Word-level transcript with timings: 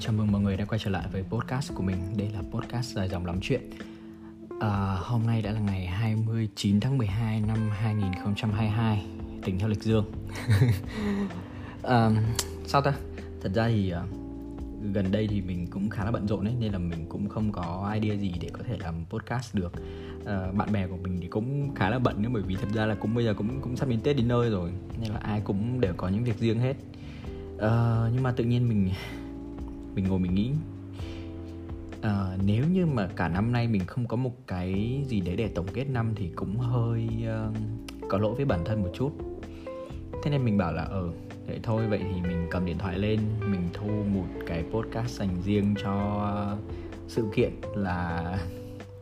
chào 0.00 0.12
mừng 0.12 0.32
mọi 0.32 0.40
người 0.42 0.56
đã 0.56 0.64
quay 0.64 0.78
trở 0.78 0.90
lại 0.90 1.06
với 1.12 1.22
podcast 1.22 1.74
của 1.74 1.82
mình. 1.82 1.96
Đây 2.16 2.30
là 2.34 2.42
podcast 2.50 2.96
dài 2.96 3.08
dòng 3.08 3.26
lắm 3.26 3.38
chuyện. 3.42 3.70
À, 4.60 4.96
Hôm 5.00 5.26
nay 5.26 5.42
đã 5.42 5.52
là 5.52 5.60
ngày 5.60 5.86
29 5.86 6.80
tháng 6.80 6.98
12 6.98 7.40
năm 7.40 7.70
2022 7.70 9.06
Tính 9.44 9.58
theo 9.58 9.68
lịch 9.68 9.82
dương. 9.82 10.12
À, 11.82 12.10
Sao 12.66 12.82
ta? 12.82 12.92
Thật 13.42 13.52
ra 13.54 13.68
thì 13.68 13.92
uh, 13.94 14.10
gần 14.94 15.12
đây 15.12 15.26
thì 15.30 15.40
mình 15.40 15.66
cũng 15.66 15.90
khá 15.90 16.04
là 16.04 16.10
bận 16.10 16.28
rộn 16.28 16.44
ấy 16.44 16.54
Nên 16.60 16.72
là 16.72 16.78
mình 16.78 17.06
cũng 17.08 17.28
không 17.28 17.52
có 17.52 17.90
idea 18.00 18.16
gì 18.16 18.34
để 18.40 18.48
có 18.52 18.60
thể 18.68 18.76
làm 18.78 18.94
podcast 19.10 19.54
được. 19.54 19.72
À, 20.26 20.52
Bạn 20.52 20.72
bè 20.72 20.86
của 20.86 20.96
mình 20.96 21.18
thì 21.20 21.28
cũng 21.28 21.74
khá 21.74 21.90
là 21.90 21.98
bận 21.98 22.22
nữa 22.22 22.28
Bởi 22.32 22.42
vì 22.42 22.56
thật 22.56 22.68
ra 22.74 22.86
là 22.86 22.94
cũng 22.94 23.14
bây 23.14 23.24
giờ 23.24 23.34
cũng 23.34 23.60
cũng 23.60 23.76
sắp 23.76 23.88
đến 23.88 24.00
Tết 24.00 24.16
đến 24.16 24.28
nơi 24.28 24.50
rồi 24.50 24.70
Nên 25.00 25.10
là 25.10 25.18
ai 25.22 25.40
cũng 25.44 25.80
đều 25.80 25.94
có 25.96 26.08
những 26.08 26.24
việc 26.24 26.38
riêng 26.38 26.58
hết. 26.58 26.74
Uh, 27.54 28.12
Nhưng 28.14 28.22
mà 28.22 28.32
tự 28.32 28.44
nhiên 28.44 28.68
mình 28.68 28.90
mình 30.00 30.10
ngồi 30.10 30.18
mình 30.18 30.34
nghĩ. 30.34 30.50
Uh, 31.98 32.44
nếu 32.44 32.64
như 32.72 32.86
mà 32.86 33.08
cả 33.16 33.28
năm 33.28 33.52
nay 33.52 33.68
mình 33.68 33.82
không 33.86 34.06
có 34.06 34.16
một 34.16 34.46
cái 34.46 35.02
gì 35.08 35.20
đấy 35.20 35.36
để 35.36 35.48
tổng 35.48 35.66
kết 35.74 35.84
năm 35.84 36.12
thì 36.16 36.30
cũng 36.36 36.56
hơi 36.56 37.08
uh, 37.22 37.56
có 38.08 38.18
lỗi 38.18 38.34
với 38.34 38.44
bản 38.44 38.64
thân 38.64 38.82
một 38.82 38.90
chút. 38.94 39.10
Thế 40.22 40.30
nên 40.30 40.44
mình 40.44 40.58
bảo 40.58 40.72
là 40.72 40.82
ờ 40.82 41.10
vậy 41.46 41.60
thôi 41.62 41.86
vậy 41.86 42.00
thì 42.02 42.20
mình 42.22 42.46
cầm 42.50 42.64
điện 42.64 42.78
thoại 42.78 42.98
lên 42.98 43.20
mình 43.40 43.68
thu 43.72 43.88
một 44.14 44.26
cái 44.46 44.64
podcast 44.72 45.18
dành 45.18 45.42
riêng 45.42 45.74
cho 45.82 46.26
sự 47.08 47.24
kiện 47.34 47.52
là 47.74 48.38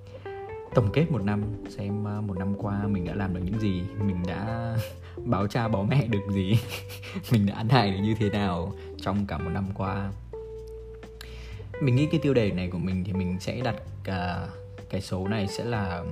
tổng 0.74 0.90
kết 0.92 1.10
một 1.10 1.22
năm 1.22 1.42
xem 1.68 2.04
ờ, 2.04 2.20
một 2.20 2.38
năm 2.38 2.54
qua 2.58 2.86
mình 2.86 3.04
đã 3.04 3.14
làm 3.14 3.34
được 3.34 3.40
những 3.44 3.58
gì 3.58 3.82
mình 4.06 4.16
đã 4.26 4.74
báo 5.24 5.46
cha 5.46 5.68
báo 5.68 5.86
mẹ 5.90 6.06
được 6.06 6.30
gì 6.30 6.58
mình 7.32 7.46
đã 7.46 7.54
ăn 7.54 7.68
hại 7.68 7.90
được 7.90 7.98
như 8.02 8.14
thế 8.18 8.30
nào 8.30 8.72
trong 9.00 9.26
cả 9.26 9.38
một 9.38 9.50
năm 9.54 9.64
qua 9.74 10.10
mình 11.80 11.96
nghĩ 11.96 12.06
cái 12.10 12.20
tiêu 12.20 12.34
đề 12.34 12.50
này 12.50 12.68
của 12.68 12.78
mình 12.78 13.04
thì 13.04 13.12
mình 13.12 13.36
sẽ 13.40 13.60
đặt 13.60 13.76
uh, 14.00 14.50
cái 14.90 15.00
số 15.00 15.28
này 15.28 15.46
sẽ 15.48 15.64
là 15.64 16.04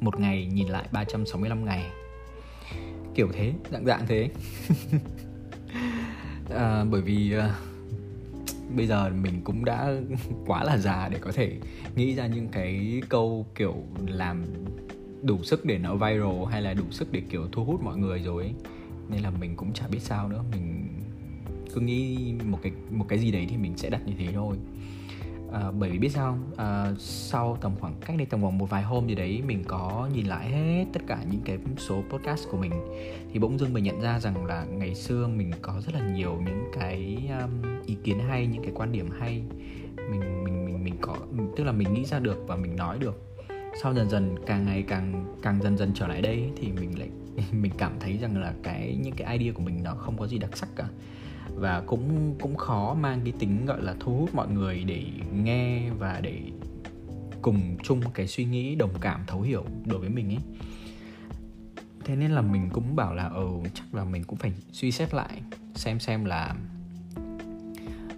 một 0.00 0.20
ngày 0.20 0.46
nhìn 0.46 0.68
lại 0.68 0.88
365 0.92 1.64
ngày. 1.64 1.90
Kiểu 3.14 3.28
thế 3.32 3.52
dạng 3.70 3.84
dạng 3.84 4.06
thế. 4.06 4.30
À, 6.54 6.84
bởi 6.84 7.00
vì 7.00 7.32
à, 7.32 7.54
bây 8.76 8.86
giờ 8.86 9.10
mình 9.10 9.40
cũng 9.44 9.64
đã 9.64 9.92
quá 10.46 10.64
là 10.64 10.76
già 10.78 11.08
để 11.08 11.18
có 11.18 11.32
thể 11.32 11.56
nghĩ 11.96 12.14
ra 12.14 12.26
những 12.26 12.48
cái 12.48 13.02
câu 13.08 13.46
kiểu 13.54 13.74
làm 14.06 14.44
đủ 15.22 15.42
sức 15.42 15.64
để 15.64 15.78
nó 15.78 15.94
viral 15.94 16.44
hay 16.50 16.62
là 16.62 16.74
đủ 16.74 16.84
sức 16.90 17.12
để 17.12 17.22
kiểu 17.30 17.48
thu 17.52 17.64
hút 17.64 17.82
mọi 17.82 17.96
người 17.96 18.22
rồi 18.22 18.42
ấy. 18.42 18.54
nên 19.08 19.22
là 19.22 19.30
mình 19.30 19.56
cũng 19.56 19.72
chả 19.72 19.88
biết 19.88 20.00
sao 20.02 20.28
nữa. 20.28 20.44
Mình 20.52 20.88
cứ 21.74 21.80
nghĩ 21.80 22.32
một 22.50 22.58
cái 22.62 22.72
một 22.90 23.04
cái 23.08 23.18
gì 23.18 23.30
đấy 23.30 23.46
thì 23.50 23.56
mình 23.56 23.76
sẽ 23.76 23.90
đặt 23.90 24.00
như 24.06 24.12
thế 24.18 24.26
thôi. 24.34 24.56
À, 25.52 25.70
bởi 25.70 25.90
vì 25.90 25.98
biết 25.98 26.08
sao 26.08 26.38
à, 26.56 26.92
sau 26.98 27.58
tầm 27.60 27.72
khoảng 27.80 27.94
cách 28.06 28.16
đây 28.16 28.26
tầm 28.26 28.42
khoảng 28.42 28.58
một 28.58 28.70
vài 28.70 28.82
hôm 28.82 29.08
gì 29.08 29.14
đấy 29.14 29.42
mình 29.46 29.64
có 29.68 30.08
nhìn 30.14 30.26
lại 30.26 30.48
hết 30.50 30.84
tất 30.92 31.00
cả 31.06 31.18
những 31.30 31.40
cái 31.44 31.58
số 31.78 32.02
podcast 32.10 32.48
của 32.50 32.56
mình 32.56 32.72
thì 33.32 33.38
bỗng 33.38 33.58
dưng 33.58 33.72
mình 33.72 33.84
nhận 33.84 34.00
ra 34.00 34.20
rằng 34.20 34.46
là 34.46 34.64
ngày 34.64 34.94
xưa 34.94 35.26
mình 35.26 35.50
có 35.62 35.80
rất 35.86 35.94
là 35.94 36.08
nhiều 36.14 36.40
những 36.46 36.64
cái 36.80 37.28
um, 37.40 37.82
ý 37.86 37.96
kiến 38.04 38.18
hay 38.18 38.46
những 38.46 38.62
cái 38.62 38.72
quan 38.74 38.92
điểm 38.92 39.08
hay. 39.18 39.42
Mình 40.10 40.44
mình 40.44 40.64
mình 40.64 40.84
mình 40.84 40.94
có 41.00 41.16
tức 41.56 41.64
là 41.64 41.72
mình 41.72 41.94
nghĩ 41.94 42.04
ra 42.04 42.18
được 42.18 42.44
và 42.46 42.56
mình 42.56 42.76
nói 42.76 42.98
được. 42.98 43.36
Sau 43.82 43.94
dần 43.94 44.10
dần 44.10 44.36
càng 44.46 44.64
ngày 44.64 44.84
càng 44.88 45.34
càng 45.42 45.62
dần 45.62 45.76
dần 45.76 45.90
trở 45.94 46.06
lại 46.06 46.22
đây 46.22 46.50
thì 46.56 46.72
mình 46.72 46.98
lại 46.98 47.08
mình 47.52 47.72
cảm 47.78 47.92
thấy 48.00 48.18
rằng 48.18 48.40
là 48.40 48.54
cái 48.62 48.98
những 49.02 49.14
cái 49.16 49.38
idea 49.38 49.52
của 49.52 49.62
mình 49.62 49.82
nó 49.82 49.94
không 49.94 50.18
có 50.18 50.26
gì 50.26 50.38
đặc 50.38 50.56
sắc 50.56 50.68
cả 50.76 50.84
và 51.54 51.82
cũng 51.86 52.34
cũng 52.40 52.56
khó 52.56 52.94
mang 52.94 53.20
cái 53.24 53.32
tính, 53.38 53.66
gọi 53.66 53.82
là, 53.82 53.94
thu 54.00 54.16
hút 54.16 54.34
mọi 54.34 54.48
người 54.48 54.84
để 54.86 55.04
nghe 55.32 55.90
và 55.90 56.20
để 56.22 56.40
cùng 57.42 57.76
chung 57.82 58.00
cái 58.14 58.26
suy 58.26 58.44
nghĩ, 58.44 58.74
đồng 58.74 58.92
cảm, 59.00 59.20
thấu 59.26 59.40
hiểu 59.40 59.64
đối 59.86 59.98
với 59.98 60.08
mình 60.08 60.28
ấy. 60.28 60.68
Thế 62.04 62.16
nên 62.16 62.30
là 62.30 62.40
mình 62.40 62.68
cũng 62.72 62.96
bảo 62.96 63.14
là 63.14 63.28
ừ 63.28 63.48
chắc 63.74 63.94
là 63.94 64.04
mình 64.04 64.24
cũng 64.24 64.38
phải 64.38 64.52
suy 64.72 64.92
xét 64.92 65.14
lại, 65.14 65.42
xem 65.74 66.00
xem 66.00 66.24
là 66.24 66.56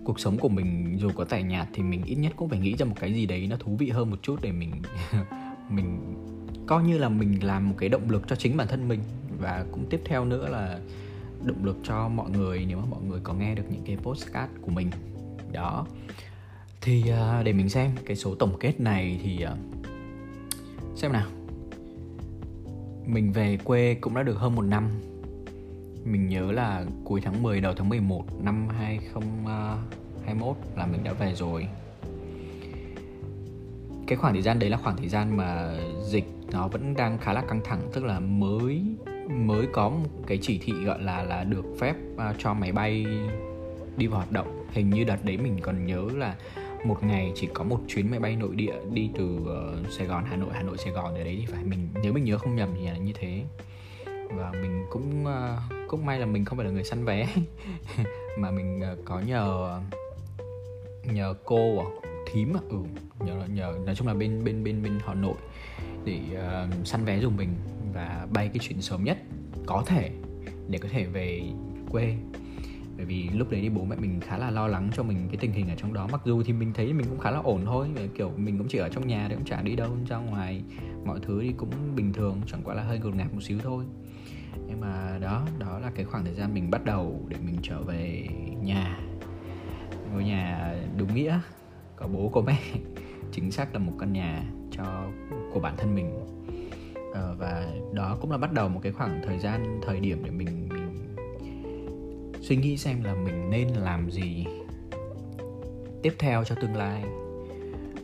cuộc 0.04 0.20
sống 0.20 0.38
của 0.38 0.48
mình 0.48 0.96
dù 1.00 1.10
có 1.14 1.24
tẻ 1.24 1.42
nhạt 1.42 1.68
thì 1.72 1.82
mình 1.82 2.02
ít 2.04 2.14
nhất 2.14 2.32
cũng 2.36 2.48
phải 2.48 2.58
nghĩ 2.58 2.76
ra 2.76 2.86
một 2.86 2.96
cái 3.00 3.14
gì 3.14 3.26
đấy 3.26 3.46
nó 3.50 3.56
thú 3.56 3.76
vị 3.76 3.90
hơn 3.90 4.10
một 4.10 4.16
chút 4.22 4.36
để 4.42 4.52
mình 4.52 4.72
mình 5.68 6.14
coi 6.66 6.82
như 6.82 6.98
là 6.98 7.08
mình 7.08 7.44
làm 7.44 7.68
một 7.68 7.74
cái 7.78 7.88
động 7.88 8.10
lực 8.10 8.22
cho 8.28 8.36
chính 8.36 8.56
bản 8.56 8.68
thân 8.68 8.88
mình. 8.88 9.00
Và 9.40 9.64
cũng 9.72 9.86
tiếp 9.90 10.00
theo 10.04 10.24
nữa 10.24 10.48
là 10.48 10.78
động 11.44 11.64
lực 11.64 11.76
cho 11.82 12.08
mọi 12.08 12.30
người 12.30 12.64
nếu 12.68 12.78
mà 12.78 12.84
mọi 12.90 13.02
người 13.02 13.20
có 13.22 13.34
nghe 13.34 13.54
được 13.54 13.64
những 13.70 13.82
cái 13.86 13.96
postcard 13.96 14.52
của 14.62 14.70
mình. 14.70 14.90
Đó. 15.52 15.86
Thì 16.80 17.04
uh, 17.12 17.44
để 17.44 17.52
mình 17.52 17.68
xem 17.68 17.90
cái 18.06 18.16
số 18.16 18.34
tổng 18.34 18.56
kết 18.60 18.80
này 18.80 19.20
thì 19.22 19.44
uh, 19.44 19.58
xem 20.96 21.12
nào. 21.12 21.26
Mình 23.06 23.32
về 23.32 23.58
quê 23.64 23.94
cũng 24.00 24.14
đã 24.14 24.22
được 24.22 24.38
hơn 24.38 24.54
một 24.54 24.62
năm. 24.62 24.88
Mình 26.04 26.28
nhớ 26.28 26.52
là 26.52 26.84
cuối 27.04 27.20
tháng 27.20 27.42
10 27.42 27.60
đầu 27.60 27.74
tháng 27.76 27.88
11 27.88 28.24
năm 28.42 28.68
2021 28.68 30.56
à, 30.56 30.68
là 30.76 30.86
mình 30.86 31.04
đã 31.04 31.12
về 31.12 31.34
rồi. 31.34 31.68
Cái 34.06 34.18
khoảng 34.18 34.32
thời 34.32 34.42
gian 34.42 34.58
đấy 34.58 34.70
là 34.70 34.76
khoảng 34.76 34.96
thời 34.96 35.08
gian 35.08 35.36
mà 35.36 35.74
dịch 36.04 36.24
nó 36.52 36.68
vẫn 36.68 36.94
đang 36.94 37.18
khá 37.18 37.32
là 37.32 37.42
căng 37.48 37.60
thẳng 37.64 37.80
tức 37.92 38.04
là 38.04 38.20
mới 38.20 38.82
mới 39.28 39.66
có 39.72 39.88
một 39.88 40.08
cái 40.26 40.38
chỉ 40.42 40.58
thị 40.58 40.72
gọi 40.72 41.02
là 41.02 41.22
là 41.22 41.44
được 41.44 41.64
phép 41.78 41.94
uh, 42.14 42.36
cho 42.38 42.54
máy 42.54 42.72
bay 42.72 43.06
đi 43.96 44.06
vào 44.06 44.16
hoạt 44.16 44.32
động. 44.32 44.66
Hình 44.72 44.90
như 44.90 45.04
đợt 45.04 45.24
đấy 45.24 45.36
mình 45.36 45.58
còn 45.62 45.86
nhớ 45.86 46.08
là 46.14 46.36
một 46.84 47.04
ngày 47.04 47.32
chỉ 47.34 47.48
có 47.54 47.64
một 47.64 47.80
chuyến 47.88 48.10
máy 48.10 48.20
bay 48.20 48.36
nội 48.36 48.54
địa 48.54 48.74
đi 48.92 49.10
từ 49.14 49.38
uh, 49.38 49.92
Sài 49.92 50.06
Gòn 50.06 50.24
Hà 50.26 50.36
Nội 50.36 50.50
Hà 50.52 50.62
Nội 50.62 50.78
Sài 50.78 50.92
Gòn 50.92 51.14
để 51.14 51.24
đấy 51.24 51.36
thì 51.40 51.46
phải. 51.46 51.64
Mình 51.64 51.88
nếu 52.02 52.12
mình 52.12 52.24
nhớ 52.24 52.38
không 52.38 52.56
nhầm 52.56 52.68
thì 52.76 52.86
là 52.86 52.96
như 52.96 53.12
thế. 53.14 53.42
Và 54.30 54.52
mình 54.52 54.84
cũng 54.90 55.24
uh, 55.24 55.88
cũng 55.88 56.06
may 56.06 56.20
là 56.20 56.26
mình 56.26 56.44
không 56.44 56.58
phải 56.58 56.66
là 56.66 56.72
người 56.72 56.84
săn 56.84 57.04
vé. 57.04 57.28
Mà 58.38 58.50
mình 58.50 58.82
uh, 58.92 59.04
có 59.04 59.20
nhờ 59.20 59.78
nhờ 61.12 61.34
cô 61.44 61.78
à, 61.78 61.86
thím 62.32 62.56
à 62.56 62.60
ừ 62.70 62.78
nhờ 63.26 63.44
nhờ 63.54 63.74
nói 63.86 63.94
chung 63.94 64.06
là 64.06 64.14
bên 64.14 64.44
bên 64.44 64.64
bên 64.64 64.82
bên 64.82 64.98
Hà 65.06 65.14
Nội 65.14 65.34
để 66.04 66.20
uh, 66.32 66.86
săn 66.86 67.04
vé 67.04 67.18
dùng 67.18 67.36
mình 67.36 67.48
và 67.94 68.26
bay 68.32 68.48
cái 68.48 68.58
chuyện 68.60 68.82
sớm 68.82 69.04
nhất 69.04 69.18
có 69.66 69.82
thể 69.86 70.10
để 70.68 70.78
có 70.78 70.88
thể 70.92 71.04
về 71.04 71.42
quê. 71.90 72.16
Bởi 72.96 73.06
vì 73.06 73.28
lúc 73.28 73.50
đấy 73.50 73.60
thì 73.60 73.68
bố 73.68 73.84
mẹ 73.84 73.96
mình 73.96 74.20
khá 74.20 74.38
là 74.38 74.50
lo 74.50 74.66
lắng 74.66 74.90
cho 74.96 75.02
mình 75.02 75.28
cái 75.28 75.36
tình 75.36 75.52
hình 75.52 75.68
ở 75.68 75.74
trong 75.76 75.92
đó. 75.92 76.08
Mặc 76.12 76.20
dù 76.24 76.42
thì 76.42 76.52
mình 76.52 76.72
thấy 76.74 76.92
mình 76.92 77.06
cũng 77.08 77.18
khá 77.18 77.30
là 77.30 77.38
ổn 77.38 77.64
thôi 77.64 77.88
kiểu 78.14 78.32
mình 78.36 78.58
cũng 78.58 78.68
chỉ 78.68 78.78
ở 78.78 78.88
trong 78.88 79.06
nhà 79.06 79.26
thì 79.28 79.34
cũng 79.34 79.44
chả 79.44 79.62
đi 79.62 79.76
đâu, 79.76 79.96
ra 80.08 80.16
ngoài. 80.16 80.62
Mọi 81.04 81.20
thứ 81.22 81.42
thì 81.42 81.52
cũng 81.56 81.70
bình 81.96 82.12
thường, 82.12 82.40
chẳng 82.46 82.60
qua 82.64 82.74
là 82.74 82.82
hơi 82.82 82.98
ngột 82.98 83.14
ngạt 83.14 83.34
một 83.34 83.40
xíu 83.42 83.58
thôi. 83.62 83.84
Nhưng 84.66 84.80
mà 84.80 85.18
đó 85.20 85.46
đó 85.58 85.78
là 85.78 85.90
cái 85.94 86.04
khoảng 86.04 86.24
thời 86.24 86.34
gian 86.34 86.54
mình 86.54 86.70
bắt 86.70 86.84
đầu 86.84 87.26
để 87.28 87.36
mình 87.46 87.56
trở 87.62 87.82
về 87.82 88.26
nhà. 88.62 89.00
Ngôi 90.12 90.24
nhà 90.24 90.74
đúng 90.98 91.14
nghĩa 91.14 91.40
có 91.96 92.06
bố, 92.06 92.28
có 92.28 92.40
mẹ. 92.40 92.58
Chính 93.32 93.50
xác 93.50 93.72
là 93.72 93.78
một 93.78 93.92
căn 93.98 94.12
nhà 94.12 94.44
cho, 94.70 95.06
của 95.52 95.60
bản 95.60 95.74
thân 95.76 95.94
mình 95.94 96.10
uh, 97.14 97.38
và 97.38 97.66
đó 97.92 98.18
cũng 98.20 98.30
là 98.30 98.38
bắt 98.38 98.52
đầu 98.52 98.68
một 98.68 98.80
cái 98.82 98.92
khoảng 98.92 99.22
thời 99.26 99.38
gian 99.38 99.80
thời 99.86 100.00
điểm 100.00 100.24
để 100.24 100.30
mình, 100.30 100.68
mình 100.68 101.14
suy 102.40 102.56
nghĩ 102.56 102.76
xem 102.76 103.04
là 103.04 103.14
mình 103.14 103.50
nên 103.50 103.68
làm 103.68 104.10
gì 104.10 104.46
tiếp 106.02 106.14
theo 106.18 106.44
cho 106.44 106.54
tương 106.54 106.76
lai. 106.76 107.04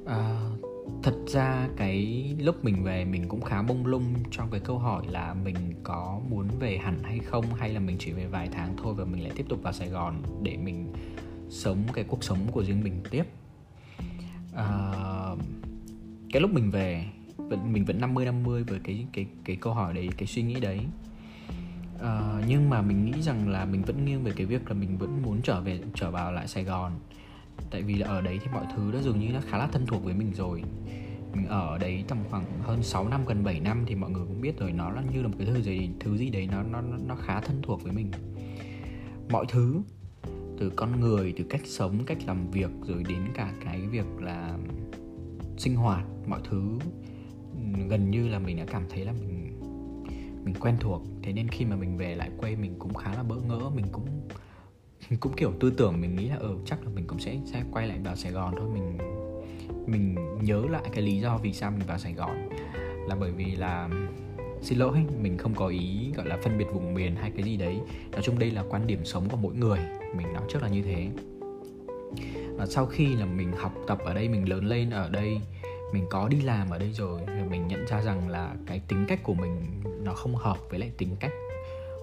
Uh, 0.02 0.60
thật 1.02 1.14
ra 1.26 1.68
cái 1.76 2.24
lúc 2.38 2.64
mình 2.64 2.84
về 2.84 3.04
mình 3.04 3.28
cũng 3.28 3.40
khá 3.40 3.62
bông 3.62 3.86
lung 3.86 4.14
trong 4.30 4.50
cái 4.50 4.60
câu 4.60 4.78
hỏi 4.78 5.02
là 5.08 5.34
mình 5.34 5.56
có 5.82 6.20
muốn 6.28 6.48
về 6.58 6.76
hẳn 6.76 7.02
hay 7.02 7.18
không 7.18 7.44
hay 7.54 7.72
là 7.72 7.80
mình 7.80 7.96
chỉ 7.98 8.12
về 8.12 8.26
vài 8.26 8.48
tháng 8.52 8.76
thôi 8.82 8.94
và 8.94 9.04
mình 9.04 9.22
lại 9.22 9.32
tiếp 9.36 9.46
tục 9.48 9.62
vào 9.62 9.72
Sài 9.72 9.88
Gòn 9.88 10.22
để 10.42 10.56
mình 10.56 10.92
sống 11.48 11.84
cái 11.92 12.04
cuộc 12.04 12.24
sống 12.24 12.38
của 12.52 12.64
riêng 12.64 12.84
mình 12.84 13.02
tiếp. 13.10 13.24
Uh, 14.52 15.38
cái 16.32 16.42
lúc 16.42 16.50
mình 16.50 16.70
về 16.70 17.04
vẫn 17.50 17.72
mình 17.72 17.84
vẫn 17.84 18.00
50 18.00 18.24
50 18.24 18.62
với 18.62 18.80
cái 18.84 19.06
cái 19.12 19.26
cái 19.44 19.56
câu 19.56 19.74
hỏi 19.74 19.94
đấy 19.94 20.08
cái 20.16 20.26
suy 20.26 20.42
nghĩ 20.42 20.60
đấy. 20.60 20.80
Uh, 21.96 22.44
nhưng 22.48 22.70
mà 22.70 22.82
mình 22.82 23.04
nghĩ 23.04 23.22
rằng 23.22 23.48
là 23.48 23.64
mình 23.64 23.82
vẫn 23.82 24.04
nghiêng 24.04 24.24
về 24.24 24.32
cái 24.36 24.46
việc 24.46 24.68
là 24.68 24.74
mình 24.74 24.98
vẫn 24.98 25.22
muốn 25.22 25.40
trở 25.42 25.60
về 25.60 25.80
trở 25.94 26.10
vào 26.10 26.32
lại 26.32 26.48
Sài 26.48 26.64
Gòn. 26.64 26.92
Tại 27.70 27.82
vì 27.82 27.94
là 27.94 28.06
ở 28.06 28.20
đấy 28.20 28.38
thì 28.42 28.50
mọi 28.52 28.64
thứ 28.76 28.92
đã 28.92 29.02
dường 29.02 29.20
như 29.20 29.32
nó 29.32 29.40
khá 29.50 29.58
là 29.58 29.66
thân 29.66 29.86
thuộc 29.86 30.04
với 30.04 30.14
mình 30.14 30.32
rồi. 30.34 30.62
Mình 31.34 31.46
ở 31.46 31.78
đấy 31.78 32.04
tầm 32.08 32.18
khoảng 32.30 32.44
hơn 32.62 32.82
6 32.82 33.08
năm 33.08 33.20
gần 33.26 33.44
7 33.44 33.60
năm 33.60 33.84
thì 33.86 33.94
mọi 33.94 34.10
người 34.10 34.24
cũng 34.26 34.40
biết 34.40 34.58
rồi 34.58 34.72
nó 34.72 34.90
là 34.90 35.02
như 35.12 35.22
là 35.22 35.28
một 35.28 35.34
cái 35.38 35.46
thứ 35.46 35.62
gì 35.62 35.90
thứ 36.00 36.16
gì 36.16 36.30
đấy 36.30 36.48
nó 36.52 36.62
nó 36.62 36.80
nó 37.06 37.14
khá 37.14 37.40
thân 37.40 37.60
thuộc 37.62 37.82
với 37.82 37.92
mình. 37.92 38.10
Mọi 39.30 39.44
thứ 39.48 39.82
từ 40.58 40.70
con 40.76 41.00
người 41.00 41.34
từ 41.36 41.44
cách 41.44 41.60
sống 41.64 42.04
cách 42.06 42.18
làm 42.26 42.50
việc 42.50 42.70
rồi 42.86 43.04
đến 43.08 43.20
cả 43.34 43.52
cái 43.64 43.80
việc 43.80 44.06
là 44.20 44.58
sinh 45.56 45.74
hoạt 45.74 46.04
mọi 46.26 46.40
thứ 46.50 46.78
gần 47.88 48.10
như 48.10 48.28
là 48.28 48.38
mình 48.38 48.56
đã 48.56 48.64
cảm 48.64 48.82
thấy 48.90 49.04
là 49.04 49.12
mình 49.12 49.60
mình 50.44 50.54
quen 50.60 50.76
thuộc. 50.80 51.02
Thế 51.22 51.32
nên 51.32 51.48
khi 51.48 51.64
mà 51.64 51.76
mình 51.76 51.96
về 51.96 52.14
lại 52.14 52.30
quê 52.38 52.56
mình 52.56 52.74
cũng 52.78 52.94
khá 52.94 53.14
là 53.14 53.22
bỡ 53.22 53.36
ngỡ. 53.36 53.70
Mình 53.74 53.86
cũng 53.92 54.06
cũng 55.20 55.32
kiểu 55.36 55.52
tư 55.60 55.70
tưởng, 55.70 56.00
mình 56.00 56.16
nghĩ 56.16 56.28
là 56.28 56.36
ừ 56.36 56.56
chắc 56.64 56.84
là 56.84 56.90
mình 56.94 57.04
cũng 57.06 57.18
sẽ 57.18 57.36
sẽ 57.44 57.62
quay 57.72 57.88
lại 57.88 57.98
vào 58.04 58.16
Sài 58.16 58.32
Gòn 58.32 58.54
thôi. 58.58 58.68
Mình 58.74 58.98
mình 59.86 60.16
nhớ 60.42 60.62
lại 60.70 60.82
cái 60.92 61.02
lý 61.02 61.20
do 61.20 61.38
vì 61.38 61.52
sao 61.52 61.70
mình 61.70 61.86
vào 61.86 61.98
Sài 61.98 62.12
Gòn 62.12 62.48
là 63.08 63.16
bởi 63.20 63.32
vì 63.32 63.56
là, 63.56 63.88
xin 64.62 64.78
lỗi, 64.78 64.98
mình 65.22 65.38
không 65.38 65.54
có 65.54 65.66
ý, 65.66 66.12
gọi 66.16 66.26
là, 66.26 66.38
phân 66.42 66.58
biệt 66.58 66.64
vùng 66.72 66.94
miền 66.94 67.16
hay 67.16 67.30
cái 67.30 67.42
gì 67.42 67.56
đấy. 67.56 67.76
Nói 68.12 68.22
chung 68.22 68.38
đây 68.38 68.50
là 68.50 68.64
quan 68.70 68.86
điểm 68.86 69.04
sống 69.04 69.28
của 69.28 69.36
mỗi 69.36 69.54
người, 69.54 69.78
mình 70.16 70.32
nói 70.32 70.42
trước 70.48 70.62
là 70.62 70.68
như 70.68 70.82
thế. 70.82 71.08
Và 72.56 72.66
sau 72.66 72.86
khi 72.86 73.14
là 73.14 73.26
mình 73.26 73.52
học 73.52 73.72
tập 73.86 73.98
ở 74.04 74.14
đây, 74.14 74.28
mình 74.28 74.48
lớn 74.48 74.66
lên 74.66 74.90
ở 74.90 75.10
đây 75.10 75.40
mình 75.92 76.06
có 76.10 76.28
đi 76.28 76.40
làm 76.40 76.70
ở 76.70 76.78
đây 76.78 76.92
rồi 76.92 77.20
thì 77.26 77.42
mình 77.50 77.68
nhận 77.68 77.86
ra 77.86 78.02
rằng 78.02 78.28
là 78.28 78.54
cái 78.66 78.80
tính 78.88 79.04
cách 79.08 79.20
của 79.22 79.34
mình 79.34 79.82
nó 80.02 80.14
không 80.14 80.34
hợp 80.34 80.58
với 80.70 80.78
lại 80.78 80.92
tính 80.98 81.16
cách 81.20 81.32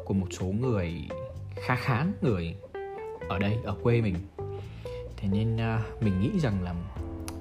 của 0.05 0.13
một 0.13 0.27
số 0.31 0.45
người 0.45 0.93
khá 1.55 1.75
khá 1.75 2.05
người 2.21 2.55
ở 3.29 3.39
đây 3.39 3.57
ở 3.63 3.75
quê 3.83 4.01
mình. 4.01 4.15
Thế 5.17 5.27
nên 5.31 5.55
uh, 5.55 6.03
mình 6.03 6.21
nghĩ 6.21 6.39
rằng 6.39 6.63
là 6.63 6.75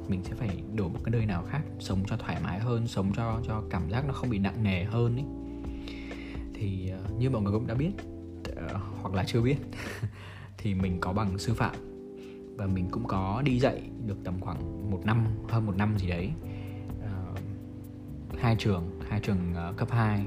mình 0.09 0.25
sẽ 0.25 0.35
phải 0.35 0.63
đổi 0.75 0.89
một 0.89 0.99
cái 1.05 1.11
nơi 1.11 1.27
nào 1.27 1.45
khác 1.51 1.63
sống 1.81 2.03
cho 2.07 2.17
thoải 2.17 2.37
mái 2.43 2.59
hơn 2.59 2.87
sống 2.87 3.13
cho 3.17 3.41
cho 3.47 3.63
cảm 3.71 3.91
giác 3.91 4.05
nó 4.07 4.13
không 4.13 4.31
bị 4.31 4.39
nặng 4.39 4.63
nề 4.63 4.85
hơn 4.85 5.17
ấy. 5.17 5.25
Thì 6.55 6.93
uh, 7.05 7.21
như 7.21 7.31
mọi 7.31 7.43
người 7.43 7.53
cũng 7.53 7.67
đã 7.67 7.75
biết 7.75 7.91
uh, 8.51 8.81
hoặc 9.03 9.15
là 9.15 9.25
chưa 9.27 9.41
biết 9.41 9.57
thì 10.59 10.75
mình 10.75 11.01
có 11.01 11.13
bằng 11.13 11.39
sư 11.39 11.55
phạm 11.55 11.96
và 12.57 12.67
mình 12.67 12.89
cũng 12.91 13.05
có 13.07 13.43
đi 13.45 13.61
dạy 13.61 13.83
được 14.07 14.17
tầm 14.25 14.41
khoảng 14.41 14.91
một 14.91 15.01
năm 15.05 15.25
hơn 15.49 15.67
một 15.67 15.77
năm 15.77 15.99
gì 15.99 16.09
đấy. 16.09 16.31
Uh, 16.99 17.39
hai 18.39 18.57
trường 18.59 19.01
hai 19.09 19.21
trường 19.21 19.55
uh, 19.71 19.77
cấp 19.77 19.91
2 19.91 20.27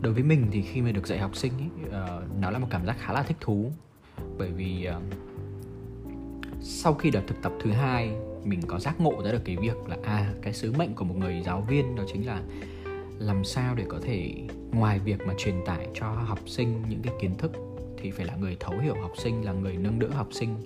đối 0.00 0.12
với 0.12 0.22
mình 0.22 0.46
thì 0.52 0.62
khi 0.62 0.82
mà 0.82 0.92
được 0.92 1.06
dạy 1.06 1.18
học 1.18 1.36
sinh 1.36 1.52
ấy, 1.52 1.86
uh, 1.86 1.92
ờ, 1.92 2.22
nó 2.40 2.50
là 2.50 2.58
một 2.58 2.66
cảm 2.70 2.86
giác 2.86 2.96
khá 2.98 3.12
là 3.12 3.22
thích 3.22 3.36
thú. 3.40 3.70
Bởi 4.38 4.50
vì 4.50 4.88
uh, 4.96 5.02
sau 6.60 6.94
khi 6.94 7.10
đợt 7.10 7.22
thực 7.26 7.42
tập 7.42 7.52
thứ 7.62 7.70
hai 7.70 8.10
mình 8.44 8.60
có 8.66 8.78
giác 8.78 9.00
ngộ 9.00 9.22
ra 9.24 9.32
được 9.32 9.42
cái 9.44 9.56
việc 9.56 9.76
là 9.88 9.96
à 10.02 10.32
cái 10.42 10.52
sứ 10.52 10.72
mệnh 10.72 10.94
của 10.94 11.04
một 11.04 11.14
người 11.18 11.42
giáo 11.46 11.60
viên 11.68 11.96
đó 11.96 12.04
chính 12.12 12.26
là 12.26 12.42
làm 13.18 13.44
sao 13.44 13.74
để 13.74 13.84
có 13.88 14.00
thể 14.02 14.34
ngoài 14.72 14.98
việc 14.98 15.26
mà 15.26 15.34
truyền 15.38 15.54
tải 15.66 15.88
cho 15.94 16.06
học 16.06 16.38
sinh 16.46 16.82
những 16.88 17.02
cái 17.02 17.14
kiến 17.20 17.34
thức 17.34 17.52
thì 17.98 18.10
phải 18.10 18.26
là 18.26 18.36
người 18.36 18.56
thấu 18.60 18.78
hiểu 18.78 18.94
học 19.02 19.12
sinh 19.18 19.44
là 19.44 19.52
người 19.52 19.76
nâng 19.76 19.98
đỡ 19.98 20.08
học 20.08 20.28
sinh 20.30 20.56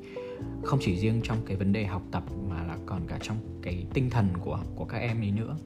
không 0.63 0.79
chỉ 0.83 0.99
riêng 0.99 1.21
trong 1.25 1.39
cái 1.47 1.57
vấn 1.57 1.73
đề 1.73 1.87
học 1.87 2.03
tập 2.11 2.23
mà 2.49 2.65
là 2.65 2.77
còn 2.87 3.07
cả 3.07 3.19
trong 3.23 3.37
cái 3.63 3.87
tinh 3.95 4.11
thần 4.11 4.29
của 4.41 4.61
của 4.77 4.85
các 4.85 4.99
em 4.99 5.21
ấy 5.21 5.31
nữa. 5.31 5.57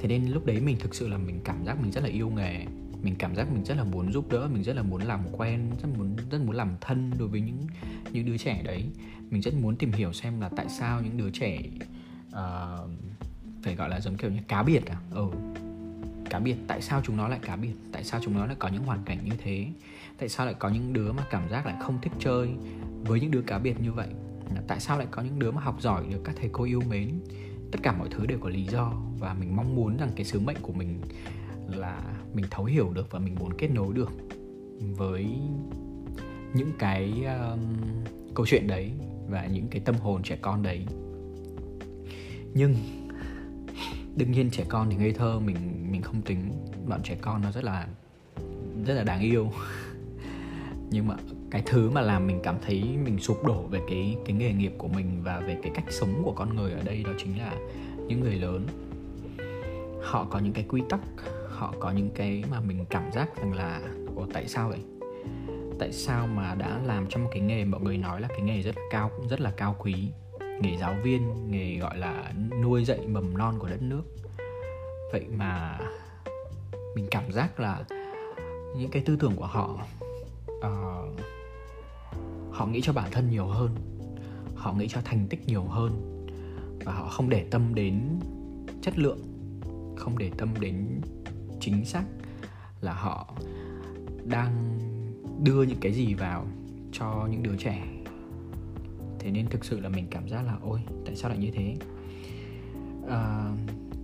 Thế 0.00 0.08
nên 0.08 0.26
lúc 0.26 0.46
đấy 0.46 0.60
mình 0.60 0.76
thực 0.80 0.94
sự 0.94 1.08
là 1.08 1.18
mình 1.18 1.40
cảm 1.44 1.64
giác 1.64 1.80
mình 1.82 1.92
rất 1.92 2.04
là 2.04 2.08
yêu 2.08 2.30
nghề 2.30 2.66
mình 3.02 3.14
cảm 3.18 3.34
giác 3.36 3.52
mình 3.52 3.64
rất 3.64 3.76
là 3.76 3.84
muốn 3.84 4.12
giúp 4.12 4.32
đỡ 4.32 4.48
mình 4.52 4.62
rất 4.62 4.76
là 4.76 4.82
muốn 4.82 5.02
làm 5.02 5.20
quen 5.32 5.70
rất 5.82 5.88
muốn 5.98 6.16
rất 6.30 6.40
muốn 6.46 6.56
làm 6.56 6.76
thân 6.80 7.10
đối 7.18 7.28
với 7.28 7.40
những 7.40 7.66
những 8.12 8.26
đứa 8.26 8.36
trẻ 8.36 8.62
đấy. 8.64 8.84
Mình 9.30 9.42
rất 9.42 9.54
muốn 9.54 9.76
tìm 9.76 9.92
hiểu 9.92 10.12
xem 10.12 10.40
là 10.40 10.48
tại 10.48 10.66
sao 10.68 11.02
những 11.02 11.16
đứa 11.16 11.30
trẻ 11.30 11.58
uh, 12.28 12.90
phải 13.62 13.74
gọi 13.74 13.88
là 13.88 14.00
giống 14.00 14.16
kiểu 14.16 14.30
như 14.30 14.40
cá 14.48 14.62
biệt 14.62 14.86
à? 14.86 14.96
Ừ 15.10 15.30
cá 16.30 16.38
biệt. 16.38 16.56
Tại 16.66 16.82
sao 16.82 17.00
chúng 17.04 17.16
nó 17.16 17.28
lại 17.28 17.38
cá 17.42 17.56
biệt? 17.56 17.74
Tại 17.92 18.04
sao 18.04 18.20
chúng 18.24 18.34
nó 18.34 18.46
lại 18.46 18.56
có 18.58 18.68
những 18.68 18.82
hoàn 18.82 19.02
cảnh 19.04 19.18
như 19.24 19.32
thế? 19.38 19.66
Tại 20.18 20.28
sao 20.28 20.46
lại 20.46 20.54
có 20.58 20.68
những 20.68 20.92
đứa 20.92 21.12
mà 21.12 21.26
cảm 21.30 21.48
giác 21.50 21.66
lại 21.66 21.76
không 21.80 21.98
thích 22.02 22.12
chơi 22.18 22.48
với 23.04 23.20
những 23.20 23.30
đứa 23.30 23.42
cá 23.42 23.58
biệt 23.58 23.80
như 23.80 23.92
vậy? 23.92 24.08
Tại 24.66 24.80
sao 24.80 24.98
lại 24.98 25.06
có 25.10 25.22
những 25.22 25.38
đứa 25.38 25.50
mà 25.50 25.60
học 25.60 25.76
giỏi 25.80 26.04
được 26.10 26.20
các 26.24 26.34
thầy 26.40 26.50
cô 26.52 26.64
yêu 26.64 26.82
mến? 26.90 27.20
Tất 27.70 27.78
cả 27.82 27.92
mọi 27.92 28.08
thứ 28.10 28.26
đều 28.26 28.38
có 28.38 28.48
lý 28.48 28.64
do 28.64 28.92
và 29.18 29.34
mình 29.34 29.56
mong 29.56 29.76
muốn 29.76 29.96
rằng 29.96 30.10
cái 30.16 30.24
sứ 30.24 30.40
mệnh 30.40 30.56
của 30.62 30.72
mình 30.72 31.00
là 31.68 32.02
mình 32.34 32.44
thấu 32.50 32.64
hiểu 32.64 32.90
được 32.94 33.10
và 33.10 33.18
mình 33.18 33.34
muốn 33.38 33.52
kết 33.58 33.68
nối 33.68 33.94
được 33.94 34.10
với 34.80 35.26
những 36.54 36.72
cái 36.78 37.24
um, 37.24 37.60
câu 38.34 38.46
chuyện 38.46 38.66
đấy 38.66 38.92
và 39.28 39.46
những 39.46 39.68
cái 39.70 39.80
tâm 39.84 39.94
hồn 39.94 40.22
trẻ 40.22 40.38
con 40.42 40.62
đấy. 40.62 40.86
Nhưng 42.54 42.74
đương 44.18 44.32
nhiên 44.32 44.50
trẻ 44.50 44.64
con 44.68 44.90
thì 44.90 44.96
ngây 44.96 45.12
thơ 45.12 45.40
mình 45.40 45.56
mình 45.90 46.02
không 46.02 46.22
tính. 46.22 46.52
Bọn 46.86 47.00
trẻ 47.02 47.16
con 47.20 47.42
nó 47.42 47.52
rất 47.52 47.64
là 47.64 47.86
rất 48.86 48.94
là 48.94 49.02
đáng 49.02 49.20
yêu. 49.20 49.52
Nhưng 50.90 51.06
mà 51.06 51.14
cái 51.50 51.62
thứ 51.66 51.90
mà 51.90 52.00
làm 52.00 52.26
mình 52.26 52.40
cảm 52.42 52.56
thấy 52.66 52.82
mình 53.04 53.18
sụp 53.18 53.44
đổ 53.44 53.62
về 53.62 53.80
cái 53.88 54.16
cái 54.26 54.36
nghề 54.36 54.52
nghiệp 54.52 54.72
của 54.78 54.88
mình 54.88 55.22
và 55.22 55.40
về 55.40 55.58
cái 55.62 55.72
cách 55.74 55.84
sống 55.90 56.22
của 56.24 56.32
con 56.32 56.56
người 56.56 56.72
ở 56.72 56.82
đây 56.84 57.02
đó 57.02 57.10
chính 57.18 57.38
là 57.38 57.54
những 58.06 58.20
người 58.20 58.34
lớn. 58.34 58.66
Họ 60.02 60.26
có 60.30 60.38
những 60.38 60.52
cái 60.52 60.64
quy 60.68 60.82
tắc 60.88 61.00
họ 61.48 61.74
có 61.80 61.90
những 61.90 62.10
cái 62.14 62.44
mà 62.50 62.60
mình 62.60 62.84
cảm 62.90 63.12
giác 63.12 63.36
rằng 63.36 63.52
là 63.52 63.80
Ồ, 64.16 64.26
tại 64.32 64.48
sao 64.48 64.68
vậy? 64.68 64.78
Tại 65.78 65.92
sao 65.92 66.26
mà 66.26 66.54
đã 66.54 66.80
làm 66.84 67.06
trong 67.08 67.24
một 67.24 67.30
cái 67.32 67.40
nghề 67.40 67.64
mọi 67.64 67.80
người 67.80 67.98
nói 67.98 68.20
là 68.20 68.28
cái 68.28 68.40
nghề 68.40 68.62
rất 68.62 68.76
là 68.76 68.82
cao 68.90 69.10
rất 69.30 69.40
là 69.40 69.50
cao 69.56 69.76
quý? 69.78 69.94
Nghề 70.60 70.76
giáo 70.76 70.94
viên 71.02 71.50
nghề 71.50 71.78
gọi 71.78 71.98
là 71.98 72.32
nuôi 72.62 72.84
dạy 72.84 73.06
mầm 73.06 73.38
non 73.38 73.54
của 73.58 73.68
đất 73.68 73.82
nước. 73.82 74.02
Vậy 75.12 75.26
mà 75.36 75.78
mình 76.94 77.08
cảm 77.10 77.32
giác 77.32 77.60
là 77.60 77.84
những 78.76 78.90
cái 78.90 79.02
tư 79.06 79.16
tưởng 79.20 79.36
của 79.36 79.46
họ 79.46 79.78
uh, 80.58 81.20
họ 82.52 82.66
nghĩ 82.66 82.80
cho 82.80 82.92
bản 82.92 83.10
thân 83.10 83.30
nhiều 83.30 83.46
hơn 83.46 83.74
họ 84.54 84.72
nghĩ 84.72 84.88
cho 84.88 85.00
thành 85.04 85.26
tích 85.30 85.46
nhiều 85.46 85.62
hơn 85.62 86.24
và 86.84 86.92
họ 86.92 87.08
không 87.08 87.28
để 87.28 87.46
tâm 87.50 87.74
đến 87.74 88.20
chất 88.82 88.98
lượng 88.98 89.18
không 89.96 90.18
để 90.18 90.30
tâm 90.38 90.48
đến 90.60 91.00
chính 91.60 91.84
xác 91.84 92.04
là 92.80 92.92
họ 92.92 93.34
đang 94.24 94.78
đưa 95.44 95.62
những 95.62 95.78
cái 95.80 95.92
gì 95.92 96.14
vào 96.14 96.46
cho 96.92 97.28
những 97.30 97.42
đứa 97.42 97.56
trẻ 97.56 97.97
thế 99.28 99.32
nên 99.32 99.46
thực 99.46 99.64
sự 99.64 99.80
là 99.80 99.88
mình 99.88 100.06
cảm 100.10 100.28
giác 100.28 100.42
là 100.42 100.56
ôi 100.62 100.80
tại 101.06 101.16
sao 101.16 101.30
lại 101.30 101.38
như 101.38 101.50
thế? 101.50 101.74
À, 103.08 103.50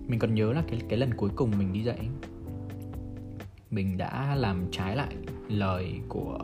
mình 0.07 0.19
còn 0.19 0.35
nhớ 0.35 0.53
là 0.53 0.63
cái 0.67 0.79
cái 0.89 0.99
lần 0.99 1.13
cuối 1.17 1.29
cùng 1.35 1.51
mình 1.57 1.73
đi 1.73 1.83
dạy 1.83 2.09
mình 3.71 3.97
đã 3.97 4.35
làm 4.35 4.67
trái 4.71 4.95
lại 4.95 5.15
lời 5.49 5.99
của 6.09 6.39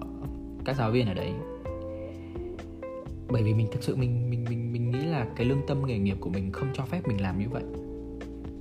các 0.65 0.75
giáo 0.75 0.91
viên 0.91 1.07
ở 1.07 1.13
đấy. 1.13 1.31
Bởi 3.27 3.43
vì 3.43 3.53
mình 3.53 3.67
thực 3.71 3.83
sự 3.83 3.95
mình 3.95 4.29
mình 4.29 4.45
mình 4.49 4.73
mình 4.73 4.91
nghĩ 4.91 5.05
là 5.05 5.27
cái 5.35 5.45
lương 5.45 5.61
tâm 5.67 5.85
nghề 5.87 5.97
nghiệp 5.97 6.17
của 6.19 6.29
mình 6.29 6.51
không 6.51 6.69
cho 6.73 6.85
phép 6.85 7.07
mình 7.07 7.21
làm 7.21 7.39
như 7.39 7.49
vậy. 7.49 7.63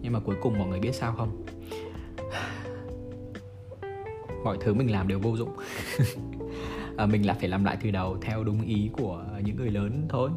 Nhưng 0.03 0.13
mà 0.13 0.21
cuối 0.21 0.37
cùng 0.43 0.59
mọi 0.59 0.69
người 0.69 0.81
biết 0.81 0.95
sao 0.95 1.15
không? 1.17 1.45
Mọi 4.45 4.59
thứ 4.61 4.75
mình 4.75 4.91
làm 4.91 5.09
đều 5.09 5.19
vô 5.19 5.37
dụng. 5.37 5.51
à, 7.01 7.07
mình 7.07 7.27
là 7.27 7.35
phải 7.35 7.49
làm 7.49 7.65
lại 7.65 7.77
từ 7.83 7.91
đầu 7.91 8.19
theo 8.23 8.45
đúng 8.45 8.63
ý 8.63 8.91
của 8.93 9.25
những 9.45 9.57
người 9.57 9.71
lớn 9.71 10.07
thôi. 10.09 10.31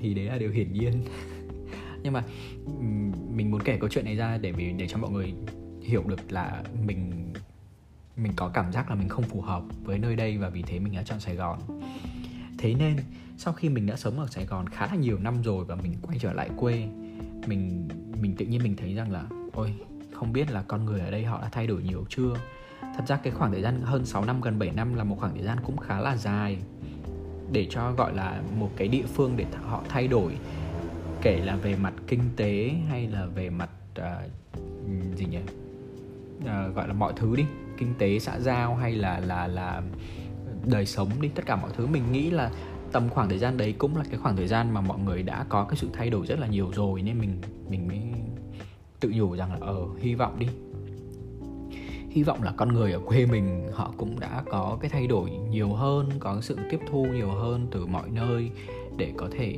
Thì 0.00 0.14
đấy 0.14 0.24
là 0.24 0.38
điều 0.38 0.50
hiển 0.50 0.72
nhiên. 0.72 1.04
Nhưng 2.02 2.12
mà 2.12 2.24
mình 3.30 3.50
muốn 3.50 3.60
kể 3.64 3.76
câu 3.80 3.88
chuyện 3.88 4.04
này 4.04 4.16
ra 4.16 4.38
để 4.38 4.52
để 4.52 4.88
cho 4.88 4.98
mọi 4.98 5.10
người 5.10 5.34
hiểu 5.82 6.04
được 6.06 6.32
là 6.32 6.62
mình 6.86 7.32
mình 8.16 8.32
có 8.36 8.48
cảm 8.48 8.72
giác 8.72 8.90
là 8.90 8.94
mình 8.94 9.08
không 9.08 9.24
phù 9.24 9.40
hợp 9.40 9.62
với 9.84 9.98
nơi 9.98 10.16
đây 10.16 10.38
và 10.38 10.48
vì 10.48 10.62
thế 10.62 10.78
mình 10.78 10.92
đã 10.92 11.02
chọn 11.02 11.20
Sài 11.20 11.34
Gòn. 11.34 11.58
Thế 12.58 12.74
nên 12.74 12.96
sau 13.38 13.54
khi 13.54 13.68
mình 13.68 13.86
đã 13.86 13.96
sống 13.96 14.20
ở 14.20 14.26
Sài 14.26 14.46
Gòn 14.46 14.68
khá 14.68 14.86
là 14.86 14.94
nhiều 14.94 15.18
năm 15.18 15.42
rồi 15.42 15.64
và 15.64 15.74
mình 15.74 15.94
quay 16.02 16.18
trở 16.18 16.32
lại 16.32 16.50
quê 16.56 16.88
mình 17.46 17.88
mình 18.20 18.34
tự 18.36 18.46
nhiên 18.46 18.62
mình 18.62 18.76
thấy 18.76 18.94
rằng 18.94 19.10
là 19.12 19.24
ôi 19.52 19.74
không 20.12 20.32
biết 20.32 20.50
là 20.50 20.62
con 20.62 20.84
người 20.84 21.00
ở 21.00 21.10
đây 21.10 21.24
họ 21.24 21.40
đã 21.40 21.48
thay 21.52 21.66
đổi 21.66 21.82
nhiều 21.82 22.04
chưa? 22.08 22.34
Thật 22.96 23.04
ra 23.06 23.16
cái 23.16 23.32
khoảng 23.32 23.52
thời 23.52 23.62
gian 23.62 23.80
hơn 23.82 24.06
6 24.06 24.24
năm 24.24 24.40
gần 24.40 24.58
7 24.58 24.70
năm 24.70 24.94
là 24.94 25.04
một 25.04 25.16
khoảng 25.20 25.34
thời 25.34 25.44
gian 25.44 25.58
cũng 25.66 25.76
khá 25.76 26.00
là 26.00 26.16
dài. 26.16 26.58
Để 27.52 27.66
cho 27.70 27.92
gọi 27.92 28.14
là 28.14 28.42
một 28.58 28.70
cái 28.76 28.88
địa 28.88 29.04
phương 29.14 29.36
để 29.36 29.46
họ 29.62 29.82
thay 29.88 30.08
đổi 30.08 30.36
kể 31.22 31.40
là 31.44 31.56
về 31.56 31.76
mặt 31.76 31.94
kinh 32.06 32.20
tế 32.36 32.70
hay 32.88 33.06
là 33.06 33.26
về 33.26 33.50
mặt 33.50 33.70
uh, 33.98 34.30
gì 35.16 35.26
nhỉ? 35.26 35.38
Uh, 36.38 36.74
gọi 36.74 36.88
là 36.88 36.94
mọi 36.94 37.12
thứ 37.16 37.36
đi. 37.36 37.44
Kinh 37.78 37.94
tế 37.98 38.18
xã 38.18 38.40
giao 38.40 38.74
hay 38.74 38.92
là 38.92 39.20
là 39.20 39.46
là 39.46 39.82
đời 40.66 40.86
sống 40.86 41.08
đi. 41.20 41.28
Tất 41.28 41.46
cả 41.46 41.56
mọi 41.56 41.70
thứ 41.76 41.86
mình 41.86 42.12
nghĩ 42.12 42.30
là 42.30 42.50
tầm 42.92 43.08
khoảng 43.08 43.28
thời 43.28 43.38
gian 43.38 43.56
đấy 43.56 43.74
cũng 43.78 43.96
là 43.96 44.04
cái 44.10 44.18
khoảng 44.18 44.36
thời 44.36 44.46
gian 44.48 44.74
mà 44.74 44.80
mọi 44.80 44.98
người 44.98 45.22
đã 45.22 45.44
có 45.48 45.64
cái 45.64 45.76
sự 45.76 45.88
thay 45.92 46.10
đổi 46.10 46.26
rất 46.26 46.38
là 46.38 46.46
nhiều 46.46 46.70
rồi. 46.74 47.02
Nên 47.02 47.18
mình 47.18 47.40
mình 47.68 47.88
mới 47.88 48.00
tự 49.00 49.10
nhủ 49.14 49.36
rằng 49.36 49.52
là 49.52 49.58
ờ 49.60 49.76
hy 49.98 50.14
vọng 50.14 50.38
đi 50.38 50.46
hy 52.10 52.22
vọng 52.22 52.42
là 52.42 52.52
con 52.56 52.68
người 52.68 52.92
ở 52.92 53.00
quê 53.06 53.26
mình 53.26 53.68
họ 53.72 53.94
cũng 53.96 54.20
đã 54.20 54.42
có 54.50 54.78
cái 54.80 54.90
thay 54.90 55.06
đổi 55.06 55.30
nhiều 55.30 55.72
hơn, 55.72 56.10
có 56.18 56.40
sự 56.40 56.56
tiếp 56.70 56.78
thu 56.90 57.04
nhiều 57.04 57.28
hơn 57.28 57.66
từ 57.70 57.86
mọi 57.86 58.10
nơi 58.10 58.50
để 58.96 59.12
có 59.16 59.28
thể 59.30 59.54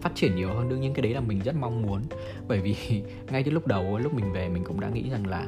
phát 0.00 0.12
triển 0.14 0.36
nhiều 0.36 0.48
hơn. 0.48 0.68
Đương 0.68 0.80
nhiên 0.80 0.94
cái 0.94 1.02
đấy 1.02 1.14
là 1.14 1.20
mình 1.20 1.40
rất 1.44 1.54
mong 1.60 1.82
muốn. 1.82 2.02
Bởi 2.48 2.60
vì 2.60 2.76
ngay 3.30 3.42
từ 3.42 3.50
lúc 3.50 3.66
đầu, 3.66 3.98
lúc 3.98 4.14
mình 4.14 4.32
về 4.32 4.48
mình 4.48 4.64
cũng 4.64 4.80
đã 4.80 4.88
nghĩ 4.88 5.10
rằng 5.10 5.26
là 5.26 5.46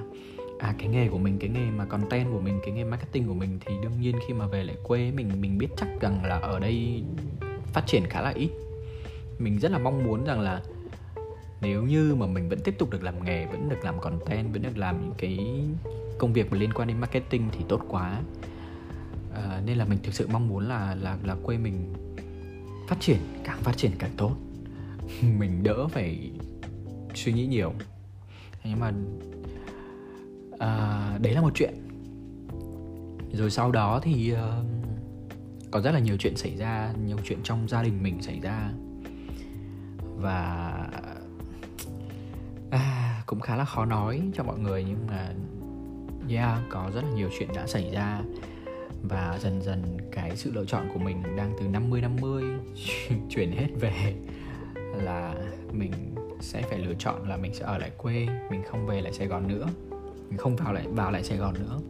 à 0.59 0.75
cái 0.79 0.89
nghề 0.89 1.09
của 1.09 1.19
mình, 1.19 1.39
cái 1.39 1.51
nghề 1.51 1.71
mà 1.71 1.85
content 1.85 2.33
của 2.33 2.41
mình, 2.41 2.61
cái 2.63 2.71
nghề 2.73 2.85
marketing 2.85 3.29
của 3.29 3.35
mình 3.35 3.59
thì 3.67 3.75
đương 3.83 4.01
nhiên 4.01 4.17
khi 4.27 4.35
mà 4.35 4.47
về 4.47 4.65
lại 4.65 4.77
quê 4.83 5.11
mình 5.11 5.41
mình 5.41 5.59
biết 5.59 5.69
chắc 5.77 5.89
rằng 6.01 6.25
là 6.25 6.39
ở 6.39 6.59
đây 6.59 7.05
phát 7.73 7.87
triển 7.87 8.03
khá 8.09 8.21
là 8.21 8.31
ít. 8.31 8.51
Mình 9.39 9.59
rất 9.59 9.73
là 9.73 9.79
mong 9.79 10.05
muốn 10.05 10.25
rằng 10.25 10.41
là 10.41 10.63
nếu 11.61 11.83
như 11.83 12.15
mà 12.15 12.27
mình 12.27 12.49
vẫn 12.49 12.61
tiếp 12.65 12.75
tục 12.79 12.91
được 12.91 13.03
làm 13.03 13.25
nghề 13.25 13.47
vẫn 13.47 13.69
được 13.69 13.85
làm 13.85 14.01
content 14.01 14.53
vẫn 14.53 14.63
được 14.63 14.79
làm 14.79 15.01
những 15.01 15.15
cái 15.19 15.39
công 16.19 16.33
việc 16.33 16.53
mà 16.53 16.59
liên 16.59 16.73
quan 16.73 16.89
đến 16.89 17.01
marketing 17.01 17.49
thì 17.53 17.65
tốt 17.69 17.85
quá. 17.89 18.23
À, 19.35 19.63
nên 19.67 19.79
là 19.79 19.85
mình 19.85 19.99
thực 20.03 20.15
sự 20.15 20.29
mong 20.33 20.49
muốn 20.49 20.69
là 20.69 20.95
là 20.95 21.19
là 21.25 21.37
quê 21.43 21.59
mình 21.59 21.95
phát 22.89 22.97
triển 23.01 23.19
càng 23.45 23.63
phát 23.63 23.77
triển 23.77 23.93
càng 23.99 24.11
tốt. 24.17 24.37
Mình 25.39 25.63
đỡ 25.63 25.89
phải 25.89 26.31
suy 27.15 27.33
nghĩ 27.33 27.47
nhiều. 27.47 27.73
Nhưng 28.65 28.81
mà 28.81 28.93
à, 30.59 31.19
đấy 31.23 31.35
là 31.35 31.41
một 31.41 31.51
chuyện. 31.55 31.75
Rồi 33.33 33.51
sau 33.51 33.73
đó 33.73 34.01
thì 34.03 34.33
uh, 34.33 34.39
có 35.71 35.81
rất 35.81 35.91
là 35.91 35.99
nhiều 35.99 36.17
chuyện 36.17 36.37
xảy 36.37 36.57
ra 36.57 36.93
nhiều 37.07 37.17
chuyện 37.25 37.39
trong 37.43 37.69
gia 37.69 37.83
đình 37.83 38.03
mình 38.03 38.23
xảy 38.23 38.41
ra. 38.41 38.71
Và 40.17 40.73
cũng 43.31 43.41
khá 43.41 43.57
là 43.57 43.65
khó 43.65 43.85
nói 43.85 44.23
cho 44.35 44.45
mọi 44.45 44.59
người 44.59 44.85
nhưng 44.89 45.07
mà, 45.07 45.33
yeah, 46.29 46.59
có 46.71 46.91
rất 46.95 47.05
là 47.05 47.11
nhiều 47.11 47.29
chuyện 47.39 47.49
đã 47.55 47.67
xảy 47.67 47.91
ra. 47.91 48.23
Và 49.03 49.39
dần 49.43 49.63
dần 49.63 49.83
cái 50.13 50.37
sự 50.37 50.51
lựa 50.55 50.65
chọn 50.65 50.89
của 50.95 50.99
mình 50.99 51.23
đang 51.37 51.53
từ 51.61 51.69
50 51.69 52.01
50 52.01 52.45
chuyển 53.31 53.53
hết 53.53 53.67
về 53.81 54.15
là 54.95 55.35
mình 55.73 55.93
sẽ 56.41 56.63
phải 56.63 56.79
lựa 56.79 56.95
chọn 56.99 57.29
là 57.29 57.37
mình 57.37 57.55
sẽ 57.55 57.65
ở 57.65 57.79
lại 57.79 57.91
quê, 57.97 58.27
mình 58.51 58.63
không 58.71 58.87
về 58.87 59.01
lại 59.01 59.13
Sài 59.13 59.27
Gòn 59.27 59.49
nữa, 59.49 59.67
mình 60.29 60.39
không 60.39 60.57
vào 60.57 60.73
lại 60.73 60.87
vào 60.89 61.11
lại 61.11 61.25
Sài 61.25 61.39
Gòn 61.39 61.55
nữa. 61.55 61.81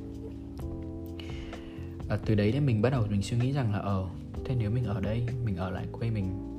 Và 2.08 2.18
từ 2.26 2.34
đấy 2.34 2.52
thì 2.52 2.60
mình 2.60 2.82
bắt 2.82 2.90
đầu 2.90 3.06
mình 3.10 3.22
suy 3.22 3.36
nghĩ 3.36 3.52
rằng 3.52 3.72
là 3.72 3.78
ờ 3.78 4.06
thế 4.44 4.54
nếu 4.58 4.70
mình 4.70 4.84
ở 4.84 5.00
đây, 5.00 5.26
mình 5.44 5.56
ở 5.56 5.70
lại 5.70 5.86
quê 5.92 6.10
mình 6.10 6.56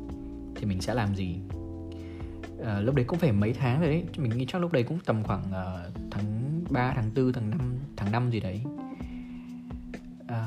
thì 0.55 0.65
mình 0.65 0.81
sẽ 0.81 0.93
làm 0.93 1.15
gì? 1.15 1.39
À, 2.65 2.79
lúc 2.79 2.95
đấy 2.95 3.05
cũng 3.05 3.19
phải 3.19 3.31
mấy 3.31 3.53
tháng 3.53 3.81
rồi 3.81 3.89
đấy. 3.89 4.03
Mình 4.17 4.37
nghĩ 4.37 4.45
chắc 4.47 4.61
lúc 4.61 4.71
đấy 4.71 4.83
cũng 4.83 4.99
tầm 5.05 5.23
khoảng 5.23 5.41
uh, 5.41 5.93
tháng 6.11 6.61
3, 6.69 6.93
tháng 6.95 7.11
4, 7.15 7.33
tháng 7.33 7.49
5, 7.49 7.59
tháng 7.97 8.11
5 8.11 8.31
gì 8.31 8.39
đấy. 8.39 8.61
À, 10.27 10.39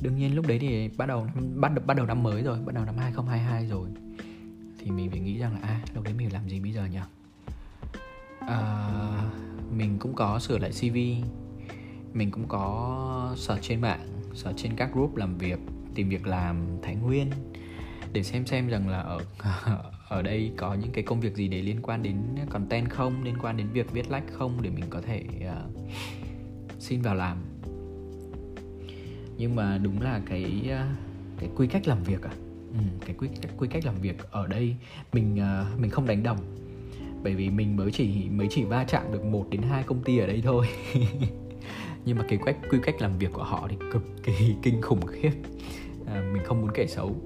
đương 0.00 0.16
nhiên 0.16 0.34
lúc 0.34 0.46
đấy 0.46 0.58
thì 0.58 0.88
bắt 0.88 1.06
đầu 1.06 1.26
năm 1.34 1.60
bắt 1.60 1.86
bắt 1.86 1.96
đầu 1.96 2.06
năm 2.06 2.22
mới 2.22 2.42
rồi 2.42 2.58
bắt 2.64 2.74
đầu 2.74 2.84
năm 2.84 2.96
2022 2.98 3.66
rồi. 3.66 3.88
Thì 4.78 4.90
mình 4.90 5.10
phải 5.10 5.20
nghĩ 5.20 5.38
rằng 5.38 5.54
là 5.54 5.60
à 5.62 5.80
lúc 5.94 6.04
đấy 6.04 6.14
mình 6.14 6.32
làm 6.32 6.48
gì 6.48 6.60
bây 6.60 6.72
giờ 6.72 6.86
nhỉ? 6.86 6.98
À, 8.40 8.88
mình 9.76 9.98
cũng 9.98 10.14
có 10.14 10.38
sửa 10.38 10.58
lại 10.58 10.70
cv 10.70 10.96
mình 12.14 12.30
cũng 12.30 12.48
có 12.48 13.34
search 13.36 13.62
trên 13.62 13.80
mạng 13.80 14.06
search 14.34 14.58
trên 14.58 14.76
các 14.76 14.92
group 14.92 15.16
làm 15.16 15.38
việc 15.38 15.58
tìm 15.94 16.08
việc 16.08 16.26
làm 16.26 16.66
thái 16.82 16.96
nguyên 16.96 17.30
để 18.12 18.22
xem 18.22 18.46
xem 18.46 18.68
rằng 18.68 18.88
là 18.88 19.00
ở 19.00 19.20
ở 20.08 20.22
đây 20.22 20.52
có 20.56 20.74
những 20.74 20.92
cái 20.92 21.04
công 21.04 21.20
việc 21.20 21.34
gì 21.34 21.48
để 21.48 21.62
liên 21.62 21.80
quan 21.82 22.02
đến 22.02 22.16
content 22.50 22.90
không? 22.90 23.24
Liên 23.24 23.34
quan 23.42 23.56
đến 23.56 23.66
việc 23.72 23.92
viết 23.92 24.10
lách 24.10 24.24
không? 24.32 24.62
Để 24.62 24.70
mình 24.70 24.84
có 24.90 25.00
thể 25.00 25.24
uh, 25.38 25.92
xin 26.78 27.02
vào 27.02 27.14
làm. 27.14 27.38
Nhưng 29.36 29.56
mà 29.56 29.78
đúng 29.78 30.02
là 30.02 30.20
cái 30.26 30.62
uh, 30.64 30.98
cái 31.38 31.50
quy 31.56 31.66
cách 31.66 31.88
làm 31.88 32.02
việc 32.02 32.22
à? 32.22 32.32
Ừ, 32.72 32.78
cái 33.06 33.16
quy 33.18 33.28
cách 33.42 33.52
quy 33.58 33.68
cách 33.68 33.84
làm 33.86 33.94
việc 33.94 34.30
ở 34.30 34.46
đây 34.46 34.76
mình 35.12 35.34
uh, 35.34 35.80
mình 35.80 35.90
không 35.90 36.06
đánh 36.06 36.22
đồng. 36.22 36.38
Bởi 37.22 37.34
vì 37.34 37.50
mình 37.50 37.76
mới 37.76 37.90
chỉ 37.92 38.28
mới 38.30 38.46
chỉ 38.50 38.64
va 38.64 38.84
chạm 38.84 39.12
được 39.12 39.24
một 39.24 39.46
đến 39.50 39.62
hai 39.62 39.82
công 39.82 40.02
ty 40.02 40.18
ở 40.18 40.26
đây 40.26 40.42
thôi. 40.44 40.66
Nhưng 42.04 42.18
mà 42.18 42.24
cái 42.28 42.38
cách 42.46 42.56
quy 42.70 42.78
cách 42.82 42.94
làm 42.98 43.18
việc 43.18 43.32
của 43.32 43.44
họ 43.44 43.68
thì 43.70 43.76
cực 43.92 44.02
kỳ 44.22 44.54
kinh 44.62 44.82
khủng 44.82 45.06
khiếp. 45.06 45.32
À, 46.06 46.22
mình 46.32 46.42
không 46.44 46.60
muốn 46.60 46.70
kể 46.74 46.86
xấu 46.86 47.16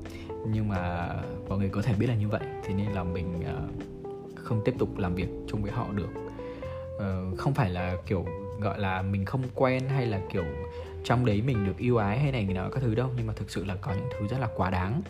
nhưng 0.46 0.68
mà 0.68 1.08
mọi 1.48 1.58
người 1.58 1.68
có 1.68 1.82
thể 1.82 1.94
biết 1.94 2.06
là 2.06 2.14
như 2.14 2.28
vậy. 2.28 2.40
Thế 2.62 2.74
nên 2.74 2.86
là 2.86 3.04
mình 3.04 3.44
ờ, 3.44 3.68
không 4.34 4.62
tiếp 4.64 4.74
tục 4.78 4.98
làm 4.98 5.14
việc 5.14 5.28
chung 5.46 5.62
với 5.62 5.72
họ 5.72 5.86
được. 5.94 6.08
Ờ, 6.98 7.24
không 7.36 7.54
phải 7.54 7.70
là 7.70 7.96
kiểu 8.06 8.26
gọi 8.60 8.78
là 8.78 9.02
mình 9.02 9.24
không 9.24 9.42
quen 9.54 9.88
hay 9.88 10.06
là 10.06 10.20
kiểu 10.32 10.44
trong 11.04 11.26
đấy 11.26 11.42
mình 11.42 11.66
được 11.66 11.78
yêu 11.78 11.96
ái 11.96 12.18
hay 12.18 12.32
này 12.32 12.44
nọ 12.44 12.68
các 12.70 12.82
thứ 12.82 12.94
đâu. 12.94 13.10
Nhưng 13.16 13.26
mà 13.26 13.32
thực 13.32 13.50
sự 13.50 13.64
là 13.64 13.76
có 13.76 13.92
những 13.92 14.08
thứ 14.18 14.26
rất 14.26 14.38
là 14.38 14.48
quá 14.56 14.70
đáng. 14.70 15.02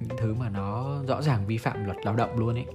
Những 0.00 0.18
thứ 0.18 0.34
mà 0.34 0.48
nó 0.48 0.98
rõ 1.08 1.22
ràng 1.22 1.46
vi 1.46 1.58
phạm 1.58 1.84
luật 1.84 1.96
lao 2.04 2.16
động 2.16 2.38
luôn 2.38 2.54
ấy. 2.54 2.66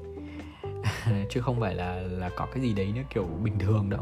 Chứ 1.29 1.41
không 1.41 1.59
phải 1.59 1.75
là 1.75 2.01
là 2.01 2.29
có 2.29 2.47
cái 2.53 2.63
gì 2.63 2.73
đấy 2.73 2.93
nó 2.95 3.01
kiểu 3.13 3.25
bình 3.43 3.59
thường 3.59 3.89
đâu. 3.89 4.01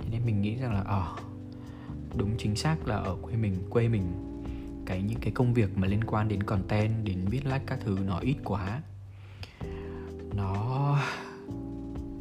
Thế 0.00 0.06
nên 0.10 0.20
mình 0.26 0.42
nghĩ 0.42 0.56
rằng 0.56 0.72
là 0.72 0.82
ờ 0.86 1.00
à, 1.00 1.22
đúng 2.16 2.30
chính 2.38 2.56
xác 2.56 2.76
là 2.88 2.96
ở 2.96 3.16
quê 3.22 3.36
mình 3.36 3.56
quê 3.70 3.88
mình 3.88 4.31
cái, 4.86 5.02
những 5.02 5.20
cái 5.20 5.32
công 5.34 5.54
việc 5.54 5.78
mà 5.78 5.86
liên 5.86 6.04
quan 6.04 6.28
đến 6.28 6.42
content, 6.42 7.04
đến 7.04 7.18
viết 7.30 7.46
lách 7.46 7.62
các 7.66 7.78
thứ 7.84 7.98
nó 8.06 8.18
ít 8.18 8.36
quá. 8.44 8.80
Nó 10.36 10.98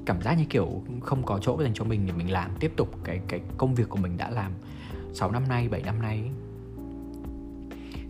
cảm 0.06 0.22
giác 0.22 0.34
như 0.34 0.46
kiểu 0.50 0.84
không 1.02 1.24
có 1.24 1.40
chỗ 1.42 1.64
dành 1.64 1.74
cho 1.74 1.84
mình 1.84 2.06
để 2.08 2.14
mình 2.14 2.32
làm, 2.32 2.52
tiếp 2.60 2.72
tục 2.76 3.00
cái 3.04 3.22
cái 3.28 3.42
công 3.58 3.76
việc 3.76 3.90
của 3.90 3.98
mình 3.98 4.18
đã 4.18 4.30
làm 4.30 4.52
6 5.14 5.32
năm 5.32 5.48
nay 5.48 5.70
7 5.70 5.82
năm 5.82 6.02
nay. 6.02 6.32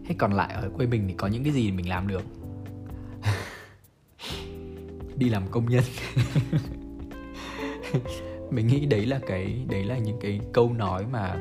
Thế 0.06 0.16
còn 0.18 0.34
lại 0.34 0.54
ở 0.54 0.70
quê 0.70 0.86
mình 0.86 1.04
thì 1.08 1.14
có 1.14 1.28
những 1.28 1.44
cái 1.44 1.54
gì 1.54 1.72
mình 1.72 1.90
làm 1.90 2.08
được? 2.08 2.24
Đi 5.18 5.30
làm 5.30 5.44
công 5.52 5.70
nhân. 5.70 5.84
mình 8.52 8.68
nghĩ 8.68 8.86
đấy 8.86 9.06
là 9.06 9.20
cái 9.28 9.66
đấy 9.70 9.84
là 9.84 9.98
những 9.98 10.18
cái 10.22 10.40
câu 10.54 10.74
nói 10.74 11.06
mà 11.12 11.38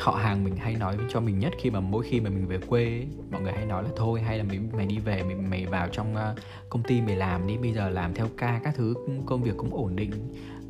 họ 0.00 0.12
hàng 0.12 0.44
mình 0.44 0.56
hay 0.56 0.74
nói 0.74 0.96
cho 1.10 1.20
mình 1.20 1.38
nhất 1.38 1.52
khi 1.58 1.70
mà 1.70 1.80
mỗi 1.80 2.04
khi 2.08 2.20
mà 2.20 2.30
mình 2.30 2.46
về 2.46 2.58
quê 2.58 3.06
mọi 3.30 3.42
người 3.42 3.52
hay 3.52 3.66
nói 3.66 3.82
là 3.82 3.90
thôi 3.96 4.20
hay 4.20 4.38
là 4.38 4.44
mày 4.44 4.58
mày 4.72 4.86
đi 4.86 4.98
về 4.98 5.22
mày 5.22 5.34
mày 5.34 5.66
vào 5.66 5.88
trong 5.88 6.14
ờ, 6.16 6.34
công 6.68 6.82
ty 6.82 7.00
mày 7.00 7.16
làm 7.16 7.46
đi 7.46 7.56
bây 7.56 7.72
giờ 7.72 7.90
làm 7.90 8.14
theo 8.14 8.28
ca 8.36 8.60
các 8.64 8.74
thứ 8.76 8.94
công 9.26 9.42
việc 9.42 9.54
cũng 9.56 9.74
ổn 9.74 9.96
định 9.96 10.10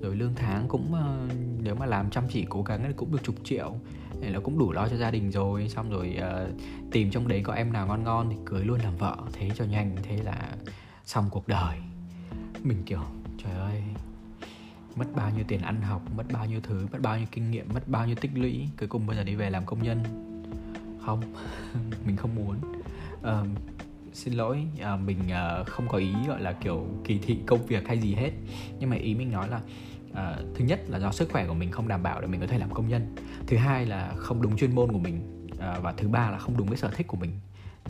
rồi 0.01 0.17
lương 0.17 0.35
tháng 0.35 0.69
cũng 0.69 0.95
ờ, 0.95 1.29
nếu 1.63 1.75
mà 1.75 1.87
làm 1.87 2.11
chăm 2.11 2.25
chỉ 2.29 2.47
cố 2.49 2.63
gắng 2.63 2.85
thì 2.87 2.93
cũng 2.97 3.13
được 3.13 3.23
chục 3.23 3.35
triệu 3.45 3.73
để 4.21 4.31
nó 4.31 4.41
cũng 4.41 4.59
đủ 4.59 4.73
lo 4.73 4.89
cho 4.89 4.97
gia 4.97 5.11
đình 5.11 5.31
rồi. 5.31 5.69
Xong 5.69 5.91
rồi 5.91 6.19
uh, 6.19 6.61
tìm 6.93 7.11
trong 7.11 7.29
đấy 7.29 7.41
có 7.45 7.53
em 7.53 7.73
nào 7.73 7.87
ngon 7.87 8.05
ngon 8.05 8.29
thì 8.31 8.37
cưới 8.45 8.65
luôn 8.65 8.81
làm 8.81 8.97
vợ 8.97 9.17
thế 9.33 9.51
cho 9.55 9.65
nhanh 9.65 9.97
thế 10.03 10.17
là 10.25 10.57
xong 11.05 11.25
cuộc 11.31 11.49
đời. 11.49 11.77
Mình 12.63 12.83
kiểu 12.87 13.01
trời 13.45 13.53
ơi 13.53 13.82
mất 14.97 15.07
bao 15.15 15.31
nhiêu 15.31 15.45
tiền 15.49 15.61
ăn 15.61 15.83
học 15.83 16.03
mất 16.17 16.25
bao 16.33 16.47
nhiêu 16.47 16.61
thứ 16.63 16.87
mất 16.93 16.99
bao 17.03 17.19
nhiêu 17.19 17.27
kinh 17.33 17.51
nghiệm 17.51 17.69
mất 17.75 17.89
bao 17.89 18.07
nhiêu 18.07 18.17
tích 18.21 18.31
lũy 18.35 18.69
cuối 18.79 18.89
cùng 18.89 19.07
bây 19.07 19.17
giờ 19.17 19.25
đi 19.25 19.35
về 19.35 19.51
làm 19.51 19.67
công 19.67 19.83
nhân. 19.83 20.03
Không 21.07 21.21
mình 22.07 22.17
không 22.17 22.35
muốn. 22.35 22.57
Uh, 23.21 23.47
xin 24.13 24.35
lỗi 24.35 24.67
uh, 24.95 25.01
mình 25.01 25.19
uh, 25.19 25.67
không 25.67 25.89
có 25.89 25.99
ý 25.99 26.13
gọi 26.29 26.41
là 26.41 26.53
kiểu 26.53 26.87
kỳ 27.05 27.19
thị 27.19 27.39
công 27.47 27.67
việc 27.67 27.89
hay 27.89 27.99
gì 27.99 28.15
hết. 28.15 28.31
Nhưng 28.79 28.91
mà 28.91 28.97
ý 28.97 29.15
mình 29.15 29.33
nói 29.33 29.49
là 29.49 29.61
uh, 30.11 30.57
thứ 30.57 30.65
nhất 30.65 30.81
là 30.89 30.99
do 30.99 31.13
sức 31.13 31.29
khỏe 31.33 31.47
của 31.47 31.55
mình 31.55 31.71
không 31.71 31.89
đảm 31.89 32.03
bảo 32.03 32.21
để 32.21 32.27
mình 32.27 32.41
có 32.41 32.47
thể 32.47 32.59
làm 32.59 32.75
công 32.75 32.89
nhân. 32.89 33.15
Thứ 33.47 33.57
hai 33.57 33.87
là 33.87 34.15
không 34.17 34.43
đúng 34.43 34.57
chuyên 34.57 34.75
môn 34.75 34.93
của 34.93 34.99
mình 34.99 35.47
uh, 35.53 35.59
và 35.59 35.95
thứ 35.97 36.09
ba 36.09 36.31
là 36.31 36.39
không 36.39 36.57
đúng 36.57 36.67
với 36.67 36.77
sở 36.77 36.91
thích 36.91 37.07
của 37.07 37.17
mình. 37.17 37.31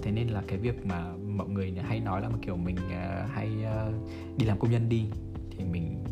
Thế 0.03 0.11
nên 0.11 0.29
là 0.29 0.43
cái 0.49 0.59
việc 0.59 0.87
mà 0.87 1.13
mọi 1.37 1.49
người 1.49 1.75
hay 1.89 2.01
nói 2.01 2.23
là 2.23 2.29
kiểu 2.43 2.57
mình 2.57 2.77
uh, 2.77 3.31
hay 3.35 3.51
uh, 3.89 4.39
đi 4.39 4.47
làm 4.47 4.59
công 4.59 4.71
nhân 4.71 4.89
đi 4.89 5.07
thì 5.51 5.65
mình 5.65 6.05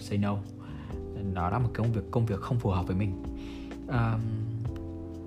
say 0.00 0.18
no. 0.18 0.36
Nó 1.34 1.50
là 1.50 1.58
một 1.58 1.68
công 1.74 1.92
việc 1.92 2.10
công 2.10 2.26
việc 2.26 2.40
không 2.40 2.58
phù 2.58 2.70
hợp 2.70 2.86
với 2.86 2.96
mình. 2.96 3.22
Um, 3.88 4.20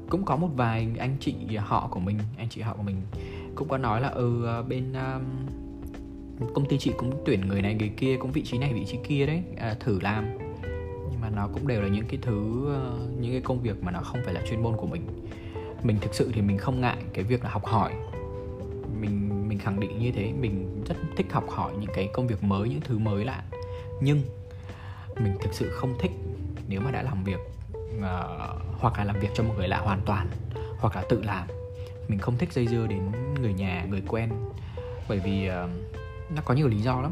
cũng 0.10 0.26
có 0.26 0.36
một 0.36 0.50
vài 0.56 0.88
anh 1.00 1.18
chị 1.20 1.36
họ 1.58 1.88
của 1.92 2.00
mình 2.00 2.20
anh 2.38 2.48
chị 2.50 2.62
họ 2.62 2.74
của 2.74 2.84
mình 2.84 2.96
cũng 3.56 3.68
có 3.68 3.78
nói 3.78 4.02
là 4.02 4.10
ừ 4.10 4.46
ờ, 4.46 4.64
bên 4.64 4.94
um, 4.94 5.24
công 6.54 6.66
ty 6.66 6.78
chị 6.78 6.92
cũng 6.98 7.22
tuyển 7.26 7.48
người 7.48 7.62
này 7.62 7.74
người 7.74 7.92
kia 7.98 8.18
cũng 8.18 8.32
vị 8.32 8.44
trí 8.44 8.58
này 8.58 8.74
vị 8.74 8.86
trí 8.86 8.98
kia 9.08 9.26
đấy 9.26 9.44
à, 9.58 9.76
thử 9.80 10.00
làm. 10.02 10.26
Nhưng 11.12 11.22
mà 11.22 11.30
nó 11.30 11.48
cũng 11.54 11.68
đều 11.68 11.82
là 11.82 11.88
những 11.88 12.06
cái 12.08 12.20
thứ 12.22 12.38
uh, 12.64 13.22
những 13.22 13.32
cái 13.32 13.42
công 13.42 13.62
việc 13.62 13.84
mà 13.84 13.92
nó 13.92 14.02
không 14.02 14.20
phải 14.26 14.34
là 14.34 14.42
chuyên 14.50 14.64
môn 14.64 14.78
của 14.78 14.88
mình. 14.88 15.02
Mình 15.84 15.98
thực 16.02 16.16
sự 16.16 16.32
thì 16.34 16.42
mình 16.42 16.58
không 16.58 16.82
ngại 16.82 16.98
cái 17.14 17.24
việc 17.24 17.44
là 17.44 17.50
học 17.50 17.66
hỏi. 17.66 17.94
Mình 19.02 19.50
mình 19.50 19.60
khẳng 19.60 19.80
định 19.80 20.00
như 20.00 20.12
thế 20.12 20.34
mình 20.42 20.84
rất 20.86 20.96
thích 21.18 21.28
học 21.32 21.46
hỏi 21.50 21.74
những 21.80 21.92
cái 21.94 22.10
công 22.14 22.28
việc 22.28 22.44
mới 22.44 22.70
những 22.70 22.82
thứ 22.82 22.98
mới 22.98 23.26
lạ. 23.26 23.44
Nhưng 24.02 24.22
mình 25.20 25.38
thực 25.42 25.54
sự 25.54 25.72
không 25.72 25.96
thích 26.00 26.12
nếu 26.68 26.82
mà 26.82 26.92
đã 26.92 27.02
làm 27.02 27.24
việc 27.24 27.40
uh, 27.98 28.04
hoặc 28.80 28.98
là 28.98 29.04
làm 29.04 29.20
việc 29.20 29.30
cho 29.34 29.44
một 29.44 29.54
người 29.58 29.68
lạ 29.68 29.80
hoàn 29.80 30.02
toàn 30.06 30.28
hoặc 30.80 30.96
là 30.96 31.04
tự 31.10 31.24
làm. 31.24 31.48
Mình 32.08 32.20
không 32.20 32.38
thích 32.38 32.54
dây 32.54 32.68
dưa 32.68 32.88
đến 32.88 33.12
người 33.42 33.54
nhà 33.54 33.86
người 33.90 34.02
quen 34.08 34.30
bởi 35.10 35.20
vì 35.20 35.50
uh, 35.50 35.70
nó 36.36 36.42
có 36.46 36.54
nhiều 36.54 36.68
lý 36.68 36.78
do 36.78 37.02
lắm. 37.02 37.12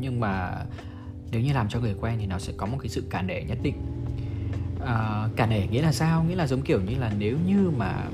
Nhưng 0.00 0.20
mà 0.20 0.64
nếu 1.30 1.40
như 1.40 1.52
làm 1.52 1.68
cho 1.68 1.80
người 1.80 1.94
quen 2.00 2.16
thì 2.20 2.26
nó 2.26 2.38
sẽ 2.38 2.52
có 2.56 2.66
một 2.66 2.78
cái 2.80 2.88
sự 2.88 3.04
cản 3.10 3.26
nể 3.26 3.42
nhất 3.42 3.58
định. 3.62 3.76
Uh, 4.76 5.36
cản 5.36 5.50
nể 5.50 5.66
nghĩa 5.66 5.82
là 5.82 5.92
sao? 5.92 6.24
Nghĩa 6.24 6.34
là 6.34 6.46
giống 6.46 6.62
kiểu 6.62 6.80
như 6.80 6.98
là 6.98 7.12
nếu 7.18 7.36
như 7.46 7.70
mà 7.76 8.04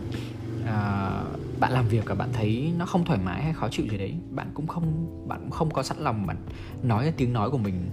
uh, 0.63 1.61
bạn 1.61 1.73
làm 1.73 1.89
việc 1.89 2.05
và 2.07 2.15
bạn 2.15 2.29
thấy 2.33 2.73
nó 2.79 2.87
không 2.87 3.05
thoải 3.05 3.19
mái 3.25 3.43
hay 3.43 3.53
khó 3.53 3.69
chịu 3.69 3.87
gì 3.91 3.99
đấy 3.99 4.15
bạn 4.31 4.51
cũng 4.55 4.67
không 4.67 5.07
bạn 5.29 5.41
cũng 5.41 5.51
không 5.51 5.71
có 5.71 5.83
sẵn 5.83 5.99
lòng 5.99 6.27
bạn 6.27 6.37
nói 6.83 7.13
tiếng 7.17 7.33
nói 7.33 7.51
của 7.51 7.59
mình 7.59 7.91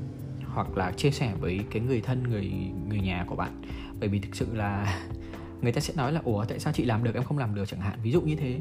hoặc 0.54 0.78
là 0.78 0.92
chia 0.92 1.12
sẻ 1.12 1.34
với 1.40 1.60
cái 1.72 1.82
người 1.82 2.02
thân 2.02 2.24
người 2.24 2.52
người 2.90 3.00
nhà 3.00 3.26
của 3.28 3.36
bạn. 3.36 3.62
Bởi 4.00 4.10
vì 4.10 4.20
thực 4.20 4.36
sự 4.36 4.48
là 4.54 5.00
người 5.62 5.72
ta 5.72 5.82
sẽ 5.82 5.94
nói 5.98 6.14
là 6.14 6.22
ủa 6.24 6.46
tại 6.46 6.60
sao 6.60 6.74
chị 6.74 6.86
làm 6.86 7.04
được 7.04 7.16
em 7.16 7.24
không 7.24 7.38
làm 7.38 7.56
được? 7.56 7.66
chẳng 7.68 7.80
hạn 7.80 8.00
ví 8.04 8.12
dụ 8.12 8.22
như 8.22 8.36
thế. 8.36 8.60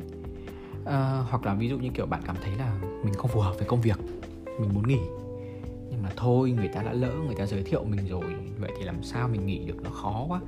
À, 0.85 1.25
hoặc 1.31 1.47
là 1.47 1.55
ví 1.55 1.69
dụ 1.69 1.79
như 1.79 1.89
kiểu 1.95 2.07
bạn 2.07 2.21
cảm 2.27 2.37
thấy 2.43 2.57
là 2.57 2.79
mình 3.05 3.15
không 3.15 3.31
phù 3.31 3.41
hợp 3.41 3.55
với 3.59 3.69
công 3.69 3.81
việc 3.81 3.99
mình 4.61 4.75
muốn 4.75 4.89
nghỉ. 4.89 5.01
Nhưng 5.91 6.03
mà 6.03 6.11
thôi 6.17 6.51
người 6.51 6.69
ta 6.69 6.83
đã 6.83 6.93
lỡ 6.93 7.13
người 7.27 7.35
ta 7.35 7.47
giới 7.47 7.63
thiệu 7.63 7.85
mình 7.85 8.09
rồi 8.09 8.25
vậy 8.59 8.71
thì 8.79 8.85
làm 8.85 9.03
sao 9.03 9.29
mình 9.29 9.47
nghỉ 9.47 9.59
được 9.67 9.83
nó 9.83 9.91
khó 9.91 10.25
quá. 10.29 10.41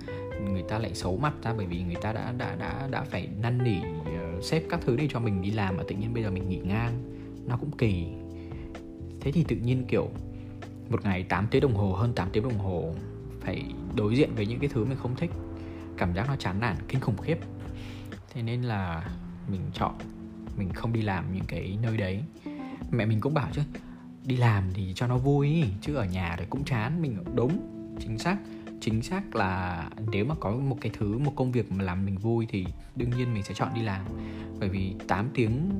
Người 0.50 0.62
ta 0.62 0.78
lại 0.78 0.94
xấu 0.94 1.16
mặt 1.16 1.34
ra 1.42 1.54
bởi 1.56 1.66
vì 1.66 1.82
người 1.82 1.96
ta 2.02 2.12
đã 2.12 2.32
đã 2.38 2.56
đã 2.58 2.88
đã 2.90 3.02
phải 3.02 3.28
năn 3.40 3.58
nỉ 3.64 3.76
uh, 3.78 4.44
xếp 4.44 4.62
các 4.70 4.80
thứ 4.82 4.96
để 4.96 5.08
cho 5.10 5.20
mình 5.20 5.42
đi 5.42 5.50
làm 5.50 5.76
mà 5.76 5.82
tự 5.88 5.96
nhiên 5.96 6.14
bây 6.14 6.22
giờ 6.22 6.30
mình 6.30 6.48
nghỉ 6.48 6.60
ngang. 6.64 6.92
Nó 7.46 7.56
cũng 7.56 7.70
kỳ. 7.70 8.06
Thế 9.20 9.32
thì 9.32 9.44
tự 9.48 9.56
nhiên 9.56 9.84
kiểu 9.88 10.08
một 10.92 11.04
ngày 11.04 11.22
8 11.22 11.46
tiếng 11.50 11.62
đồng 11.62 11.74
hồ, 11.74 11.92
hơn 11.92 12.12
8 12.14 12.28
tiếng 12.32 12.42
đồng 12.42 12.58
hồ, 12.58 12.94
phải 13.40 13.64
đối 13.96 14.16
diện 14.16 14.30
với 14.34 14.46
những 14.46 14.58
cái 14.58 14.68
thứ 14.72 14.84
mình 14.84 14.98
không 15.02 15.16
thích. 15.16 15.30
Cảm 15.96 16.14
giác 16.14 16.28
nó 16.28 16.36
chán 16.36 16.60
nản, 16.60 16.76
kinh 16.88 17.00
khủng 17.00 17.16
khiếp. 17.16 17.38
Thế 18.34 18.42
nên 18.42 18.62
là 18.62 19.10
mình 19.50 19.60
chọn, 19.74 19.94
mình 20.56 20.72
không 20.72 20.92
đi 20.92 21.02
làm 21.02 21.32
những 21.34 21.44
cái 21.48 21.78
nơi 21.82 21.96
đấy. 21.96 22.22
Mẹ 22.90 23.06
mình 23.06 23.20
cũng 23.20 23.34
bảo 23.34 23.48
chứ, 23.52 23.62
đi 24.24 24.36
làm 24.36 24.64
thì 24.74 24.92
cho 24.94 25.06
nó 25.06 25.18
vui, 25.18 25.64
chứ 25.80 25.94
ở 25.94 26.04
nhà 26.04 26.36
thì 26.38 26.44
cũng 26.50 26.64
chán. 26.64 27.02
Mình 27.02 27.16
đúng, 27.34 27.58
chính 28.00 28.18
xác. 28.18 28.36
Chính 28.80 29.02
xác 29.02 29.36
là 29.36 29.88
nếu 30.10 30.24
mà 30.24 30.34
có 30.40 30.50
một 30.50 30.76
cái 30.80 30.92
thứ, 30.98 31.18
một 31.18 31.32
công 31.36 31.52
việc 31.52 31.72
mà 31.72 31.84
làm 31.84 32.04
mình 32.04 32.18
vui 32.18 32.46
thì 32.48 32.66
đương 32.96 33.10
nhiên 33.10 33.34
mình 33.34 33.42
sẽ 33.42 33.54
chọn 33.54 33.68
đi 33.74 33.82
làm. 33.82 34.04
Bởi 34.60 34.68
vì 34.68 34.94
8 35.08 35.28
tiếng 35.34 35.70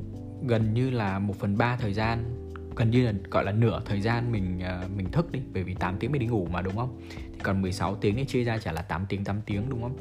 gần 0.47 0.75
như 0.75 0.91
là 0.91 1.19
một 1.19 1.37
phần 1.39 1.59
ba 1.59 1.77
thời 1.77 1.95
gian 1.95 2.42
gần 2.77 2.91
như 2.91 3.07
là 3.07 3.13
gọi 3.31 3.45
là 3.45 3.53
nửa 3.53 3.83
thời 3.85 4.01
gian 4.01 4.33
mình 4.33 4.61
uh, 4.85 4.91
mình 4.97 5.11
thức 5.11 5.33
đi 5.33 5.41
bởi 5.55 5.63
vì 5.63 5.75
8 5.75 5.97
tiếng 5.99 6.13
mình 6.13 6.21
đi 6.21 6.27
ngủ 6.27 6.49
mà 6.51 6.63
đúng 6.63 6.77
không? 6.77 7.01
Thì 7.17 7.39
còn 7.43 7.63
16 7.63 7.95
tiếng 7.95 8.17
thì 8.17 8.25
chia 8.25 8.45
ra 8.45 8.59
chả 8.59 8.73
là 8.73 8.83
8 8.83 9.07
tiếng 9.09 9.25
8 9.25 9.41
tiếng 9.47 9.63
đúng 9.69 9.83
không? 9.83 9.97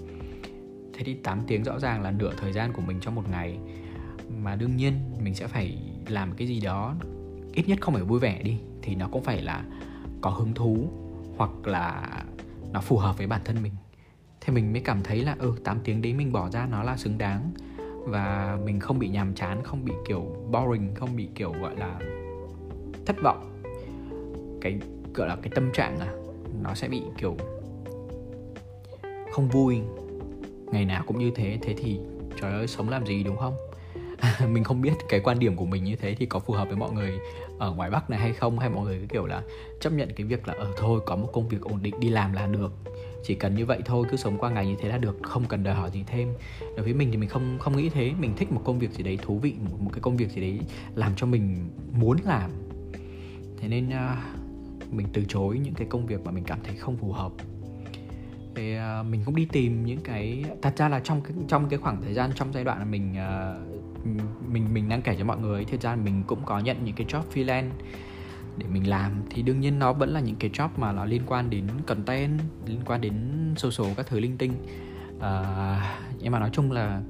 Thế 0.93 1.03
thì 1.05 1.13
8 1.13 1.41
tiếng 1.47 1.63
rõ 1.63 1.79
ràng 1.79 2.01
là 2.01 2.11
nửa 2.11 2.33
thời 2.37 2.53
gian 2.53 2.73
của 2.73 2.81
mình 2.81 2.97
trong 3.01 3.15
một 3.15 3.29
ngày. 3.31 3.57
Mà 4.43 4.55
đương 4.55 4.75
nhiên 4.75 4.93
mình 5.23 5.35
sẽ 5.35 5.47
phải 5.47 5.77
làm 6.07 6.31
cái 6.37 6.47
gì 6.47 6.61
đó 6.61 6.95
ít 7.53 7.67
nhất 7.67 7.77
không 7.81 7.93
phải 7.93 8.03
vui 8.03 8.19
vẻ 8.19 8.41
đi 8.43 8.57
thì 8.81 8.95
nó 8.95 9.07
cũng 9.11 9.23
phải 9.23 9.41
là 9.41 9.63
có 10.21 10.29
hứng 10.29 10.53
thú 10.53 10.89
hoặc 11.37 11.51
là 11.65 12.09
nó 12.71 12.81
phù 12.81 12.97
hợp 12.97 13.17
với 13.17 13.27
bản 13.27 13.41
thân 13.45 13.63
mình. 13.63 13.73
Thì 14.41 14.53
mình 14.53 14.71
mới 14.71 14.81
cảm 14.81 15.03
thấy 15.03 15.23
là 15.23 15.35
ừ 15.39 15.55
8 15.63 15.79
tiếng 15.83 16.01
đấy 16.01 16.13
mình 16.13 16.31
bỏ 16.31 16.49
ra 16.49 16.67
nó 16.71 16.83
là 16.83 16.97
xứng 16.97 17.17
đáng. 17.17 17.51
Và 18.05 18.57
mình 18.65 18.79
không 18.79 18.99
bị 18.99 19.09
nhàm 19.09 19.33
chán 19.33 19.63
không 19.63 19.85
bị 19.85 19.93
kiểu 20.07 20.35
boring 20.51 20.95
không 20.95 21.15
bị 21.15 21.29
kiểu 21.35 21.53
gọi 21.61 21.75
là 21.75 21.99
thất 23.05 23.15
vọng. 23.21 23.61
Cái 24.61 24.79
gọi 25.13 25.27
là 25.27 25.35
cái 25.35 25.51
tâm 25.55 25.71
trạng 25.73 25.99
à 25.99 26.13
nó 26.63 26.73
sẽ 26.73 26.87
bị 26.87 27.01
kiểu 27.17 27.37
không 29.31 29.49
vui. 29.49 29.79
Ngày 30.71 30.85
nào 30.85 31.03
cũng 31.07 31.19
như 31.19 31.31
thế 31.35 31.57
thế 31.61 31.73
thì 31.77 31.99
trời 32.41 32.51
ơi 32.51 32.67
sống 32.67 32.89
làm 32.89 33.05
gì 33.05 33.23
đúng 33.23 33.37
không? 33.37 33.53
Mình 34.53 34.63
không 34.63 34.81
biết 34.81 34.91
cái 35.09 35.19
quan 35.19 35.39
điểm 35.39 35.55
của 35.55 35.65
mình 35.65 35.83
như 35.83 35.95
thế 35.95 36.15
thì 36.15 36.25
có 36.25 36.39
phù 36.39 36.53
hợp 36.53 36.67
với 36.67 36.77
mọi 36.77 36.91
người 36.91 37.19
ở 37.59 37.71
ngoài 37.71 37.89
bắc 37.89 38.09
này 38.09 38.19
hay 38.19 38.33
không? 38.33 38.59
Hay 38.59 38.69
mọi 38.69 38.85
người 38.85 38.97
cứ 38.99 39.05
kiểu 39.05 39.25
là 39.25 39.41
chấp 39.79 39.93
nhận 39.93 40.09
cái 40.15 40.27
việc 40.27 40.47
là 40.47 40.53
ở 40.53 40.73
thôi 40.77 40.99
có 41.05 41.15
một 41.15 41.29
công 41.33 41.49
việc 41.49 41.61
ổn 41.61 41.79
định 41.81 41.99
đi 41.99 42.09
làm 42.09 42.33
là 42.33 42.47
được. 42.47 42.73
Chỉ 43.23 43.35
cần 43.35 43.55
như 43.55 43.65
vậy 43.65 43.79
thôi 43.85 44.05
cứ 44.11 44.17
sống 44.17 44.37
qua 44.37 44.49
ngày 44.49 44.67
như 44.67 44.75
thế 44.81 44.89
là 44.89 44.97
được 44.97 45.17
không 45.21 45.45
cần 45.45 45.63
đòi 45.63 45.75
hỏi 45.75 45.91
gì 45.91 46.03
thêm. 46.07 46.33
Đối 46.75 46.83
với 46.83 46.93
mình 46.93 47.11
thì 47.11 47.17
mình 47.17 47.29
không 47.29 47.57
không 47.59 47.77
nghĩ 47.77 47.89
thế. 47.89 48.13
Mình 48.19 48.33
thích 48.37 48.51
một 48.51 48.61
công 48.63 48.79
việc 48.79 48.91
gì 48.91 49.03
đấy 49.03 49.19
thú 49.21 49.39
vị 49.39 49.53
một, 49.69 49.77
một 49.79 49.89
cái 49.93 50.01
công 50.01 50.17
việc 50.17 50.29
gì 50.29 50.41
đấy 50.41 50.59
làm 50.95 51.11
cho 51.15 51.25
mình 51.25 51.69
muốn 51.99 52.17
làm 52.25 52.51
thế 53.61 53.67
nên 53.67 53.89
uh, 53.89 54.93
mình 54.93 55.07
từ 55.13 55.25
chối 55.27 55.59
những 55.59 55.73
cái 55.73 55.87
công 55.89 56.05
việc 56.05 56.25
mà 56.25 56.31
mình 56.31 56.43
cảm 56.43 56.59
thấy 56.63 56.75
không 56.75 56.97
phù 56.97 57.11
hợp. 57.11 57.31
Thì 58.55 58.73
uh, 58.73 58.79
à, 58.79 59.03
mình 59.03 59.21
cũng 59.25 59.35
đi 59.35 59.45
tìm 59.45 59.85
những 59.85 59.99
cái 60.03 60.45
thật 60.61 60.73
ra 60.77 60.89
là 60.89 60.99
trong 60.99 61.21
cái 61.21 61.33
trong 61.47 61.69
cái 61.69 61.79
khoảng 61.79 62.01
thời 62.01 62.13
gian 62.13 62.31
trong 62.35 62.53
giai 62.53 62.63
đoạn 62.63 62.79
là 62.79 62.85
mình 62.85 63.13
uh, 63.13 64.51
mình 64.53 64.73
mình 64.73 64.89
đang 64.89 65.01
kể 65.01 65.15
cho 65.19 65.25
mọi 65.25 65.37
người 65.37 65.65
thời 65.65 65.77
gian 65.77 66.03
mình 66.03 66.23
cũng 66.27 66.45
có 66.45 66.59
nhận 66.59 66.77
những 66.85 66.95
cái 66.95 67.07
job 67.07 67.21
freelance 67.33 67.69
để 68.57 68.65
mình 68.67 68.89
làm. 68.89 69.11
Thì 69.29 69.41
đương 69.41 69.59
nhiên 69.59 69.79
nó 69.79 69.93
vẫn 69.93 70.09
là 70.09 70.19
những 70.19 70.35
cái 70.35 70.49
job 70.49 70.69
mà 70.77 70.91
nó 70.91 71.05
liên 71.05 71.21
quan 71.27 71.49
đến 71.49 71.67
content 71.87 72.39
liên 72.65 72.79
quan 72.85 73.01
đến 73.01 73.13
social 73.57 73.93
các 73.97 74.07
thứ 74.07 74.19
linh 74.19 74.37
tinh. 74.37 74.51
Uh, 75.17 75.23
nhưng 76.19 76.31
mà 76.31 76.39
nói 76.39 76.49
chung 76.53 76.71
là 76.71 77.01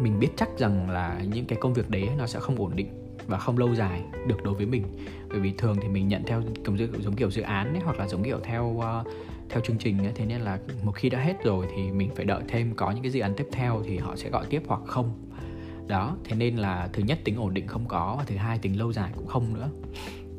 mình 0.00 0.20
biết 0.20 0.28
chắc 0.36 0.48
rằng 0.58 0.90
là 0.90 1.20
những 1.32 1.46
cái 1.46 1.58
công 1.60 1.74
việc 1.74 1.90
đấy 1.90 2.08
nó 2.18 2.26
sẽ 2.26 2.40
không 2.40 2.56
ổn 2.56 2.76
định 2.76 3.03
và 3.26 3.38
không 3.38 3.58
lâu 3.58 3.74
dài 3.74 4.02
được 4.26 4.42
đối 4.44 4.54
với 4.54 4.66
mình. 4.66 4.84
Bởi 5.28 5.40
vì 5.40 5.52
thường 5.58 5.76
thì 5.82 5.88
mình 5.88 6.08
nhận 6.08 6.22
theo 6.26 6.42
giống, 7.00 7.16
kiểu 7.16 7.30
dự 7.30 7.42
án 7.42 7.74
ấy, 7.74 7.80
hoặc 7.84 7.98
là 7.98 8.08
giống 8.08 8.24
kiểu 8.24 8.40
theo 8.42 8.64
uh, 8.64 9.06
theo 9.48 9.60
chương 9.60 9.78
trình 9.78 9.98
ấy. 9.98 10.12
thế 10.14 10.26
nên 10.26 10.40
là 10.40 10.58
một 10.82 10.92
khi 10.92 11.08
đã 11.08 11.18
hết 11.18 11.44
rồi 11.44 11.66
thì 11.76 11.90
mình 11.90 12.10
phải 12.16 12.24
đợi 12.24 12.42
thêm 12.48 12.74
có 12.76 12.90
những 12.90 13.02
cái 13.02 13.12
dự 13.12 13.20
án 13.20 13.34
tiếp 13.36 13.46
theo 13.52 13.82
thì 13.84 13.98
họ 13.98 14.16
sẽ 14.16 14.30
gọi 14.30 14.46
tiếp 14.50 14.62
hoặc 14.66 14.80
không. 14.86 15.30
Đó 15.86 16.16
thế 16.24 16.36
nên 16.36 16.56
là 16.56 16.88
thứ 16.92 17.02
nhất 17.02 17.18
tính 17.24 17.36
ổn 17.36 17.54
định 17.54 17.66
không 17.66 17.84
có 17.88 18.14
và 18.18 18.24
thứ 18.24 18.36
hai 18.36 18.58
tính 18.58 18.78
lâu 18.78 18.92
dài 18.92 19.10
cũng 19.14 19.26
không 19.26 19.54
nữa. 19.54 19.70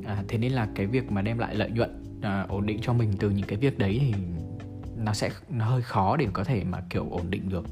À, 0.06 0.24
thế 0.28 0.38
nên 0.38 0.52
là 0.52 0.68
cái 0.76 0.86
việc 0.86 1.12
mà 1.12 1.22
đem 1.22 1.38
lại 1.38 1.56
lợi 1.56 1.72
nhuận 1.72 2.04
à, 2.22 2.46
ổn 2.50 2.66
định 2.66 2.80
cho 2.82 2.94
mình 2.94 3.14
từ 3.20 3.30
những 3.30 3.48
cái 3.48 3.58
việc 3.58 3.78
đấy 3.78 3.98
thì 4.02 4.14
nó 4.98 5.14
sẽ 5.14 5.30
nó 5.50 5.66
hơi 5.66 5.82
khó 5.82 6.18
để 6.18 6.28
có 6.34 6.44
thể 6.44 6.64
mà 6.64 6.82
kiểu 6.90 7.08
ổn 7.12 7.26
định 7.30 7.50
được 7.50 7.66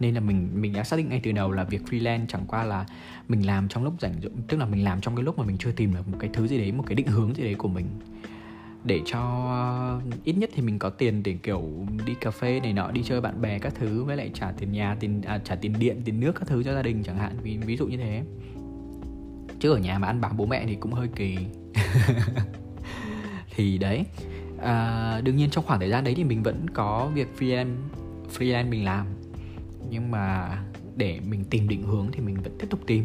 nên 0.00 0.14
là 0.14 0.20
mình 0.20 0.48
mình 0.54 0.72
đã 0.72 0.84
xác 0.84 0.96
định 0.96 1.08
ngay 1.08 1.20
từ 1.22 1.32
đầu 1.32 1.52
là 1.52 1.64
việc 1.64 1.82
freelance 1.90 2.26
chẳng 2.28 2.44
qua 2.46 2.64
là 2.64 2.86
mình 3.28 3.46
làm 3.46 3.68
trong 3.68 3.84
lúc 3.84 3.94
rảnh 4.00 4.14
rỗi 4.22 4.30
tức 4.48 4.56
là 4.56 4.66
mình 4.66 4.84
làm 4.84 5.00
trong 5.00 5.16
cái 5.16 5.24
lúc 5.24 5.38
mà 5.38 5.44
mình 5.44 5.58
chưa 5.58 5.72
tìm 5.72 5.94
được 5.94 6.08
một 6.08 6.16
cái 6.20 6.30
thứ 6.32 6.46
gì 6.46 6.58
đấy 6.58 6.72
một 6.72 6.84
cái 6.86 6.94
định 6.94 7.06
hướng 7.06 7.36
gì 7.36 7.42
đấy 7.42 7.54
của 7.54 7.68
mình. 7.68 7.86
Để 8.84 9.00
cho 9.06 10.00
ít 10.24 10.32
nhất 10.32 10.50
thì 10.54 10.62
mình 10.62 10.78
có 10.78 10.90
tiền 10.90 11.22
để 11.22 11.36
kiểu 11.42 11.86
đi 12.06 12.14
cà 12.20 12.30
phê 12.30 12.60
này 12.60 12.72
nọ 12.72 12.90
đi 12.90 13.02
chơi 13.02 13.20
bạn 13.20 13.40
bè 13.40 13.58
các 13.58 13.74
thứ 13.74 14.04
với 14.04 14.16
lại 14.16 14.30
trả 14.34 14.52
tiền 14.52 14.72
nhà 14.72 14.96
tiền 15.00 15.22
à, 15.22 15.38
trả 15.38 15.54
tiền 15.54 15.74
điện 15.78 16.02
tiền 16.04 16.20
nước 16.20 16.32
các 16.32 16.48
thứ 16.48 16.62
cho 16.62 16.74
gia 16.74 16.82
đình 16.82 17.02
chẳng 17.02 17.18
hạn 17.18 17.36
ví 17.42 17.56
ví 17.56 17.76
dụ 17.76 17.86
như 17.86 17.96
thế. 17.96 18.22
Chứ 19.60 19.72
ở 19.72 19.78
nhà 19.78 19.98
mà 19.98 20.06
ăn 20.06 20.20
bám 20.20 20.36
bố 20.36 20.46
mẹ 20.46 20.64
thì 20.66 20.74
cũng 20.74 20.92
hơi 20.92 21.08
kỳ. 21.16 21.36
Thì 23.56 23.78
đấy 23.78 24.04
à, 24.62 25.20
đương 25.24 25.36
nhiên 25.36 25.50
trong 25.50 25.64
khoảng 25.64 25.80
thời 25.80 25.90
gian 25.90 26.04
đấy 26.04 26.14
thì 26.16 26.24
mình 26.24 26.42
vẫn 26.42 26.70
có 26.70 27.10
việc 27.14 27.28
freelance 27.38 27.74
freelance 28.38 28.68
mình 28.68 28.84
làm 28.84 29.06
nhưng 29.94 30.10
mà 30.10 30.58
để 30.96 31.20
mình 31.28 31.44
tìm 31.50 31.68
định 31.68 31.82
hướng 31.82 32.08
thì 32.12 32.20
mình 32.20 32.36
vẫn 32.42 32.58
tiếp 32.58 32.66
tục 32.70 32.80
tìm. 32.86 33.04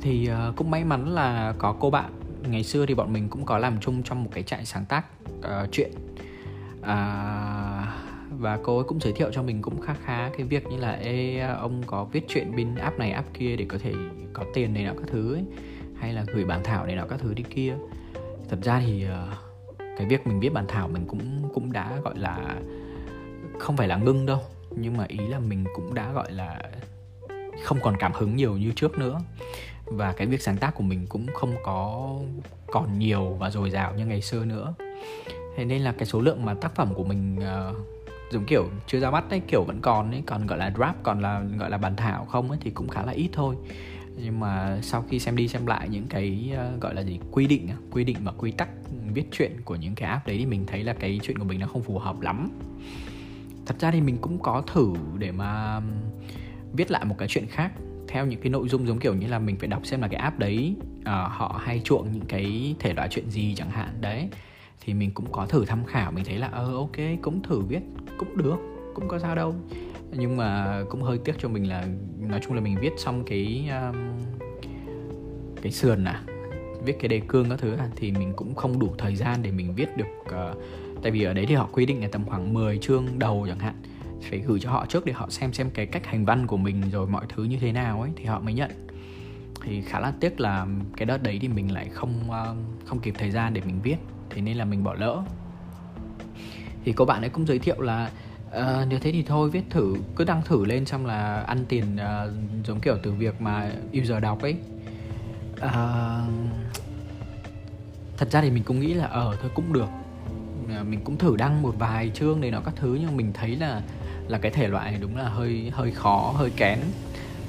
Thì 0.00 0.30
uh, 0.48 0.56
cũng 0.56 0.70
may 0.70 0.84
mắn 0.84 1.08
là 1.08 1.54
có 1.58 1.76
cô 1.80 1.90
bạn 1.90 2.12
ngày 2.48 2.64
xưa 2.64 2.86
thì 2.86 2.94
bọn 2.94 3.12
mình 3.12 3.28
cũng 3.28 3.44
có 3.44 3.58
làm 3.58 3.80
chung 3.80 4.02
trong 4.02 4.24
một 4.24 4.30
cái 4.32 4.42
trại 4.42 4.64
sáng 4.64 4.84
tác 4.84 5.06
uh, 5.38 5.72
chuyện. 5.72 5.90
Uh, 6.80 6.86
và 8.38 8.58
cô 8.62 8.76
ấy 8.76 8.84
cũng 8.88 9.00
giới 9.00 9.12
thiệu 9.12 9.30
cho 9.32 9.42
mình 9.42 9.62
cũng 9.62 9.80
khá 9.80 9.94
khá 10.04 10.30
cái 10.36 10.46
việc 10.46 10.66
như 10.66 10.76
là 10.76 10.92
ê 10.92 11.38
ông 11.38 11.82
có 11.86 12.04
viết 12.04 12.24
chuyện 12.28 12.56
bên 12.56 12.74
app 12.74 12.98
này 12.98 13.10
app 13.10 13.34
kia 13.34 13.56
để 13.56 13.66
có 13.68 13.78
thể 13.78 13.92
có 14.32 14.44
tiền 14.54 14.74
này 14.74 14.84
nọ 14.84 14.92
các 14.92 15.06
thứ 15.06 15.34
ấy 15.34 15.44
hay 15.96 16.12
là 16.12 16.24
gửi 16.34 16.44
bản 16.44 16.60
thảo 16.64 16.86
này 16.86 16.96
nọ 16.96 17.06
các 17.06 17.18
thứ 17.20 17.34
đi 17.34 17.42
kia. 17.42 17.74
Thật 18.48 18.58
ra 18.62 18.80
thì 18.86 19.06
uh, 19.06 19.38
cái 19.98 20.06
việc 20.06 20.26
mình 20.26 20.40
viết 20.40 20.52
bản 20.52 20.64
thảo 20.68 20.88
mình 20.88 21.06
cũng 21.06 21.50
cũng 21.54 21.72
đã 21.72 21.96
gọi 22.04 22.18
là 22.18 22.56
không 23.58 23.76
phải 23.76 23.88
là 23.88 23.96
ngưng 23.96 24.26
đâu 24.26 24.40
nhưng 24.76 24.96
mà 24.96 25.04
ý 25.08 25.18
là 25.18 25.38
mình 25.38 25.64
cũng 25.74 25.94
đã 25.94 26.12
gọi 26.12 26.32
là 26.32 26.60
không 27.64 27.78
còn 27.82 27.96
cảm 27.98 28.12
hứng 28.12 28.36
nhiều 28.36 28.56
như 28.56 28.72
trước 28.76 28.98
nữa. 28.98 29.20
Và 29.84 30.12
cái 30.12 30.26
việc 30.26 30.42
sáng 30.42 30.56
tác 30.56 30.74
của 30.74 30.82
mình 30.82 31.06
cũng 31.08 31.26
không 31.34 31.54
có 31.64 32.10
còn 32.66 32.98
nhiều 32.98 33.36
và 33.38 33.50
dồi 33.50 33.70
dào 33.70 33.94
như 33.94 34.06
ngày 34.06 34.22
xưa 34.22 34.44
nữa. 34.44 34.74
Thế 35.56 35.64
nên 35.64 35.82
là 35.82 35.92
cái 35.92 36.06
số 36.06 36.20
lượng 36.20 36.44
mà 36.44 36.54
tác 36.54 36.74
phẩm 36.74 36.94
của 36.94 37.04
mình 37.04 37.36
uh, 37.38 37.76
giống 38.32 38.44
kiểu 38.44 38.68
chưa 38.86 39.00
ra 39.00 39.10
mắt 39.10 39.30
ấy 39.30 39.40
kiểu 39.40 39.64
vẫn 39.64 39.80
còn 39.80 40.10
ấy 40.10 40.22
còn 40.26 40.46
gọi 40.46 40.58
là 40.58 40.70
draft 40.70 40.94
còn 41.02 41.20
là 41.20 41.42
gọi 41.58 41.70
là 41.70 41.78
bản 41.78 41.96
thảo 41.96 42.24
không 42.24 42.50
ấy 42.50 42.58
thì 42.62 42.70
cũng 42.70 42.88
khá 42.88 43.02
là 43.02 43.12
ít 43.12 43.28
thôi. 43.32 43.56
Nhưng 44.16 44.40
mà 44.40 44.78
sau 44.82 45.04
khi 45.08 45.18
xem 45.18 45.36
đi 45.36 45.48
xem 45.48 45.66
lại 45.66 45.88
những 45.88 46.06
cái 46.08 46.52
uh, 46.74 46.80
gọi 46.80 46.94
là 46.94 47.02
gì 47.02 47.18
quy 47.30 47.46
định 47.46 47.68
quy 47.90 48.04
định 48.04 48.16
và 48.24 48.32
quy 48.38 48.52
tắc 48.52 48.68
viết 49.14 49.24
chuyện 49.32 49.60
của 49.64 49.76
những 49.76 49.94
cái 49.94 50.08
app 50.08 50.26
đấy 50.26 50.36
thì 50.38 50.46
mình 50.46 50.66
thấy 50.66 50.84
là 50.84 50.92
cái 50.92 51.20
chuyện 51.22 51.38
của 51.38 51.44
mình 51.44 51.60
nó 51.60 51.66
không 51.66 51.82
phù 51.82 51.98
hợp 51.98 52.20
lắm 52.20 52.50
thật 53.72 53.78
ra 53.80 53.90
thì 53.90 54.00
mình 54.00 54.18
cũng 54.20 54.38
có 54.38 54.62
thử 54.72 54.92
để 55.18 55.32
mà 55.32 55.80
viết 56.72 56.90
lại 56.90 57.04
một 57.04 57.14
cái 57.18 57.28
chuyện 57.28 57.46
khác 57.46 57.72
theo 58.08 58.26
những 58.26 58.40
cái 58.40 58.50
nội 58.50 58.68
dung 58.68 58.86
giống 58.86 58.98
kiểu 58.98 59.14
như 59.14 59.26
là 59.26 59.38
mình 59.38 59.56
phải 59.56 59.68
đọc 59.68 59.86
xem 59.86 60.00
là 60.00 60.08
cái 60.08 60.20
app 60.20 60.38
đấy 60.38 60.74
uh, 61.00 61.06
họ 61.06 61.60
hay 61.64 61.80
chuộng 61.84 62.12
những 62.12 62.24
cái 62.28 62.74
thể 62.78 62.94
loại 62.94 63.08
chuyện 63.10 63.30
gì 63.30 63.54
chẳng 63.54 63.70
hạn. 63.70 63.88
Đấy 64.00 64.28
thì 64.80 64.94
mình 64.94 65.10
cũng 65.14 65.32
có 65.32 65.46
thử 65.46 65.64
tham 65.64 65.84
khảo 65.84 66.12
mình 66.12 66.24
thấy 66.24 66.38
là 66.38 66.48
ờ 66.48 66.74
ok 66.74 66.96
cũng 67.22 67.42
thử 67.42 67.60
viết 67.60 67.80
cũng 68.18 68.36
được 68.36 68.56
cũng 68.94 69.08
có 69.08 69.18
sao 69.18 69.34
đâu. 69.34 69.54
Nhưng 70.10 70.36
mà 70.36 70.80
cũng 70.90 71.02
hơi 71.02 71.18
tiếc 71.24 71.34
cho 71.38 71.48
mình 71.48 71.68
là 71.68 71.86
nói 72.18 72.40
chung 72.44 72.54
là 72.54 72.60
mình 72.60 72.76
viết 72.80 72.92
xong 72.96 73.24
cái 73.26 73.68
um, 73.70 73.96
cái 75.62 75.72
sườn 75.72 76.04
à 76.04 76.22
viết 76.84 76.96
cái 77.00 77.08
đề 77.08 77.20
cương 77.28 77.50
các 77.50 77.58
thứ 77.58 77.76
à, 77.76 77.88
thì 77.96 78.12
mình 78.12 78.32
cũng 78.36 78.54
không 78.54 78.78
đủ 78.78 78.94
thời 78.98 79.16
gian 79.16 79.42
để 79.42 79.50
mình 79.50 79.74
viết 79.74 79.96
được 79.96 80.04
uh, 80.22 80.62
tại 81.02 81.12
vì 81.12 81.22
ở 81.22 81.32
đấy 81.32 81.46
thì 81.48 81.54
họ 81.54 81.68
quy 81.72 81.86
định 81.86 82.00
là 82.00 82.08
tầm 82.12 82.24
khoảng 82.24 82.54
10 82.54 82.78
chương 82.78 83.18
đầu 83.18 83.44
chẳng 83.48 83.58
hạn. 83.58 83.74
Phải 84.30 84.38
gửi 84.38 84.60
cho 84.60 84.70
họ 84.70 84.86
trước 84.88 85.04
để 85.04 85.12
họ 85.12 85.30
xem 85.30 85.52
xem 85.52 85.70
cái 85.70 85.86
cách 85.86 86.06
hành 86.06 86.24
văn 86.24 86.46
của 86.46 86.56
mình 86.56 86.90
rồi 86.90 87.06
mọi 87.06 87.26
thứ 87.28 87.44
như 87.44 87.58
thế 87.60 87.72
nào 87.72 88.02
ấy 88.02 88.10
thì 88.16 88.24
họ 88.24 88.40
mới 88.40 88.54
nhận. 88.54 88.70
Thì 89.62 89.82
khá 89.82 90.00
là 90.00 90.12
tiếc 90.20 90.40
là 90.40 90.66
cái 90.96 91.06
đợt 91.06 91.22
đấy 91.22 91.38
thì 91.42 91.48
mình 91.48 91.72
lại 91.72 91.88
không 91.92 92.30
ờ, 92.30 92.56
không 92.84 93.00
kịp 93.00 93.14
thời 93.18 93.30
gian 93.30 93.54
để 93.54 93.60
mình 93.66 93.80
viết 93.82 93.96
thế 94.30 94.42
nên 94.42 94.56
là 94.56 94.64
mình 94.64 94.84
bỏ 94.84 94.94
lỡ. 94.94 95.22
Thì 96.84 96.92
cô 96.92 97.04
bạn 97.04 97.22
ấy 97.22 97.30
cũng 97.30 97.46
giới 97.46 97.58
thiệu 97.58 97.80
là 97.80 98.10
uh, 98.48 98.88
nếu 98.88 98.98
thế 98.98 99.12
thì 99.12 99.22
thôi 99.22 99.50
viết 99.50 99.62
thử 99.70 99.96
cứ 100.16 100.24
đăng 100.24 100.42
thử 100.42 100.64
lên 100.64 100.86
xong 100.86 101.06
là 101.06 101.36
ăn 101.36 101.64
tiền 101.68 101.84
uh, 101.96 102.66
giống 102.66 102.80
kiểu 102.80 102.98
từ 103.02 103.12
việc 103.12 103.40
mà 103.40 103.72
user 104.00 104.22
đọc 104.22 104.42
ấy. 104.42 104.56
Uh, 105.56 105.72
thật 108.16 108.30
ra 108.30 108.40
thì 108.40 108.50
mình 108.50 108.62
cũng 108.64 108.80
nghĩ 108.80 108.94
là 108.94 109.06
ờ 109.06 109.36
thôi 109.40 109.50
cũng 109.54 109.72
được. 109.72 109.88
Ờ, 110.68 110.84
mình 110.84 111.00
cũng 111.04 111.18
thử 111.18 111.36
đăng 111.36 111.62
một 111.62 111.74
vài 111.78 112.10
chương 112.14 112.40
này 112.40 112.50
nó 112.50 112.60
các 112.60 112.74
thứ 112.76 112.98
nhưng 113.00 113.16
mình 113.16 113.32
thấy 113.32 113.56
là 113.56 113.82
là 114.28 114.38
cái 114.38 114.50
thể 114.50 114.68
loại 114.68 114.90
này 114.90 115.00
đúng 115.00 115.16
là 115.16 115.28
hơi 115.28 115.70
hơi 115.74 115.90
khó 115.90 116.32
hơi 116.36 116.50
kén 116.56 116.78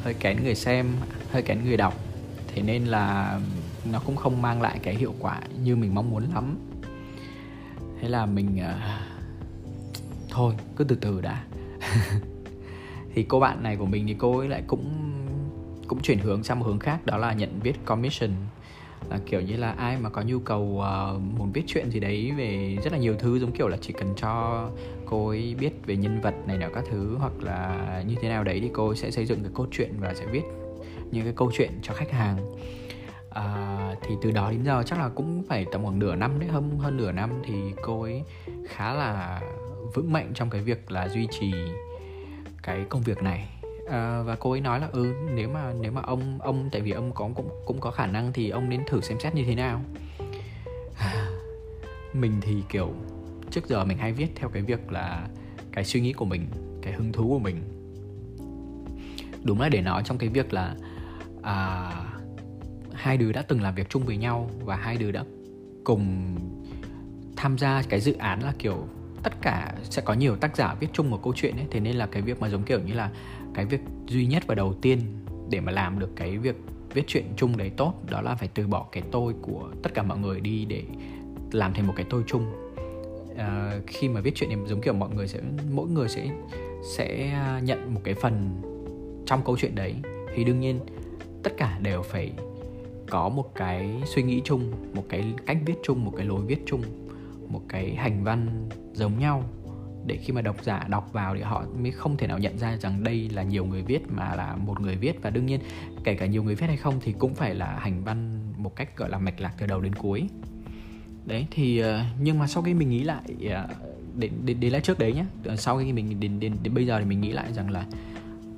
hơi 0.03 0.13
kén 0.13 0.43
người 0.43 0.55
xem 0.55 0.87
hơi 1.31 1.41
kén 1.41 1.65
người 1.65 1.77
đọc. 1.77 1.93
Thế 2.47 2.61
nên 2.61 2.85
là 2.85 3.39
nó 3.91 3.99
cũng 4.05 4.15
không 4.15 4.41
mang 4.41 4.61
lại 4.61 4.79
cái 4.83 4.95
hiệu 4.95 5.13
quả 5.19 5.41
như 5.63 5.75
mình 5.75 5.95
mong 5.95 6.09
muốn 6.09 6.23
lắm. 6.33 6.57
Thế 8.01 8.09
là 8.09 8.25
mình 8.25 8.59
uh, 8.59 8.81
thôi 10.29 10.53
cứ 10.75 10.83
từ 10.83 10.95
từ 10.95 11.21
đã. 11.21 11.43
Thì 13.15 13.23
cô 13.23 13.39
bạn 13.39 13.63
này 13.63 13.75
của 13.75 13.85
mình 13.85 14.07
thì 14.07 14.15
cô 14.19 14.37
ấy 14.37 14.49
lại 14.49 14.63
cũng 14.67 14.89
cũng 15.87 16.01
chuyển 16.01 16.19
hướng 16.19 16.43
sang 16.43 16.59
một 16.59 16.65
hướng 16.65 16.79
khác 16.79 17.05
đó 17.05 17.17
là 17.17 17.33
nhận 17.33 17.59
viết 17.63 17.85
commission 17.85 18.31
là 19.13 19.19
kiểu 19.25 19.41
như 19.41 19.57
là 19.57 19.71
ai 19.71 19.97
mà 19.97 20.09
có 20.09 20.21
nhu 20.21 20.39
cầu 20.39 20.61
uh, 20.61 21.21
muốn 21.37 21.51
viết 21.51 21.63
chuyện 21.67 21.91
gì 21.91 21.99
đấy 21.99 22.31
về 22.37 22.77
rất 22.83 22.93
là 22.93 22.99
nhiều 22.99 23.15
thứ 23.19 23.39
giống 23.39 23.51
kiểu 23.51 23.67
là 23.67 23.77
chỉ 23.81 23.93
cần 23.93 24.13
cho 24.15 24.69
cô 25.05 25.27
ấy 25.27 25.55
biết 25.59 25.71
về 25.85 25.95
nhân 25.95 26.21
vật 26.21 26.33
này 26.47 26.57
nọ 26.57 26.67
các 26.73 26.83
thứ 26.89 27.15
hoặc 27.19 27.31
là 27.41 28.03
như 28.07 28.15
thế 28.21 28.29
nào 28.29 28.43
đấy 28.43 28.59
thì 28.61 28.69
cô 28.73 28.87
ấy 28.87 28.95
sẽ 28.95 29.11
xây 29.11 29.25
dựng 29.25 29.39
cái 29.43 29.51
câu 29.55 29.67
chuyện 29.71 29.93
và 29.99 30.13
sẽ 30.13 30.25
viết 30.25 30.43
những 31.11 31.23
cái 31.23 31.33
câu 31.35 31.51
chuyện 31.53 31.71
cho 31.81 31.93
khách 31.93 32.11
hàng. 32.11 32.37
À, 33.29 33.95
thì 34.01 34.15
từ 34.21 34.31
đó 34.31 34.51
đến 34.51 34.63
giờ 34.65 34.83
chắc 34.85 34.99
là 34.99 35.09
cũng 35.09 35.43
phải 35.49 35.65
tầm 35.71 35.83
khoảng 35.83 35.99
nửa 35.99 36.15
năm 36.15 36.39
đấy 36.39 36.49
hơn 36.49 36.77
hơn 36.79 36.97
nửa 36.97 37.11
năm 37.11 37.29
thì 37.43 37.53
cô 37.81 38.01
ấy 38.01 38.23
khá 38.67 38.93
là 38.93 39.41
vững 39.93 40.13
mạnh 40.13 40.31
trong 40.33 40.49
cái 40.49 40.61
việc 40.61 40.91
là 40.91 41.09
duy 41.09 41.27
trì 41.31 41.53
cái 42.63 42.85
công 42.89 43.01
việc 43.01 43.23
này 43.23 43.49
à, 43.87 44.21
và 44.21 44.35
cô 44.35 44.51
ấy 44.51 44.61
nói 44.61 44.79
là 44.79 44.87
ừ 44.91 45.13
nếu 45.35 45.49
mà 45.49 45.73
nếu 45.81 45.91
mà 45.91 46.01
ông 46.01 46.39
ông 46.41 46.69
tại 46.71 46.81
vì 46.81 46.91
ông 46.91 47.11
có 47.13 47.29
cũng 47.35 47.49
cũng 47.65 47.79
có 47.79 47.91
khả 47.91 48.07
năng 48.07 48.33
thì 48.33 48.49
ông 48.49 48.69
nên 48.69 48.85
thử 48.87 49.01
xem 49.01 49.19
xét 49.19 49.35
như 49.35 49.43
thế 49.45 49.55
nào. 49.55 49.81
À, 50.97 51.27
mình 52.13 52.33
thì 52.41 52.63
kiểu 52.69 52.93
trước 53.51 53.67
giờ 53.67 53.85
mình 53.85 53.97
hay 53.97 54.13
viết 54.13 54.27
theo 54.35 54.49
cái 54.49 54.61
việc 54.61 54.91
là 54.91 55.27
cái 55.71 55.85
suy 55.85 56.01
nghĩ 56.01 56.13
của 56.13 56.25
mình 56.25 56.47
cái 56.81 56.93
hứng 56.93 57.11
thú 57.11 57.29
của 57.29 57.39
mình. 57.39 57.57
Đúng 59.43 59.61
là 59.61 59.69
để 59.69 59.81
nói 59.81 60.03
trong 60.05 60.17
cái 60.17 60.29
việc 60.29 60.53
là 60.53 60.75
à, 61.41 61.91
hai 62.93 63.17
đứa 63.17 63.31
đã 63.31 63.41
từng 63.41 63.61
làm 63.61 63.75
việc 63.75 63.89
chung 63.89 64.05
với 64.05 64.17
nhau 64.17 64.49
và 64.59 64.75
hai 64.75 64.97
đứa 64.97 65.11
đã 65.11 65.23
cùng 65.83 66.35
tham 67.35 67.57
gia 67.57 67.83
cái 67.89 67.99
dự 67.99 68.13
án 68.13 68.43
là 68.43 68.53
kiểu 68.59 68.87
tất 69.23 69.33
cả 69.41 69.73
sẽ 69.83 70.01
có 70.01 70.13
nhiều 70.13 70.35
tác 70.35 70.57
giả 70.57 70.75
viết 70.79 70.87
chung 70.93 71.09
một 71.09 71.19
câu 71.23 71.33
chuyện 71.35 71.55
ấy. 71.55 71.67
Thế 71.71 71.79
nên 71.79 71.95
là 71.95 72.05
cái 72.05 72.21
việc 72.21 72.39
mà 72.41 72.49
giống 72.49 72.63
kiểu 72.63 72.79
như 72.79 72.93
là 72.93 73.09
cái 73.53 73.65
việc 73.65 73.81
duy 74.07 74.25
nhất 74.25 74.43
và 74.47 74.55
đầu 74.55 74.73
tiên 74.73 74.99
để 75.49 75.59
mà 75.59 75.71
làm 75.71 75.99
được 75.99 76.09
cái 76.15 76.37
việc 76.37 76.55
viết 76.93 77.03
chuyện 77.07 77.25
chung 77.37 77.57
đấy 77.57 77.71
tốt 77.77 77.93
đó 78.09 78.21
là 78.21 78.35
phải 78.35 78.49
từ 78.53 78.67
bỏ 78.67 78.85
cái 78.91 79.03
tôi 79.11 79.33
của 79.41 79.69
tất 79.83 79.93
cả 79.93 80.03
mọi 80.03 80.17
người 80.17 80.39
đi 80.39 80.65
để 80.65 80.83
làm 81.51 81.73
thành 81.73 81.87
một 81.87 81.93
cái 81.95 82.05
tôi 82.09 82.23
chung. 82.27 82.45
À, 83.37 83.79
khi 83.87 84.09
mà 84.09 84.21
viết 84.21 84.31
chuyện 84.35 84.49
thì 84.49 84.55
giống 84.67 84.81
kiểu 84.81 84.93
mọi 84.93 85.09
người 85.09 85.27
sẽ 85.27 85.39
mỗi 85.71 85.89
người 85.89 86.09
sẽ 86.09 86.29
sẽ 86.97 87.29
à, 87.29 87.61
nhận 87.63 87.93
một 87.93 88.01
cái 88.03 88.13
phần 88.13 88.61
trong 89.25 89.41
câu 89.45 89.57
chuyện 89.57 89.75
đấy. 89.75 89.95
Thì 90.35 90.43
đương 90.43 90.59
nhiên 90.59 90.79
tất 91.43 91.53
cả 91.57 91.79
đều 91.81 92.01
phải 92.01 92.31
có 93.09 93.29
một 93.29 93.55
cái 93.55 94.01
suy 94.05 94.23
nghĩ 94.23 94.41
chung 94.43 94.71
một 94.93 95.03
cái 95.09 95.33
cách 95.45 95.57
viết 95.65 95.75
chung 95.83 96.05
một 96.05 96.13
cái 96.17 96.25
lối 96.25 96.41
viết 96.41 96.63
chung 96.65 96.81
một 97.47 97.61
cái 97.67 97.95
hành 97.95 98.23
văn 98.23 98.69
giống 98.93 99.19
nhau 99.19 99.43
để 100.05 100.17
khi 100.17 100.33
mà 100.33 100.41
độc 100.41 100.63
giả 100.63 100.85
đọc 100.89 101.09
vào 101.13 101.35
thì 101.35 101.41
họ 101.41 101.65
mới 101.81 101.91
không 101.91 102.17
thể 102.17 102.27
nào 102.27 102.39
nhận 102.39 102.57
ra 102.57 102.77
rằng 102.77 103.03
đây 103.03 103.29
là 103.29 103.43
nhiều 103.43 103.65
người 103.65 103.81
viết 103.81 104.01
mà 104.11 104.35
là 104.35 104.55
một 104.55 104.81
người 104.81 104.95
viết. 104.95 105.21
Và 105.21 105.29
đương 105.29 105.45
nhiên 105.45 105.59
kể 106.03 106.15
cả 106.15 106.25
nhiều 106.25 106.43
người 106.43 106.55
viết 106.55 106.67
hay 106.67 106.77
không 106.77 106.99
thì 107.01 107.13
cũng 107.19 107.35
phải 107.35 107.55
là 107.55 107.77
hành 107.79 108.03
văn 108.03 108.39
một 108.57 108.75
cách 108.75 108.97
gọi 108.97 109.09
là 109.09 109.17
mạch 109.17 109.39
lạc 109.39 109.53
từ 109.57 109.65
đầu 109.65 109.81
đến 109.81 109.95
cuối. 109.95 110.29
Đấy 111.25 111.47
thì 111.51 111.79
ờ, 111.79 112.03
nhưng 112.19 112.39
mà 112.39 112.47
sau 112.47 112.63
khi 112.63 112.73
mình 112.73 112.89
nghĩ 112.89 113.03
lại 113.03 113.23
ờ, 113.49 113.67
đến 114.15 114.31
đến, 114.45 114.59
đến 114.59 114.71
lại 114.71 114.81
trước 114.81 114.99
đấy 114.99 115.13
nhá, 115.13 115.25
ờ, 115.45 115.55
sau 115.55 115.77
khi 115.77 115.93
mình 115.93 116.19
đến, 116.19 116.39
đến 116.39 116.57
đến 116.63 116.73
bây 116.73 116.85
giờ 116.85 116.99
thì 116.99 117.05
mình 117.05 117.21
nghĩ 117.21 117.31
lại 117.31 117.53
rằng 117.53 117.71
là 117.71 117.85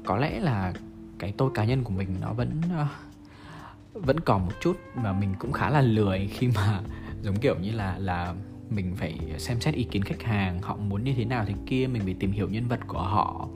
có 0.05 0.17
lẽ 0.17 0.39
là 0.39 0.73
cái 1.19 1.33
tôi 1.37 1.51
cá 1.53 1.65
nhân 1.65 1.83
của 1.83 1.93
mình 1.93 2.09
nó 2.21 2.33
vẫn 2.33 2.49
vẫn 3.93 4.19
còn 4.19 4.45
một 4.45 4.51
chút 4.61 4.77
mà 4.95 5.13
mình 5.13 5.33
cũng 5.39 5.51
khá 5.51 5.69
là 5.69 5.81
lười 5.81 6.27
khi 6.33 6.47
mà 6.55 6.81
giống 7.21 7.35
kiểu 7.35 7.55
như 7.61 7.71
là 7.71 7.97
là 7.97 8.33
mình 8.69 8.95
phải 8.95 9.19
xem 9.37 9.61
xét 9.61 9.73
ý 9.73 9.83
kiến 9.83 10.03
khách 10.03 10.23
hàng, 10.23 10.61
họ 10.61 10.75
muốn 10.75 11.03
như 11.03 11.13
thế 11.13 11.25
nào 11.25 11.45
thì 11.47 11.53
kia, 11.65 11.87
mình 11.87 12.01
phải 12.05 12.15
tìm 12.19 12.31
hiểu 12.31 12.49
nhân 12.49 12.67
vật 12.67 12.79
của 12.87 13.01
họ. 13.01 13.49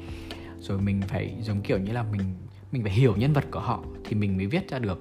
Rồi 0.59 0.81
mình 0.81 1.01
phải 1.07 1.35
giống 1.41 1.61
kiểu 1.61 1.77
như 1.77 1.91
là 1.91 2.03
mình 2.03 2.21
mình 2.71 2.83
phải 2.83 2.91
hiểu 2.91 3.15
nhân 3.17 3.33
vật 3.33 3.45
của 3.51 3.59
họ 3.59 3.83
thì 4.03 4.15
mình 4.15 4.37
mới 4.37 4.45
viết 4.45 4.69
ra 4.69 4.79
được. 4.79 4.99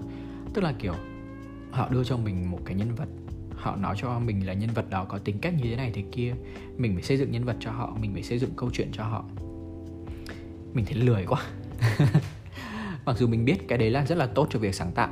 Tức 0.55 0.64
là 0.64 0.75
kiểu, 0.79 0.94
họ 1.71 1.88
đưa 1.88 2.05
cho 2.05 2.16
mình 2.16 2.51
một 2.51 2.59
cái 2.64 2.75
nhân 2.75 2.94
vật, 2.94 3.09
họ 3.57 3.77
nói 3.77 3.97
cho 3.99 4.18
mình 4.18 4.47
là 4.47 4.53
nhân 4.53 4.71
vật 4.75 4.90
đó 4.90 5.05
có 5.05 5.18
tính 5.18 5.38
cách 5.38 5.55
như 5.55 5.71
thế 5.71 5.77
này 5.77 5.92
thế 5.94 6.03
kia, 6.12 6.35
mình 6.77 6.94
phải 6.94 7.03
xây 7.03 7.16
dựng 7.16 7.31
nhân 7.31 7.44
vật 7.44 7.57
cho 7.61 7.71
họ, 7.71 7.97
mình 8.01 8.12
phải 8.12 8.23
xây 8.23 8.38
dựng 8.38 8.51
câu 8.57 8.71
chuyện 8.73 8.88
cho 8.92 9.05
họ. 9.05 9.25
Mình 10.73 10.85
thấy 10.85 10.94
lười 10.94 11.27
quá. 11.27 11.42
Mặc 13.05 13.18
dù 13.18 13.27
mình 13.27 13.44
biết 13.44 13.68
cái 13.68 13.79
đấy 13.79 13.90
là 13.90 14.07
rất 14.07 14.18
là 14.18 14.27
tốt 14.27 14.47
cho 14.51 14.59
việc 14.59 14.75
sáng 14.75 14.92
tạo. 14.92 15.09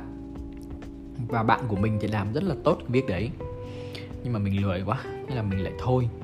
Và 1.27 1.43
bạn 1.43 1.59
của 1.67 1.75
mình 1.75 1.97
thì 2.01 2.07
làm 2.07 2.33
rất 2.33 2.43
là 2.43 2.55
tốt 2.63 2.79
việc 2.87 3.07
đấy 3.07 3.29
nhưng 4.23 4.33
mà 4.33 4.39
mình 4.39 4.61
lười 4.61 4.83
quá 4.85 5.03
nên 5.27 5.35
là 5.35 5.41
mình 5.41 5.63
lại 5.63 5.73
thôi. 5.79 6.09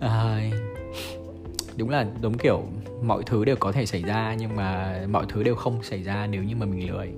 À, 0.00 0.50
đúng 1.76 1.90
là 1.90 2.06
đúng 2.20 2.38
kiểu 2.38 2.62
mọi 3.02 3.22
thứ 3.26 3.44
đều 3.44 3.56
có 3.56 3.72
thể 3.72 3.86
xảy 3.86 4.02
ra 4.02 4.34
nhưng 4.38 4.56
mà 4.56 5.00
mọi 5.10 5.26
thứ 5.28 5.42
đều 5.42 5.54
không 5.54 5.82
xảy 5.82 6.02
ra 6.02 6.26
nếu 6.26 6.42
như 6.42 6.56
mà 6.56 6.66
mình 6.66 6.90
lười. 6.90 7.12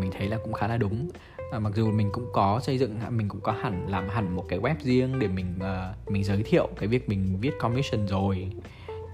Mình 0.00 0.10
thấy 0.18 0.28
là 0.28 0.38
cũng 0.44 0.52
khá 0.52 0.68
là 0.68 0.76
đúng. 0.76 1.08
À, 1.52 1.58
mặc 1.58 1.72
dù 1.76 1.90
mình 1.90 2.10
cũng 2.12 2.26
có 2.32 2.60
xây 2.62 2.78
dựng 2.78 2.96
mình 3.10 3.28
cũng 3.28 3.40
có 3.40 3.52
hẳn 3.52 3.88
làm 3.88 4.08
hẳn 4.08 4.36
một 4.36 4.44
cái 4.48 4.58
web 4.58 4.74
riêng 4.82 5.18
để 5.18 5.28
mình 5.28 5.54
uh, 5.56 6.10
mình 6.10 6.24
giới 6.24 6.42
thiệu 6.42 6.68
cái 6.78 6.88
việc 6.88 7.08
mình 7.08 7.38
viết 7.40 7.52
commission 7.60 8.06
rồi. 8.06 8.52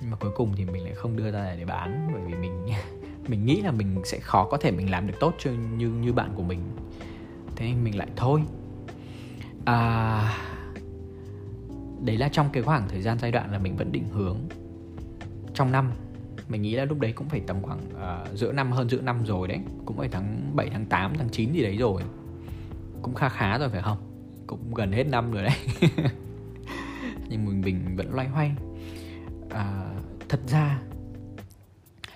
Nhưng 0.00 0.10
mà 0.10 0.16
cuối 0.20 0.30
cùng 0.36 0.52
thì 0.56 0.64
mình 0.64 0.84
lại 0.84 0.94
không 0.94 1.16
đưa 1.16 1.30
ra 1.30 1.54
để 1.58 1.64
bán 1.64 2.10
bởi 2.12 2.22
vì 2.26 2.34
mình 2.34 2.66
mình 3.28 3.46
nghĩ 3.46 3.60
là 3.60 3.70
mình 3.70 4.00
sẽ 4.04 4.18
khó 4.18 4.44
có 4.50 4.56
thể 4.56 4.70
mình 4.70 4.90
làm 4.90 5.06
được 5.06 5.14
tốt 5.20 5.34
cho 5.38 5.50
như 5.50 5.88
như 5.88 6.12
bạn 6.12 6.30
của 6.34 6.42
mình 6.42 6.60
thế 7.58 7.74
mình 7.74 7.98
lại 7.98 8.08
thôi. 8.16 8.42
À 9.64 10.48
đấy 12.00 12.16
là 12.16 12.28
trong 12.28 12.48
cái 12.52 12.62
khoảng 12.62 12.88
thời 12.88 13.02
gian 13.02 13.18
giai 13.18 13.32
đoạn 13.32 13.52
là 13.52 13.58
mình 13.58 13.76
vẫn 13.76 13.92
định 13.92 14.08
hướng. 14.08 14.36
Trong 15.54 15.72
năm 15.72 15.92
mình 16.48 16.62
nghĩ 16.62 16.74
là 16.74 16.84
lúc 16.84 17.00
đấy 17.00 17.12
cũng 17.12 17.28
phải 17.28 17.40
tầm 17.46 17.62
khoảng 17.62 17.78
uh, 17.78 18.38
giữa 18.38 18.52
năm 18.52 18.72
hơn 18.72 18.90
giữa 18.90 19.00
năm 19.00 19.24
rồi 19.24 19.48
đấy. 19.48 19.58
Cũng 19.84 19.96
phải 19.96 20.08
tháng 20.08 20.52
7 20.54 20.68
tháng 20.72 20.86
8 20.86 21.12
tháng 21.18 21.28
9 21.28 21.52
gì 21.52 21.62
đấy 21.62 21.76
rồi. 21.76 22.02
Cũng 23.02 23.14
khá 23.14 23.28
khá 23.28 23.58
rồi 23.58 23.68
phải 23.68 23.82
không? 23.82 23.98
Cũng 24.46 24.74
gần 24.74 24.92
hết 24.92 25.04
năm 25.04 25.32
rồi 25.32 25.42
đấy. 25.42 25.56
Nhưng 27.28 27.44
mình 27.44 27.60
mình 27.60 27.96
vẫn 27.96 28.14
loay 28.14 28.28
hoay. 28.28 28.52
À, 29.50 29.90
thật 30.28 30.40
ra 30.46 30.82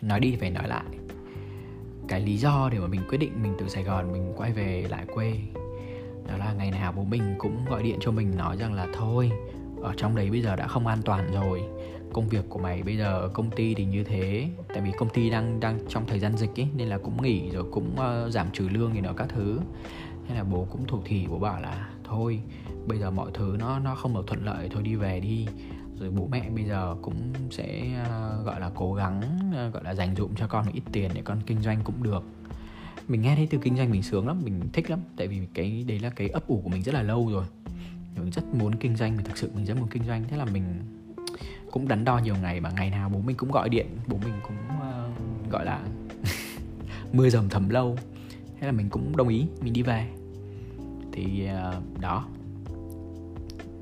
nói 0.02 0.20
đi 0.20 0.37
phải 0.40 0.50
nói 0.50 0.68
lại 0.68 0.85
cái 2.12 2.20
lý 2.20 2.37
do 2.37 2.68
để 2.72 2.79
mà 2.79 2.87
mình 2.87 3.01
quyết 3.09 3.18
định 3.18 3.42
mình 3.42 3.55
từ 3.59 3.68
Sài 3.68 3.83
Gòn 3.83 4.12
mình 4.12 4.33
quay 4.37 4.53
về 4.53 4.87
lại 4.90 5.07
quê. 5.14 5.35
Đó 6.29 6.37
là 6.37 6.53
ngày 6.53 6.70
nào 6.70 6.92
bố 6.92 7.05
mình 7.05 7.35
cũng 7.38 7.64
gọi 7.70 7.83
điện 7.83 7.98
cho 8.01 8.11
mình 8.11 8.37
nói 8.37 8.57
rằng 8.57 8.75
là 8.75 8.87
thôi 8.94 9.31
ở 9.83 9.94
trong 9.96 10.16
đấy 10.16 10.31
bây 10.31 10.42
giờ 10.42 10.57
đã 10.57 10.66
không 10.66 10.87
an 10.87 10.98
toàn 11.05 11.33
rồi. 11.33 11.62
Công 12.12 12.29
việc 12.29 12.44
của 12.48 12.59
mày 12.59 12.83
bây 12.83 12.96
giờ 12.96 13.29
công 13.33 13.51
ty 13.51 13.75
thì 13.75 13.85
như 13.85 14.05
thế. 14.05 14.48
Tại 14.68 14.81
vì 14.81 14.90
công 14.98 15.09
ty 15.09 15.31
đang 15.31 15.61
đang 15.61 15.79
trong 15.88 16.07
thời 16.07 16.18
gian 16.18 16.37
dịch 16.37 16.61
ấy 16.61 16.68
nên 16.77 16.88
là 16.88 16.98
cũng 16.98 17.22
nghỉ 17.22 17.51
rồi 17.51 17.64
cũng 17.70 17.90
uh, 17.94 18.33
giảm 18.33 18.46
trừ 18.53 18.68
lương 18.68 18.94
gì 18.94 19.01
nó 19.01 19.12
các 19.12 19.29
thứ. 19.29 19.59
Thế 20.29 20.35
là 20.35 20.44
bố 20.44 20.66
cũng 20.70 20.87
thủ 20.87 20.98
thỉ 21.05 21.27
bố 21.27 21.38
bảo 21.38 21.61
là 21.61 21.88
thôi 22.05 22.40
bây 22.87 22.98
giờ 22.98 23.11
mọi 23.11 23.31
thứ 23.35 23.57
nó 23.59 23.79
nó 23.79 23.94
không 23.94 24.14
được 24.14 24.27
thuận 24.27 24.44
lợi 24.44 24.68
thôi 24.72 24.83
đi 24.83 24.94
về 24.94 25.20
đi 25.20 25.46
rồi 26.02 26.10
bố 26.10 26.28
mẹ 26.30 26.50
bây 26.50 26.64
giờ 26.64 26.96
cũng 27.02 27.32
sẽ 27.50 27.92
à, 27.94 28.30
gọi 28.44 28.60
là 28.60 28.70
cố 28.74 28.94
gắng 28.94 29.22
à, 29.54 29.68
gọi 29.68 29.84
là 29.84 29.94
dành 29.94 30.16
dụm 30.16 30.34
cho 30.34 30.46
con 30.46 30.66
một 30.66 30.72
ít 30.74 30.82
tiền 30.92 31.10
để 31.14 31.22
con 31.24 31.40
kinh 31.46 31.60
doanh 31.60 31.80
cũng 31.84 32.02
được. 32.02 32.24
Mình 33.08 33.22
nghe 33.22 33.36
thấy 33.36 33.48
từ 33.50 33.58
kinh 33.58 33.76
doanh 33.76 33.90
mình 33.90 34.02
sướng 34.02 34.26
lắm 34.26 34.40
mình 34.44 34.60
thích 34.72 34.90
lắm. 34.90 34.98
Tại 35.16 35.28
vì 35.28 35.46
cái 35.54 35.84
đấy 35.88 35.98
là 35.98 36.10
cái 36.10 36.28
ấp 36.28 36.46
ủ 36.46 36.60
của 36.64 36.68
mình 36.70 36.82
rất 36.82 36.94
là 36.94 37.02
lâu 37.02 37.30
rồi. 37.32 37.44
Mình 38.16 38.30
rất 38.30 38.54
muốn 38.54 38.74
kinh 38.74 38.96
doanh 38.96 39.16
mình 39.16 39.26
thực 39.26 39.38
sự 39.38 39.50
mình 39.54 39.66
rất 39.66 39.76
muốn 39.78 39.88
kinh 39.88 40.04
doanh. 40.04 40.24
Thế 40.28 40.36
là 40.36 40.44
mình 40.44 40.64
cũng 41.70 41.88
đắn 41.88 42.04
đo 42.04 42.18
nhiều 42.18 42.36
ngày 42.42 42.60
mà 42.60 42.70
ngày 42.70 42.90
nào 42.90 43.08
bố 43.08 43.20
mình 43.20 43.36
cũng 43.36 43.50
gọi 43.50 43.68
điện 43.68 43.86
bố 44.06 44.16
mình 44.24 44.34
cũng 44.42 44.56
uh, 44.78 45.50
gọi 45.50 45.64
là 45.64 45.80
mưa 47.12 47.28
dầm 47.28 47.48
thấm 47.48 47.68
lâu. 47.68 47.98
Thế 48.60 48.66
là 48.66 48.72
mình 48.72 48.88
cũng 48.90 49.16
đồng 49.16 49.28
ý 49.28 49.46
mình 49.60 49.72
đi 49.72 49.82
về. 49.82 50.08
Thì 51.12 51.48
uh, 51.68 52.00
đó. 52.00 52.26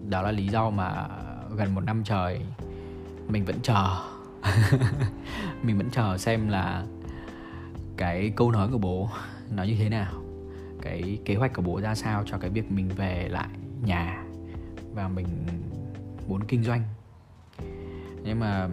Đó 0.08 0.22
là 0.22 0.32
lý 0.32 0.48
do 0.48 0.70
mà 0.70 1.08
gần 1.56 1.74
một 1.74 1.84
năm 1.84 2.02
trời 2.04 2.40
mình 3.28 3.44
vẫn 3.44 3.56
chờ. 3.62 3.96
Mình 5.62 5.78
vẫn 5.78 5.90
chờ 5.90 6.18
xem 6.18 6.48
là 6.48 6.84
cái 7.96 8.32
câu 8.36 8.50
nói 8.50 8.68
của 8.72 8.78
bố 8.78 9.08
nó 9.50 9.62
như 9.62 9.76
thế 9.78 9.88
nào 9.88 10.12
cái 10.82 11.18
kế 11.24 11.34
hoạch 11.34 11.54
của 11.54 11.62
bố 11.62 11.80
ra 11.80 11.94
sao 11.94 12.22
cho 12.26 12.38
cái 12.38 12.50
việc 12.50 12.72
mình 12.72 12.88
về 12.88 13.28
lại 13.30 13.48
nhà 13.84 14.24
và 14.94 15.08
mình 15.08 15.26
muốn 16.28 16.44
kinh 16.44 16.64
doanh. 16.64 16.82
Nhưng 18.24 18.40
mà 18.40 18.68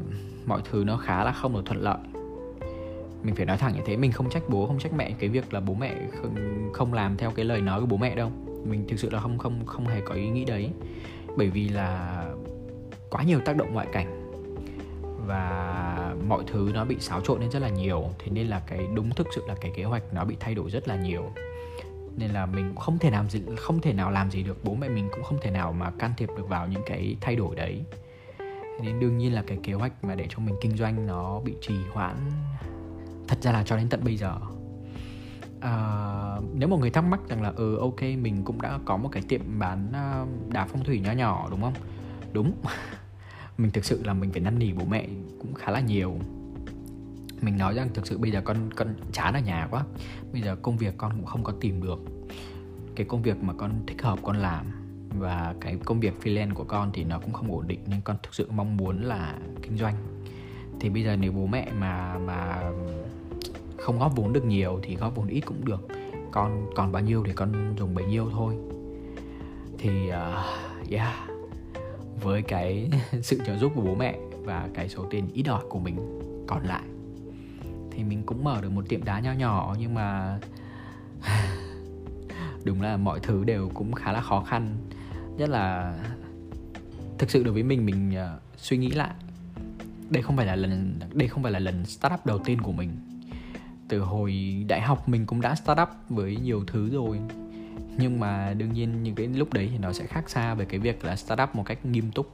mọi 0.45 0.61
thứ 0.71 0.83
nó 0.83 0.97
khá 0.97 1.23
là 1.23 1.31
không 1.31 1.53
được 1.53 1.65
thuận 1.65 1.81
lợi. 1.81 1.97
Mình 3.23 3.35
phải 3.35 3.45
nói 3.45 3.57
thẳng 3.57 3.73
như 3.75 3.81
thế 3.85 3.97
mình 3.97 4.11
không 4.11 4.29
trách 4.29 4.43
bố 4.49 4.67
không 4.67 4.79
trách 4.79 4.93
mẹ 4.93 5.11
cái 5.19 5.29
việc 5.29 5.53
là 5.53 5.59
bố 5.59 5.73
mẹ 5.73 5.95
không, 6.21 6.35
không 6.73 6.93
làm 6.93 7.17
theo 7.17 7.31
cái 7.31 7.45
lời 7.45 7.61
nói 7.61 7.79
của 7.81 7.85
bố 7.85 7.97
mẹ 7.97 8.15
đâu. 8.15 8.31
Mình 8.65 8.85
thực 8.87 8.99
sự 8.99 9.09
là 9.09 9.19
không 9.19 9.37
không 9.37 9.65
không 9.65 9.87
hề 9.87 10.01
có 10.01 10.13
ý 10.13 10.29
nghĩ 10.29 10.45
đấy. 10.45 10.71
Bởi 11.37 11.49
vì 11.49 11.69
là 11.69 12.23
quá 13.09 13.23
nhiều 13.23 13.39
tác 13.39 13.55
động 13.57 13.73
ngoại 13.73 13.87
cảnh. 13.91 14.23
Và 15.25 16.15
mọi 16.27 16.43
thứ 16.47 16.71
nó 16.73 16.85
bị 16.85 16.99
xáo 16.99 17.21
trộn 17.21 17.41
lên 17.41 17.51
rất 17.51 17.59
là 17.59 17.69
nhiều. 17.69 18.09
Thế 18.19 18.31
nên 18.31 18.47
là 18.47 18.61
cái 18.67 18.87
đúng 18.93 19.09
thực 19.09 19.27
sự 19.35 19.43
là 19.47 19.55
cái 19.61 19.71
kế 19.75 19.83
hoạch 19.83 20.03
nó 20.13 20.25
bị 20.25 20.35
thay 20.39 20.55
đổi 20.55 20.69
rất 20.69 20.87
là 20.87 20.95
nhiều. 20.95 21.31
Nên 22.17 22.31
là 22.31 22.45
mình 22.45 22.75
không 22.75 22.99
thể 22.99 23.11
làm 23.11 23.29
gì 23.29 23.41
không 23.57 23.81
thể 23.81 23.93
nào 23.93 24.11
làm 24.11 24.31
gì 24.31 24.43
được. 24.43 24.63
Bố 24.63 24.75
mẹ 24.75 24.89
mình 24.89 25.09
cũng 25.11 25.23
không 25.23 25.37
thể 25.41 25.51
nào 25.51 25.73
mà 25.73 25.91
can 25.99 26.13
thiệp 26.17 26.29
được 26.37 26.49
vào 26.49 26.67
những 26.67 26.83
cái 26.85 27.15
thay 27.21 27.35
đổi 27.35 27.55
đấy. 27.55 27.83
Nên 28.81 28.99
đương 28.99 29.17
nhiên 29.17 29.33
là 29.33 29.43
cái 29.47 29.59
kế 29.63 29.73
hoạch 29.73 30.03
mà 30.03 30.15
để 30.15 30.25
cho 30.29 30.39
mình 30.39 30.55
kinh 30.61 30.77
doanh 30.77 31.07
nó 31.07 31.39
bị 31.39 31.53
trì 31.61 31.75
hoãn. 31.91 32.15
Thật 33.27 33.37
ra 33.41 33.51
là 33.51 33.63
cho 33.63 33.77
đến 33.77 33.89
tận 33.89 34.03
bây 34.03 34.17
giờ. 34.17 34.35
À, 35.61 35.73
nếu 36.53 36.69
một 36.69 36.77
người 36.77 36.89
thắc 36.89 37.03
mắc 37.03 37.19
rằng 37.29 37.41
là 37.41 37.53
ừ 37.55 37.77
ok 37.77 38.01
mình 38.01 38.41
cũng 38.45 38.61
đã 38.61 38.79
có 38.85 38.97
một 38.97 39.09
cái 39.11 39.23
tiệm 39.27 39.41
bán 39.59 39.89
à, 39.93 40.25
đá 40.49 40.65
phong 40.65 40.83
thủy 40.83 40.99
nhỏ 40.99 41.11
nhỏ 41.11 41.47
đúng 41.51 41.61
không? 41.61 41.73
Đúng. 42.37 42.51
Mình 43.57 43.71
thực 43.71 43.85
sự 43.85 44.03
là 44.03 44.13
mình 44.13 44.31
phải 44.31 44.41
năn 44.41 44.59
nỉ 44.59 44.73
bố 44.73 44.85
mẹ 44.85 45.07
cũng 45.39 45.53
khá 45.53 45.71
là 45.71 45.79
nhiều. 45.79 46.19
Mình 47.41 47.57
nói 47.57 47.73
rằng 47.73 47.89
thực 47.93 48.07
sự 48.07 48.17
bây 48.17 48.31
giờ 48.31 48.41
con 48.41 48.57
con 48.75 48.95
chán 49.11 49.33
ở 49.33 49.39
nhà 49.39 49.67
quá. 49.71 49.83
Bây 50.33 50.41
giờ 50.41 50.55
công 50.55 50.77
việc 50.77 50.93
con 50.97 51.11
cũng 51.11 51.25
không 51.25 51.43
có 51.43 51.53
tìm 51.61 51.83
được. 51.83 51.99
Cái 52.95 53.05
công 53.09 53.21
việc 53.21 53.43
mà 53.43 53.53
con 53.53 53.71
thích 53.87 54.01
hợp 54.01 54.19
con 54.23 54.37
làm 54.37 54.65
và 55.19 55.55
cái 55.61 55.77
công 55.85 55.99
việc 55.99 56.13
freelance 56.23 56.53
của 56.53 56.63
con 56.63 56.91
thì 56.93 57.03
nó 57.03 57.19
cũng 57.19 57.33
không 57.33 57.51
ổn 57.51 57.67
định 57.67 57.79
nên 57.87 58.01
con 58.01 58.17
thực 58.23 58.33
sự 58.35 58.47
mong 58.51 58.77
muốn 58.77 59.01
là 59.01 59.35
kinh 59.61 59.77
doanh. 59.77 59.95
Thì 60.79 60.89
bây 60.89 61.03
giờ 61.03 61.15
nếu 61.15 61.31
bố 61.31 61.45
mẹ 61.45 61.71
mà 61.79 62.17
mà 62.17 62.71
không 63.77 63.99
góp 63.99 64.15
vốn 64.15 64.33
được 64.33 64.45
nhiều 64.45 64.79
thì 64.83 64.95
góp 64.95 65.15
vốn 65.15 65.27
ít 65.27 65.41
cũng 65.41 65.65
được. 65.65 65.87
Con 66.31 66.69
còn 66.75 66.91
bao 66.91 67.03
nhiêu 67.03 67.23
thì 67.25 67.33
con 67.33 67.75
dùng 67.77 67.95
bấy 67.95 68.05
nhiêu 68.05 68.29
thôi. 68.31 68.53
Thì 69.77 70.09
uh, 70.09 70.89
yeah 70.91 71.36
với 72.21 72.41
cái 72.41 72.89
sự 73.21 73.41
trợ 73.45 73.57
giúp 73.57 73.71
của 73.75 73.81
bố 73.81 73.95
mẹ 73.95 74.15
và 74.43 74.69
cái 74.73 74.89
số 74.89 75.05
tiền 75.09 75.27
ít 75.33 75.47
ỏi 75.47 75.63
của 75.69 75.79
mình 75.79 76.19
còn 76.47 76.63
lại. 76.63 76.83
Thì 77.91 78.03
mình 78.03 78.23
cũng 78.25 78.43
mở 78.43 78.61
được 78.61 78.69
một 78.69 78.85
tiệm 78.89 79.03
đá 79.03 79.19
nho 79.19 79.33
nhỏ 79.33 79.75
nhưng 79.79 79.93
mà 79.93 80.39
đúng 82.63 82.81
là 82.81 82.97
mọi 82.97 83.19
thứ 83.19 83.43
đều 83.43 83.71
cũng 83.73 83.93
khá 83.93 84.11
là 84.11 84.21
khó 84.21 84.41
khăn. 84.41 84.77
Nhất 85.37 85.49
là 85.49 85.97
thực 87.17 87.29
sự 87.29 87.43
đối 87.43 87.53
với 87.53 87.63
mình 87.63 87.85
mình 87.85 88.11
uh, 88.11 88.41
suy 88.57 88.77
nghĩ 88.77 88.89
lại 88.89 89.13
đây 90.09 90.23
không 90.23 90.37
phải 90.37 90.45
là 90.45 90.55
lần 90.55 90.99
đây 91.13 91.27
không 91.27 91.43
phải 91.43 91.51
là 91.51 91.59
lần 91.59 91.85
startup 91.85 92.25
đầu 92.25 92.39
tiên 92.39 92.61
của 92.61 92.71
mình. 92.71 92.89
Từ 93.87 93.99
hồi 93.99 94.63
đại 94.67 94.81
học 94.81 95.09
mình 95.09 95.25
cũng 95.25 95.41
đã 95.41 95.55
startup 95.55 95.89
với 96.09 96.37
nhiều 96.37 96.63
thứ 96.67 96.89
rồi 96.89 97.19
nhưng 97.97 98.19
mà 98.19 98.53
đương 98.53 98.73
nhiên 98.73 99.03
những 99.03 99.15
cái 99.15 99.27
lúc 99.27 99.53
đấy 99.53 99.69
thì 99.71 99.77
nó 99.77 99.93
sẽ 99.93 100.05
khác 100.07 100.29
xa 100.29 100.53
về 100.53 100.65
cái 100.65 100.79
việc 100.79 101.05
là 101.05 101.15
startup 101.15 101.55
một 101.55 101.63
cách 101.65 101.85
nghiêm 101.85 102.11
túc. 102.11 102.31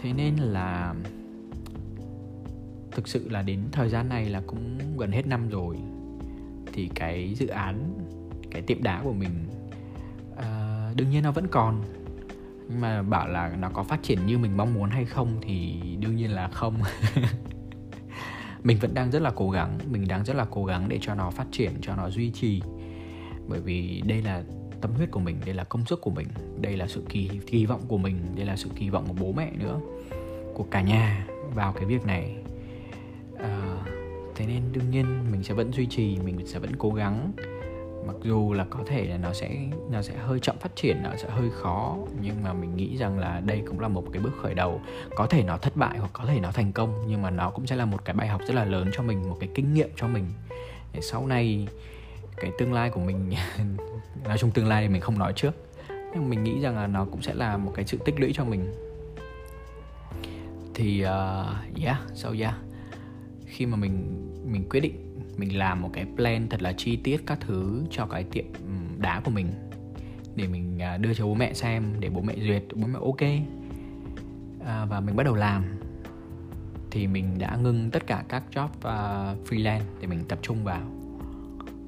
Thế 0.00 0.12
nên 0.12 0.36
là 0.36 0.94
thực 2.90 3.08
sự 3.08 3.28
là 3.28 3.42
đến 3.42 3.60
thời 3.72 3.88
gian 3.88 4.08
này 4.08 4.30
là 4.30 4.42
cũng 4.46 4.78
gần 4.98 5.12
hết 5.12 5.26
năm 5.26 5.48
rồi. 5.48 5.76
Thì 6.72 6.90
cái 6.94 7.34
dự 7.34 7.46
án 7.46 7.98
cái 8.50 8.62
tiệm 8.62 8.82
đá 8.82 9.00
của 9.04 9.12
mình 9.12 9.46
uh, 10.32 10.96
đương 10.96 11.10
nhiên 11.10 11.22
nó 11.22 11.32
vẫn 11.32 11.46
còn. 11.48 11.82
Nhưng 12.68 12.80
mà 12.80 13.02
bảo 13.02 13.28
là 13.28 13.56
nó 13.58 13.70
có 13.70 13.82
phát 13.82 14.02
triển 14.02 14.26
như 14.26 14.38
mình 14.38 14.56
mong 14.56 14.74
muốn 14.74 14.90
hay 14.90 15.04
không 15.04 15.36
thì 15.42 15.80
đương 16.00 16.16
nhiên 16.16 16.30
là 16.30 16.48
không. 16.48 16.82
Mình 18.64 18.78
vẫn 18.80 18.94
đang 18.94 19.10
rất 19.10 19.22
là 19.22 19.30
cố 19.34 19.50
gắng 19.50 19.78
mình 19.90 20.08
đang 20.08 20.24
rất 20.24 20.36
là 20.36 20.46
cố 20.50 20.64
gắng 20.64 20.88
để 20.88 20.98
cho 21.02 21.14
nó 21.14 21.30
phát 21.30 21.46
triển 21.52 21.72
cho 21.80 21.96
nó 21.96 22.10
duy 22.10 22.30
trì 22.30 22.62
bởi 23.48 23.60
vì 23.60 24.02
đây 24.06 24.22
là 24.22 24.42
tâm 24.80 24.90
huyết 24.96 25.10
của 25.10 25.20
mình 25.20 25.36
đây 25.44 25.54
là 25.54 25.64
công 25.64 25.86
sức 25.86 26.00
của 26.00 26.10
mình 26.10 26.28
đây 26.60 26.76
là 26.76 26.86
sự 26.86 27.02
kỳ 27.08 27.30
kỳ 27.46 27.66
vọng 27.66 27.80
của 27.88 27.98
mình 27.98 28.16
đây 28.36 28.46
là 28.46 28.56
sự 28.56 28.68
kỳ 28.76 28.90
vọng 28.90 29.04
của 29.08 29.14
bố 29.20 29.32
mẹ 29.32 29.50
nữa 29.58 29.80
của 30.54 30.64
cả 30.70 30.80
nhà 30.80 31.26
vào 31.54 31.72
cái 31.72 31.84
việc 31.84 32.06
này. 32.06 32.36
À, 33.38 33.76
thế 34.34 34.46
nên 34.46 34.62
đương 34.72 34.90
nhiên 34.90 35.32
mình 35.32 35.42
sẽ 35.42 35.54
vẫn 35.54 35.72
duy 35.72 35.86
trì 35.86 36.18
mình 36.24 36.46
sẽ 36.46 36.58
vẫn 36.58 36.76
cố 36.78 36.90
gắng. 36.90 37.32
Mặc 38.06 38.16
dù 38.22 38.52
là 38.52 38.66
có 38.70 38.78
thể 38.86 39.06
là 39.06 39.16
nó 39.16 39.32
sẽ 39.32 39.68
nó 39.90 40.02
sẽ 40.02 40.16
hơi 40.16 40.40
chậm 40.40 40.56
phát 40.58 40.76
triển 40.76 41.02
nó 41.02 41.10
sẽ 41.16 41.30
hơi 41.30 41.50
khó 41.50 41.98
nhưng 42.22 42.42
mà 42.42 42.52
mình 42.52 42.76
nghĩ 42.76 42.96
rằng 42.96 43.18
là 43.18 43.40
đây 43.40 43.62
cũng 43.66 43.80
là 43.80 43.88
một 43.88 44.04
cái 44.12 44.22
bước 44.22 44.32
khởi 44.42 44.54
đầu. 44.54 44.80
Có 45.16 45.26
thể 45.26 45.42
nó 45.42 45.58
thất 45.58 45.76
bại 45.76 45.98
hoặc 45.98 46.10
có 46.12 46.24
thể 46.24 46.40
nó 46.40 46.52
thành 46.52 46.72
công 46.72 47.04
nhưng 47.08 47.22
mà 47.22 47.30
nó 47.30 47.50
cũng 47.50 47.66
sẽ 47.66 47.76
là 47.76 47.84
một 47.84 48.04
cái 48.04 48.14
bài 48.14 48.28
học 48.28 48.40
rất 48.46 48.54
là 48.54 48.64
lớn 48.64 48.90
cho 48.92 49.02
mình 49.02 49.28
một 49.28 49.36
cái 49.40 49.48
kinh 49.54 49.74
nghiệm 49.74 49.90
cho 49.96 50.08
mình. 50.08 50.24
Để 50.92 51.00
sau 51.00 51.26
này 51.26 51.68
cái 52.36 52.50
tương 52.58 52.72
lai 52.72 52.90
của 52.90 53.00
mình 53.00 53.32
nói 54.24 54.38
chung 54.38 54.50
tương 54.50 54.66
lai 54.66 54.82
thì 54.82 54.88
mình 54.88 55.00
không 55.00 55.18
nói 55.18 55.32
trước. 55.36 55.54
Nhưng 55.88 56.30
mình 56.30 56.44
nghĩ 56.44 56.60
rằng 56.60 56.76
là 56.76 56.86
nó 56.86 57.04
cũng 57.04 57.22
sẽ 57.22 57.34
là 57.34 57.56
một 57.56 57.72
cái 57.74 57.84
sự 57.86 57.98
tích 58.04 58.20
lũy 58.20 58.32
cho 58.34 58.44
mình. 58.44 58.74
Thì 60.74 61.04
uh, 61.04 61.82
yeah 61.82 61.96
so 62.14 62.30
yeah. 62.40 62.54
Khi 63.46 63.66
mà 63.66 63.76
mình 63.76 64.28
mình 64.52 64.68
quyết 64.68 64.80
định 64.80 65.12
mình 65.36 65.58
làm 65.58 65.82
một 65.82 65.90
cái 65.92 66.06
plan 66.16 66.48
thật 66.48 66.62
là 66.62 66.72
chi 66.72 66.96
tiết 66.96 67.22
các 67.26 67.38
thứ 67.40 67.84
cho 67.90 68.06
cái 68.06 68.24
tiệm 68.24 68.44
đá 68.98 69.20
của 69.24 69.30
mình 69.30 69.52
để 70.36 70.46
mình 70.46 70.78
ờ, 70.78 70.96
đưa 70.96 71.14
cho 71.14 71.26
bố 71.26 71.34
mẹ 71.34 71.54
xem 71.54 71.94
để 72.00 72.10
bố 72.10 72.20
mẹ 72.20 72.34
duyệt 72.46 72.64
bố 72.74 72.86
mẹ 72.86 72.98
ok 73.02 73.22
à, 74.66 74.84
và 74.84 75.00
mình 75.00 75.16
bắt 75.16 75.24
đầu 75.24 75.34
làm 75.34 75.64
thì 76.90 77.06
mình 77.06 77.38
đã 77.38 77.58
ngưng 77.62 77.90
tất 77.90 78.06
cả 78.06 78.24
các 78.28 78.42
job 78.50 78.66
uh, 78.66 79.48
freelance 79.48 79.82
để 80.00 80.06
mình 80.06 80.24
tập 80.28 80.38
trung 80.42 80.64
vào 80.64 81.01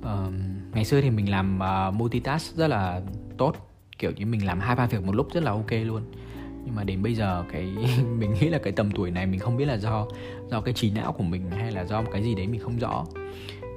uh, 0.04 0.34
ngày 0.74 0.84
xưa 0.84 1.00
thì 1.00 1.10
mình 1.10 1.30
làm 1.30 1.58
uh, 1.58 1.94
multitask 1.94 2.56
rất 2.56 2.66
là 2.66 3.02
tốt. 3.38 3.52
Kiểu 3.98 4.10
như 4.10 4.26
mình 4.26 4.46
làm 4.46 4.60
hai 4.60 4.76
ba 4.76 4.86
việc 4.86 5.04
một 5.04 5.14
lúc 5.14 5.28
rất 5.32 5.42
là 5.42 5.50
ok 5.50 5.72
luôn. 5.84 6.02
Nhưng 6.64 6.74
mà 6.74 6.84
đến 6.84 7.02
bây 7.02 7.14
giờ 7.14 7.44
cái 7.52 7.74
mình 8.18 8.34
nghĩ 8.34 8.48
là 8.48 8.58
cái 8.58 8.72
tầm 8.72 8.90
tuổi 8.90 9.10
này 9.10 9.26
mình 9.26 9.40
không 9.40 9.56
biết 9.56 9.64
là 9.64 9.76
do 9.76 10.06
do 10.50 10.60
cái 10.60 10.74
trí 10.74 10.90
não 10.90 11.12
của 11.12 11.24
mình 11.24 11.50
hay 11.50 11.72
là 11.72 11.84
do 11.84 12.02
một 12.02 12.08
cái 12.12 12.22
gì 12.22 12.34
đấy 12.34 12.46
mình 12.46 12.60
không 12.60 12.78
rõ. 12.78 13.04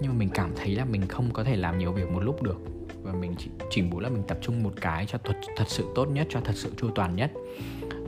Nhưng 0.01 0.11
mà 0.11 0.17
mình 0.17 0.29
cảm 0.33 0.51
thấy 0.55 0.75
là 0.75 0.85
mình 0.85 1.07
không 1.07 1.31
có 1.33 1.43
thể 1.43 1.55
làm 1.55 1.77
nhiều 1.77 1.91
việc 1.91 2.11
một 2.11 2.19
lúc 2.19 2.43
được. 2.43 2.61
Và 3.03 3.13
mình 3.13 3.35
chỉ, 3.37 3.49
chỉ 3.69 3.81
muốn 3.81 3.99
là 3.99 4.09
mình 4.09 4.23
tập 4.27 4.37
trung 4.41 4.63
một 4.63 4.73
cái 4.81 5.05
cho 5.05 5.17
thật 5.23 5.35
thật 5.57 5.65
sự 5.67 5.85
tốt 5.95 6.05
nhất 6.05 6.27
cho 6.29 6.39
thật 6.43 6.55
sự 6.55 6.73
chu 6.77 6.89
toàn 6.95 7.15
nhất. 7.15 7.31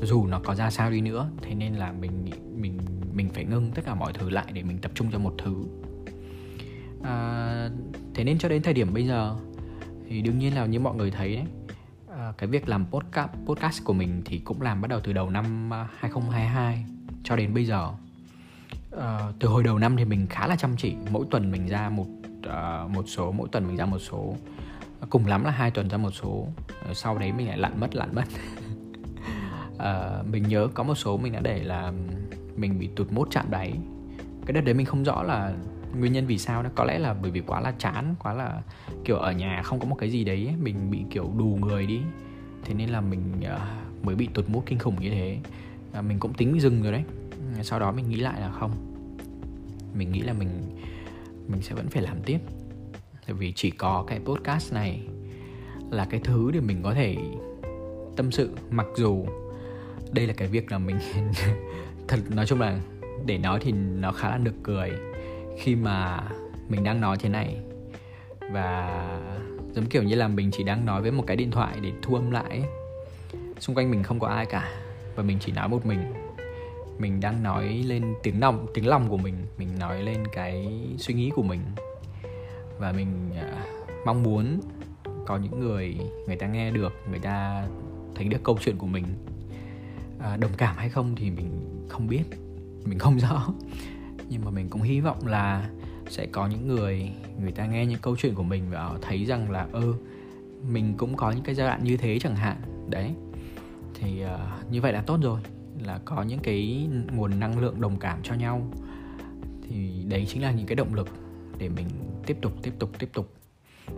Dù 0.02 0.28
nó 0.28 0.40
có 0.44 0.56
ra 0.56 0.70
sao 0.70 0.92
đi 0.92 1.02
nữa 1.02 1.30
thế 1.42 1.56
nên 1.56 1.76
là 1.76 1.92
mình 1.92 2.26
mình 2.56 2.78
mình 3.14 3.30
phải 3.30 3.46
ngưng 3.46 3.72
tất 3.72 3.82
cả 3.86 3.96
mọi 3.96 4.14
thứ 4.14 4.30
lại 4.30 4.46
để 4.54 4.64
mình 4.64 4.78
tập 4.78 4.92
trung 4.96 5.08
cho 5.12 5.20
một 5.20 5.34
thứ. 5.38 5.56
À, 7.04 7.70
thế 8.20 8.26
nên 8.26 8.38
cho 8.38 8.50
đến 8.50 8.62
thời 8.62 8.74
điểm 8.74 8.94
bây 8.94 9.08
giờ 9.08 9.36
thì 10.10 10.22
đương 10.22 10.40
nhiên 10.40 10.56
là 10.56 10.66
như 10.66 10.80
mọi 10.80 10.96
người 10.96 11.12
thấy 11.12 11.36
đấy 11.36 11.46
à, 12.12 12.34
cái 12.38 12.50
việc 12.50 12.70
làm 12.70 12.86
podcast 12.92 13.30
podcast 13.46 13.84
của 13.84 13.94
mình 13.94 14.22
thì 14.26 14.40
cũng 14.40 14.62
làm 14.62 14.82
bắt 14.82 14.88
đầu 14.88 15.00
từ 15.04 15.14
đầu 15.14 15.30
năm 15.30 15.74
à, 15.74 15.88
2022 15.98 16.86
cho 17.24 17.36
đến 17.36 17.54
bây 17.54 17.66
giờ. 17.66 17.92
À, 18.98 19.20
từ 19.40 19.48
hồi 19.48 19.64
đầu 19.64 19.80
năm 19.80 19.98
thì 19.98 20.06
mình 20.06 20.28
khá 20.30 20.48
là 20.48 20.56
chăm 20.56 20.76
chỉ 20.78 20.96
mỗi 21.12 21.26
tuần 21.32 21.52
mình 21.52 21.68
ra 21.68 21.90
một 21.90 22.06
uh, 22.40 22.92
một 22.92 23.04
số 23.08 23.32
mỗi 23.32 23.50
tuần 23.52 23.68
mình 23.68 23.78
ra 23.78 23.86
một 23.86 24.00
số 24.00 24.36
cùng 25.10 25.26
lắm 25.26 25.44
là 25.44 25.52
hai 25.52 25.72
tuần 25.72 25.90
ra 25.90 25.98
một 25.98 26.12
số. 26.12 26.48
Sau 26.94 27.18
đấy 27.18 27.32
mình 27.32 27.48
lại 27.48 27.58
lặn 27.58 27.80
mất 27.80 27.96
lặn 27.96 28.16
mất. 28.16 28.26
Uh, 29.76 30.28
mình 30.32 30.44
nhớ 30.48 30.68
có 30.74 30.84
một 30.84 30.96
số 30.96 31.18
mình 31.18 31.34
đã 31.34 31.40
để 31.40 31.64
là 31.64 31.94
mình 32.56 32.80
bị 32.80 32.90
tụt 32.96 33.12
mốt 33.12 33.28
chạm 33.32 33.46
đáy. 33.50 33.74
Cái 34.46 34.54
đợt 34.54 34.62
đấy 34.62 34.74
mình 34.74 34.86
không 34.86 35.04
rõ 35.04 35.24
là 35.24 35.54
nguyên 35.98 36.14
nhân 36.14 36.26
vì 36.26 36.38
sao 36.38 36.64
đó? 36.64 36.70
Có 36.76 36.84
lẽ 36.84 37.00
là 37.00 37.14
bởi 37.14 37.32
vì 37.32 37.42
quá 37.42 37.62
là 37.62 37.74
chán 37.80 38.16
quá 38.20 38.34
là 38.34 38.62
kiểu 39.06 39.18
ở 39.18 39.32
nhà 39.32 39.62
không 39.64 39.80
có 39.80 39.86
một 39.86 39.96
cái 40.00 40.10
gì 40.10 40.24
đấy 40.24 40.54
mình 40.60 40.92
bị 40.92 41.00
kiểu 41.10 41.32
đù 41.38 41.58
người 41.62 41.86
đi. 41.86 42.02
Thế 42.66 42.74
nên 42.74 42.90
là 42.90 43.02
mình 43.02 43.34
uh, 43.40 44.06
mới 44.06 44.16
bị 44.16 44.30
tụt 44.34 44.50
mút 44.50 44.64
kinh 44.66 44.80
khủng 44.80 45.02
như 45.02 45.10
thế. 45.10 45.38
Uh, 46.00 46.06
mình 46.06 46.20
cũng 46.20 46.34
tính 46.34 46.62
dừng 46.62 46.84
rồi 46.84 46.92
đấy. 46.92 47.04
Ừ, 47.32 47.64
sau 47.64 47.80
đó 47.80 47.92
mình 47.92 48.10
nghĩ 48.10 48.16
lại 48.16 48.42
là 48.42 48.52
không. 48.52 48.72
Mình 49.94 50.12
nghĩ 50.12 50.22
là 50.22 50.34
mình 50.34 50.50
mình 51.48 51.62
sẽ 51.62 51.76
vẫn 51.76 51.88
phải 51.88 52.04
làm 52.04 52.22
tiếp. 52.26 52.40
Tại 53.26 53.34
vì 53.34 53.54
chỉ 53.56 53.72
có 53.72 54.04
cái 54.08 54.20
podcast 54.20 54.74
này 54.74 55.02
là 55.92 56.06
cái 56.06 56.20
thứ 56.24 56.52
để 56.52 56.60
mình 56.60 56.84
có 56.84 56.94
thể 56.94 57.18
tâm 58.16 58.32
sự. 58.32 58.50
Mặc 58.72 58.88
dù 58.96 59.26
đây 60.12 60.28
là 60.28 60.34
cái 60.34 60.48
việc 60.48 60.72
là 60.72 60.78
mình 60.78 60.98
thật 62.08 62.20
nói 62.30 62.46
chung 62.46 62.62
là 62.62 62.80
để 63.26 63.38
nói 63.38 63.60
thì 63.62 63.72
nó 63.72 64.12
khá 64.12 64.30
là 64.30 64.38
nực 64.38 64.54
cười 64.64 64.92
khi 65.60 65.76
mà 65.76 66.20
mình 66.70 66.84
đang 66.84 67.02
nói 67.02 67.18
thế 67.20 67.30
này. 67.30 67.58
Và 68.52 69.06
giống 69.74 69.86
kiểu 69.86 70.04
như 70.04 70.16
là 70.16 70.28
mình 70.28 70.52
chỉ 70.52 70.64
đang 70.64 70.86
nói 70.86 71.02
với 71.02 71.12
một 71.12 71.24
cái 71.28 71.38
điện 71.38 71.52
thoại 71.52 71.78
để 71.82 71.92
thu 72.02 72.16
âm 72.16 72.32
lại 72.32 72.64
xung 73.60 73.76
quanh 73.76 73.92
mình 73.92 74.04
không 74.04 74.20
có 74.20 74.28
ai 74.28 74.46
cả 74.46 74.72
và 75.16 75.24
mình 75.24 75.38
chỉ 75.40 75.52
nói 75.52 75.70
một 75.70 75.86
mình. 75.86 76.14
Mình 77.00 77.20
đang 77.22 77.44
nói 77.44 77.84
lên 77.86 78.16
tiếng 78.24 78.40
lòng 78.40 78.68
tiếng 78.74 78.88
lòng 78.88 79.10
của 79.10 79.18
mình 79.18 79.36
mình 79.58 79.70
nói 79.80 80.04
lên 80.04 80.24
cái 80.34 80.68
suy 80.98 81.14
nghĩ 81.14 81.32
của 81.36 81.44
mình. 81.44 81.60
Và 82.78 82.92
mình 82.92 83.30
uh, 83.32 84.06
mong 84.06 84.24
muốn 84.24 84.60
có 85.26 85.38
những 85.38 85.60
người 85.60 85.98
người 86.28 86.36
ta 86.36 86.48
nghe 86.48 86.72
được 86.72 86.94
người 87.10 87.20
ta 87.20 87.68
thấy 88.16 88.28
được 88.28 88.44
câu 88.44 88.58
chuyện 88.62 88.78
của 88.78 88.88
mình. 88.88 89.06
Uh, 90.18 90.40
đồng 90.40 90.52
cảm 90.58 90.76
hay 90.78 90.90
không 90.90 91.16
thì 91.16 91.32
mình 91.32 91.86
không 91.90 92.08
biết 92.08 92.24
mình 92.86 93.00
không 93.00 93.18
rõ 93.30 93.54
nhưng 94.30 94.46
mà 94.46 94.52
mình 94.52 94.70
cũng 94.70 94.82
hy 94.82 95.00
vọng 95.00 95.28
là 95.28 95.70
sẽ 96.10 96.26
có 96.26 96.48
những 96.48 96.68
người 96.68 97.12
người 97.42 97.52
ta 97.52 97.66
nghe 97.66 97.86
những 97.86 98.00
câu 98.02 98.16
chuyện 98.18 98.36
của 98.36 98.44
mình 98.44 98.64
và 98.72 98.92
thấy 99.02 99.26
rằng 99.26 99.52
là 99.52 99.68
ơ 99.72 99.82
ừ, 99.82 99.94
mình 100.72 100.94
cũng 100.98 101.16
có 101.16 101.32
những 101.32 101.44
cái 101.44 101.56
giai 101.56 101.68
đoạn 101.68 101.84
như 101.84 101.98
thế 101.98 102.20
chẳng 102.20 102.36
hạn. 102.36 102.58
Đấy. 102.90 103.14
Thì 103.94 104.24
uh, 104.24 104.72
như 104.72 104.82
vậy 104.82 104.94
là 104.94 105.02
tốt 105.02 105.20
rồi 105.22 105.42
là 105.84 106.00
có 106.06 106.24
những 106.24 106.40
cái 106.40 106.88
nguồn 107.12 107.40
năng 107.40 107.60
lượng 107.60 107.82
đồng 107.82 108.00
cảm 108.00 108.20
cho 108.24 108.34
nhau. 108.34 108.72
Thì 109.70 110.04
đấy 110.08 110.26
chính 110.30 110.42
là 110.42 110.52
những 110.52 110.68
cái 110.68 110.76
động 110.76 110.94
lực 110.94 111.10
để 111.58 111.70
mình 111.70 111.88
tiếp 112.26 112.38
tục 112.42 112.54
tiếp 112.62 112.74
tục 112.80 112.90
tiếp 113.00 113.10
tục. 113.14 113.34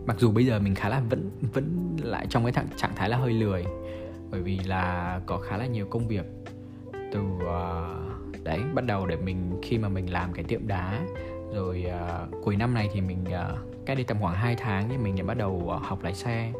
Mặc 0.05 0.19
dù 0.19 0.31
bây 0.31 0.45
giờ 0.45 0.59
mình 0.59 0.75
khá 0.75 0.89
là 0.89 0.99
vẫn 1.09 1.31
vẫn 1.53 1.97
lại 2.01 2.27
trong 2.29 2.43
cái 2.43 2.65
trạng 2.77 2.95
thái 2.95 3.09
là 3.09 3.17
hơi 3.17 3.33
lười 3.33 3.65
bởi 4.31 4.41
vì 4.41 4.59
là 4.59 5.19
có 5.25 5.37
khá 5.37 5.57
là 5.57 5.65
nhiều 5.65 5.87
công 5.89 6.07
việc 6.07 6.25
từ 7.11 7.21
uh, 7.21 8.43
đấy 8.43 8.59
bắt 8.73 8.85
đầu 8.85 9.05
để 9.05 9.15
mình 9.15 9.59
khi 9.63 9.77
mà 9.77 9.89
mình 9.89 10.13
làm 10.13 10.33
cái 10.33 10.43
tiệm 10.43 10.67
đá 10.67 11.01
rồi 11.53 11.85
uh, 11.87 12.43
cuối 12.43 12.55
năm 12.55 12.73
này 12.73 12.89
thì 12.93 13.01
mình 13.01 13.23
uh, 13.27 13.85
cách 13.85 13.97
đi 13.97 14.03
tầm 14.03 14.17
khoảng 14.21 14.35
2 14.35 14.55
tháng 14.55 14.89
thì 14.89 14.97
mình 14.97 15.15
đã 15.15 15.23
bắt 15.23 15.37
đầu 15.37 15.73
uh, 15.75 15.83
học 15.83 16.03
lái 16.03 16.13
xe. 16.13 16.51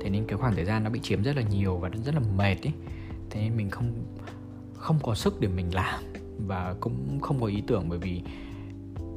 Thế 0.00 0.10
nên 0.10 0.24
cái 0.26 0.38
khoảng 0.38 0.54
thời 0.54 0.64
gian 0.64 0.84
nó 0.84 0.90
bị 0.90 1.00
chiếm 1.00 1.22
rất 1.22 1.36
là 1.36 1.42
nhiều 1.42 1.76
và 1.76 1.90
rất 2.04 2.14
là 2.14 2.20
mệt 2.36 2.56
ấy. 2.62 2.72
Thế 3.30 3.40
nên 3.40 3.56
mình 3.56 3.70
không 3.70 3.92
không 4.74 4.98
có 5.02 5.14
sức 5.14 5.40
để 5.40 5.48
mình 5.48 5.74
làm 5.74 6.02
và 6.46 6.74
cũng 6.80 7.20
không 7.20 7.40
có 7.40 7.46
ý 7.46 7.62
tưởng 7.66 7.88
bởi 7.88 7.98
vì 7.98 8.22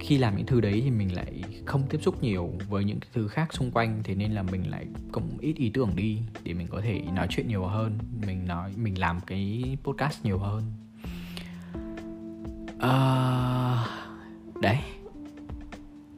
khi 0.06 0.18
làm 0.18 0.38
những 0.38 0.46
thứ 0.46 0.62
đấy 0.62 0.82
thì 0.84 0.91
mình 0.91 1.15
lại 1.15 1.44
không 1.65 1.88
tiếp 1.89 2.00
xúc 2.02 2.24
nhiều 2.24 2.54
với 2.70 2.84
những 2.84 3.00
thứ 3.13 3.28
khác 3.28 3.54
xung 3.54 3.72
quanh 3.72 4.02
thế 4.04 4.15
nên 4.15 4.32
là 4.32 4.44
mình 4.44 4.72
lại 4.72 4.86
cũng 5.12 5.38
ít 5.39 5.56
ý 5.56 5.70
tưởng 5.74 5.91
đi 5.96 6.20
để 6.44 6.54
mình 6.54 6.68
có 6.68 6.82
thể 6.82 7.02
nói 7.13 7.28
chuyện 7.30 7.48
nhiều 7.48 7.65
hơn 7.65 7.98
mình 8.28 8.48
nói 8.48 8.72
mình 8.76 9.00
làm 9.00 9.20
cái 9.28 9.78
podcast 9.84 10.26
nhiều 10.26 10.38
hơn. 10.38 10.63
À, 12.80 13.86
đấy. 14.62 14.78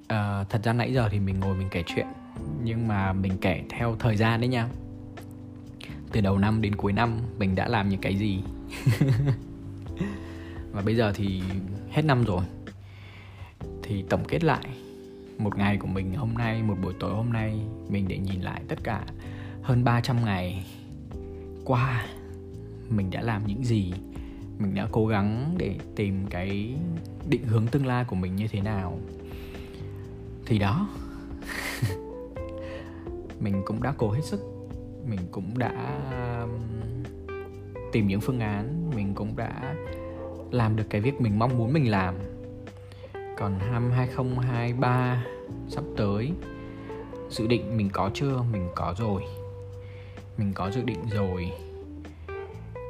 À, 0.07 0.43
thật 0.49 0.61
ra 0.63 0.73
nãy 0.73 0.93
giờ 0.93 1.09
thì 1.11 1.19
mình 1.19 1.39
ngồi 1.39 1.57
mình 1.57 1.67
kể 1.71 1.83
chuyện 1.87 2.07
nhưng 2.63 2.87
mà 2.87 3.13
mình 3.13 3.37
kể 3.41 3.63
theo 3.69 3.95
thời 3.99 4.17
gian 4.17 4.41
đấy 4.41 4.47
nha. 4.47 4.67
Từ 6.11 6.21
đầu 6.21 6.37
năm 6.37 6.61
đến 6.61 6.75
cuối 6.75 6.93
năm 6.93 7.19
mình 7.37 7.55
đã 7.55 7.67
làm 7.67 7.89
những 7.89 8.01
cái 8.01 8.15
gì? 8.15 8.43
Và 10.71 10.81
bây 10.81 10.95
giờ 10.95 11.11
thì 11.15 11.41
hết 11.89 12.01
năm 12.01 12.23
rồi 12.23 12.43
thì 13.87 14.03
tổng 14.09 14.23
kết 14.27 14.43
lại 14.43 14.65
một 15.37 15.57
ngày 15.57 15.77
của 15.77 15.87
mình 15.87 16.13
hôm 16.13 16.33
nay, 16.33 16.63
một 16.63 16.75
buổi 16.83 16.93
tối 16.99 17.13
hôm 17.13 17.33
nay, 17.33 17.59
mình 17.89 18.05
để 18.07 18.17
nhìn 18.17 18.41
lại 18.41 18.61
tất 18.67 18.83
cả 18.83 19.05
hơn 19.61 19.83
300 19.83 20.25
ngày 20.25 20.65
qua, 21.65 22.05
mình 22.89 23.09
đã 23.11 23.21
làm 23.21 23.47
những 23.47 23.63
gì, 23.63 23.93
mình 24.59 24.75
đã 24.75 24.87
cố 24.91 25.07
gắng 25.07 25.55
để 25.57 25.75
tìm 25.95 26.25
cái 26.29 26.75
định 27.29 27.43
hướng 27.43 27.67
tương 27.67 27.85
lai 27.85 28.05
của 28.05 28.15
mình 28.15 28.35
như 28.35 28.47
thế 28.47 28.61
nào. 28.61 28.99
Thì 30.45 30.59
đó, 30.59 30.89
mình 33.39 33.61
cũng 33.65 33.83
đã 33.83 33.93
cố 33.97 34.11
hết 34.11 34.23
sức, 34.23 34.41
mình 35.09 35.19
cũng 35.31 35.57
đã 35.57 35.97
tìm 37.91 38.07
những 38.07 38.21
phương 38.21 38.39
án, 38.39 38.91
mình 38.95 39.13
cũng 39.13 39.35
đã 39.35 39.75
làm 40.51 40.75
được 40.75 40.85
cái 40.89 41.01
việc 41.01 41.21
mình 41.21 41.39
mong 41.39 41.57
muốn 41.57 41.73
mình 41.73 41.91
làm 41.91 42.15
còn 43.37 43.59
năm 43.71 43.91
2023 43.91 45.23
sắp 45.69 45.83
tới 45.97 46.31
dự 47.29 47.47
định 47.47 47.77
mình 47.77 47.89
có 47.89 48.09
chưa? 48.13 48.43
Mình 48.51 48.69
có 48.75 48.95
rồi. 48.97 49.23
Mình 50.37 50.53
có 50.53 50.71
dự 50.71 50.83
định 50.83 50.99
rồi. 51.09 51.51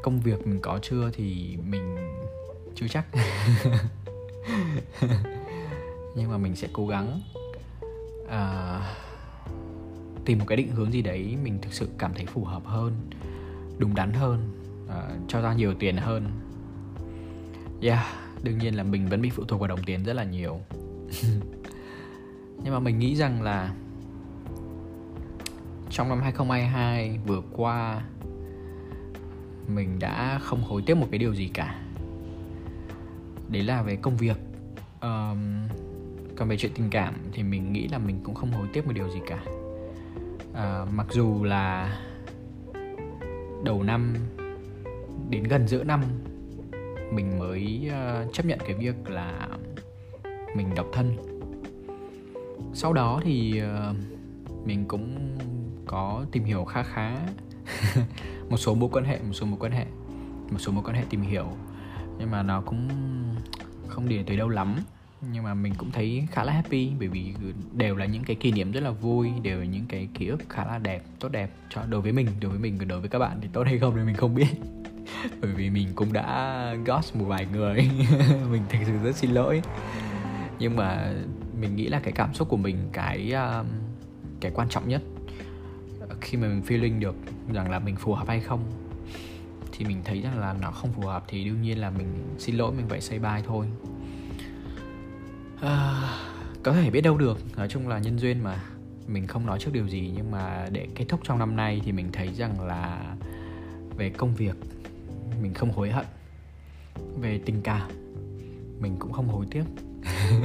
Công 0.03 0.19
việc 0.19 0.47
mình 0.47 0.59
có 0.61 0.79
chưa 0.81 1.11
thì 1.13 1.57
mình 1.67 1.95
chưa 2.75 2.87
chắc. 2.87 3.05
Nhưng 6.15 6.31
mà 6.31 6.37
mình 6.37 6.55
sẽ 6.55 6.67
cố 6.73 6.87
gắng 6.87 7.21
à, 8.29 8.79
tìm 10.25 10.39
một 10.39 10.45
cái 10.47 10.57
định 10.57 10.71
hướng 10.71 10.91
gì 10.91 11.01
đấy 11.01 11.37
mình 11.43 11.59
thực 11.61 11.73
sự 11.73 11.89
cảm 11.97 12.13
thấy 12.13 12.25
phù 12.25 12.43
hợp 12.43 12.65
hơn 12.65 12.93
đúng 13.77 13.95
đắn 13.95 14.13
hơn 14.13 14.39
à, 14.89 15.09
cho 15.27 15.41
ra 15.41 15.53
nhiều 15.53 15.73
tiền 15.79 15.97
hơn. 15.97 16.31
Yeah 17.81 18.26
đương 18.43 18.57
nhiên 18.57 18.75
là 18.75 18.83
mình 18.83 19.09
vẫn 19.09 19.21
bị 19.21 19.29
phụ 19.29 19.43
thuộc 19.47 19.59
vào 19.59 19.67
đồng 19.67 19.83
tiền 19.83 20.03
rất 20.03 20.13
là 20.13 20.23
nhiều. 20.23 20.59
Nhưng 22.63 22.73
mà 22.73 22.79
mình 22.79 22.99
nghĩ 22.99 23.15
rằng 23.15 23.41
là 23.41 23.73
trong 25.89 26.09
năm 26.09 26.21
2022 26.21 27.19
vừa 27.25 27.41
qua 27.51 28.01
mình 29.67 29.99
đã 29.99 30.39
không 30.43 30.63
hối 30.63 30.83
tiếc 30.85 30.97
một 30.97 31.07
cái 31.11 31.19
điều 31.19 31.35
gì 31.35 31.47
cả. 31.53 31.81
Đấy 33.49 33.63
là 33.63 33.81
về 33.81 33.95
công 33.95 34.17
việc. 34.17 34.37
Um, 35.01 35.67
còn 36.35 36.49
về 36.49 36.57
chuyện 36.57 36.71
tình 36.75 36.89
cảm 36.89 37.13
thì 37.31 37.43
mình 37.43 37.73
nghĩ 37.73 37.87
là 37.87 37.97
mình 37.97 38.19
cũng 38.23 38.35
không 38.35 38.51
hối 38.51 38.67
tiếc 38.73 38.85
một 38.85 38.93
điều 38.95 39.09
gì 39.09 39.19
cả. 39.27 39.43
Uh, 40.51 40.93
mặc 40.93 41.07
dù 41.11 41.43
là 41.43 41.99
đầu 43.63 43.83
năm 43.83 44.15
đến 45.29 45.43
gần 45.43 45.67
giữa 45.67 45.83
năm 45.83 46.03
mình 47.11 47.39
mới 47.39 47.89
ờ, 47.91 48.25
chấp 48.33 48.45
nhận 48.45 48.59
cái 48.59 48.73
việc 48.73 49.09
là 49.09 49.47
mình 50.55 50.75
độc 50.75 50.87
thân. 50.93 51.17
Sau 52.73 52.93
đó 52.93 53.21
thì 53.23 53.59
ờ, 53.59 53.93
mình 54.65 54.85
cũng 54.87 55.37
có 55.85 56.25
tìm 56.31 56.43
hiểu 56.43 56.65
khá 56.65 56.83
khá 56.83 57.17
một 58.49 58.57
số 58.57 58.75
mối 58.75 58.89
quan 58.93 59.05
hệ, 59.05 59.19
một 59.19 59.33
số 59.33 59.45
mối 59.45 59.57
quan 59.59 59.71
hệ, 59.71 59.85
một 60.51 60.57
số 60.59 60.71
mối 60.71 60.83
quan 60.83 60.95
hệ 60.95 61.03
tìm 61.09 61.21
hiểu. 61.21 61.47
Nhưng 62.19 62.31
mà 62.31 62.43
nó 62.43 62.61
cũng 62.61 62.89
không 63.87 64.09
để 64.09 64.23
tới 64.27 64.37
đâu 64.37 64.49
lắm. 64.49 64.75
Nhưng 65.31 65.43
mà 65.43 65.53
mình 65.53 65.73
cũng 65.77 65.91
thấy 65.91 66.27
khá 66.31 66.43
là 66.43 66.53
happy, 66.53 66.91
bởi 66.99 67.07
vì 67.07 67.33
đều 67.73 67.95
là 67.95 68.05
những 68.05 68.23
cái 68.23 68.35
kỷ 68.35 68.51
niệm 68.51 68.71
rất 68.71 68.83
là 68.83 68.91
vui, 68.91 69.31
đều 69.43 69.59
là 69.59 69.65
những 69.65 69.85
cái 69.89 70.07
ký 70.13 70.27
ức 70.27 70.43
khá 70.49 70.65
là 70.65 70.77
đẹp, 70.77 71.03
tốt 71.19 71.29
đẹp 71.29 71.51
cho, 71.69 71.81
đối 71.89 72.01
với 72.01 72.11
mình, 72.11 72.27
đối 72.41 72.51
với 72.51 72.59
mình 72.59 72.87
đối 72.87 72.99
với 72.99 73.09
các 73.09 73.19
bạn 73.19 73.37
thì 73.41 73.47
tốt 73.53 73.63
hay 73.65 73.79
không 73.79 73.93
thì 73.95 74.01
mình 74.03 74.15
không 74.15 74.35
biết. 74.35 74.47
bởi 75.41 75.51
vì 75.51 75.69
mình 75.69 75.87
cũng 75.95 76.13
đã 76.13 76.73
ghost 76.85 77.15
một 77.15 77.25
vài 77.25 77.47
người. 77.53 77.75
Mình 78.51 78.61
thực 78.69 78.79
sự 78.85 78.93
rất 79.03 79.15
xin 79.15 79.31
lỗi. 79.31 79.61
Nhưng 80.59 80.75
mà 80.75 81.13
mình 81.59 81.75
nghĩ 81.75 81.87
là 81.87 81.99
cái 81.99 82.11
cảm 82.11 82.33
xúc 82.33 82.49
của 82.49 82.57
mình 82.57 82.77
cái 82.93 83.31
um, 83.31 83.65
cái 84.39 84.51
quan 84.55 84.69
trọng 84.69 84.89
nhất 84.89 85.01
khi 86.21 86.37
mà 86.37 86.47
mình 86.47 86.61
feeling 86.67 86.99
được 86.99 87.15
rằng 87.53 87.71
là 87.71 87.79
mình 87.79 87.95
phù 87.95 88.13
hợp 88.13 88.27
hay 88.27 88.39
không 88.39 88.63
thì 89.71 89.85
mình 89.85 90.01
thấy 90.05 90.21
rằng 90.21 90.39
là 90.39 90.55
nó 90.61 90.71
không 90.71 90.91
phù 90.91 91.01
hợp 91.01 91.23
thì 91.27 91.43
đương 91.43 91.61
nhiên 91.61 91.77
là 91.81 91.89
mình 91.89 92.35
xin 92.39 92.55
lỗi 92.55 92.71
mình 92.77 92.85
phải 92.89 93.01
say 93.01 93.19
bye 93.19 93.41
thôi. 93.47 93.67
À, 95.61 96.01
có 96.63 96.73
thể 96.73 96.89
biết 96.89 97.01
đâu 97.01 97.17
được. 97.17 97.57
Nói 97.57 97.67
chung 97.67 97.87
là 97.87 97.99
nhân 97.99 98.19
duyên 98.19 98.43
mà. 98.43 98.63
Mình 99.07 99.27
không 99.27 99.45
nói 99.45 99.59
trước 99.59 99.71
điều 99.73 99.87
gì 99.87 100.11
nhưng 100.15 100.31
mà 100.31 100.67
để 100.71 100.87
kết 100.95 101.05
thúc 101.07 101.19
trong 101.23 101.39
năm 101.39 101.55
nay 101.55 101.81
thì 101.85 101.91
mình 101.91 102.11
thấy 102.11 102.33
rằng 102.33 102.61
là 102.61 103.15
về 103.97 104.09
công 104.09 104.35
việc 104.35 104.55
mình 105.41 105.53
không 105.53 105.71
hối 105.71 105.91
hận 105.91 106.05
về 107.19 107.39
tình 107.45 107.61
cảm, 107.61 107.89
mình 108.79 108.95
cũng 108.99 109.11
không 109.11 109.27
hối 109.27 109.45
tiếc. 109.51 109.63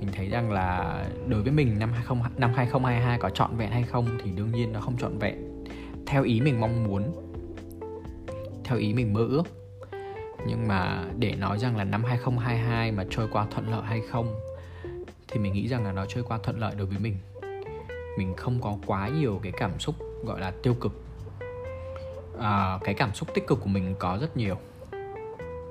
Mình 0.00 0.08
thấy 0.12 0.28
rằng 0.28 0.52
là 0.52 1.04
đối 1.26 1.42
với 1.42 1.52
mình 1.52 1.78
năm 1.78 1.92
20 1.92 2.18
năm 2.36 2.52
2022 2.54 3.18
có 3.18 3.30
trọn 3.30 3.56
vẹn 3.56 3.70
hay 3.70 3.82
không 3.82 4.18
thì 4.24 4.30
đương 4.30 4.52
nhiên 4.52 4.72
nó 4.72 4.80
không 4.80 4.98
trọn 4.98 5.18
vẹn. 5.18 5.64
Theo 6.06 6.22
ý 6.22 6.40
mình 6.40 6.60
mong 6.60 6.84
muốn, 6.84 7.12
theo 8.64 8.78
ý 8.78 8.94
mình 8.94 9.12
mơ 9.12 9.20
ước. 9.20 9.42
Nhưng 10.46 10.68
mà 10.68 11.04
để 11.18 11.34
nói 11.34 11.58
rằng 11.58 11.76
là 11.76 11.84
năm 11.84 12.04
2022 12.04 12.92
mà 12.92 13.04
trôi 13.10 13.28
qua 13.32 13.46
thuận 13.50 13.70
lợi 13.70 13.82
hay 13.84 14.00
không 14.10 14.40
thì 15.28 15.40
mình 15.40 15.52
nghĩ 15.52 15.68
rằng 15.68 15.84
là 15.84 15.92
nó 15.92 16.06
trôi 16.06 16.24
qua 16.24 16.38
thuận 16.42 16.58
lợi 16.58 16.74
đối 16.78 16.86
với 16.86 16.98
mình. 16.98 17.16
Mình 18.18 18.34
không 18.36 18.60
có 18.60 18.76
quá 18.86 19.08
nhiều 19.08 19.40
cái 19.42 19.52
cảm 19.58 19.78
xúc 19.78 19.94
gọi 20.24 20.40
là 20.40 20.50
tiêu 20.62 20.74
cực 20.74 20.92
à, 22.40 22.78
cái 22.84 22.94
cảm 22.94 23.14
xúc 23.14 23.28
tích 23.34 23.46
cực 23.46 23.60
của 23.60 23.68
mình 23.68 23.94
có 23.98 24.18
rất 24.20 24.36
nhiều. 24.36 24.56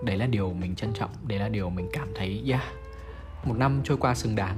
Đấy 0.03 0.17
là 0.17 0.25
điều 0.25 0.53
mình 0.53 0.75
trân 0.75 0.93
trọng 0.93 1.09
đấy 1.27 1.39
là 1.39 1.49
điều 1.49 1.69
mình 1.69 1.89
cảm 1.93 2.07
thấy 2.15 2.43
yeah 2.47 2.63
một 3.45 3.57
năm 3.57 3.81
trôi 3.83 3.97
qua 3.97 4.15
xứng 4.15 4.35
đáng. 4.35 4.57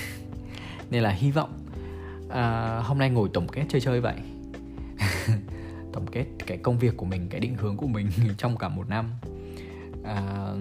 Nên 0.90 1.02
là 1.02 1.10
hy 1.10 1.30
vọng 1.30 1.58
à, 2.30 2.78
hôm 2.84 2.98
nay 2.98 3.10
ngồi 3.10 3.28
tổng 3.32 3.48
kết 3.48 3.64
chơi 3.68 3.80
chơi 3.80 4.00
vậy. 4.00 4.16
Tổng 5.92 6.06
kết 6.12 6.24
cái 6.46 6.58
công 6.58 6.78
việc 6.78 6.96
của 6.96 7.06
mình 7.06 7.28
cái 7.30 7.40
định 7.40 7.54
hướng 7.54 7.76
của 7.76 7.86
mình 7.86 8.08
trong 8.38 8.56
cả 8.56 8.68
một 8.68 8.88
năm. 8.88 9.10
À, 10.04 10.52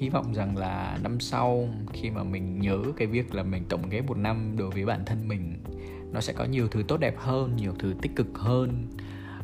hy 0.00 0.08
vọng 0.08 0.34
rằng 0.34 0.56
là 0.56 0.98
năm 1.02 1.20
sau 1.20 1.68
khi 1.92 2.10
mà 2.10 2.22
mình 2.22 2.60
nhớ 2.60 2.78
cái 2.96 3.06
việc 3.06 3.34
là 3.34 3.42
mình 3.42 3.64
tổng 3.68 3.90
kết 3.90 4.00
một 4.00 4.18
năm 4.18 4.54
đối 4.58 4.70
với 4.70 4.84
bản 4.84 5.04
thân 5.06 5.28
mình 5.28 5.56
nó 6.12 6.20
sẽ 6.20 6.32
có 6.32 6.44
nhiều 6.44 6.68
thứ 6.68 6.82
tốt 6.88 6.96
đẹp 6.96 7.14
hơn 7.18 7.56
nhiều 7.56 7.72
thứ 7.78 7.94
tích 8.02 8.12
cực 8.16 8.26
hơn 8.34 8.88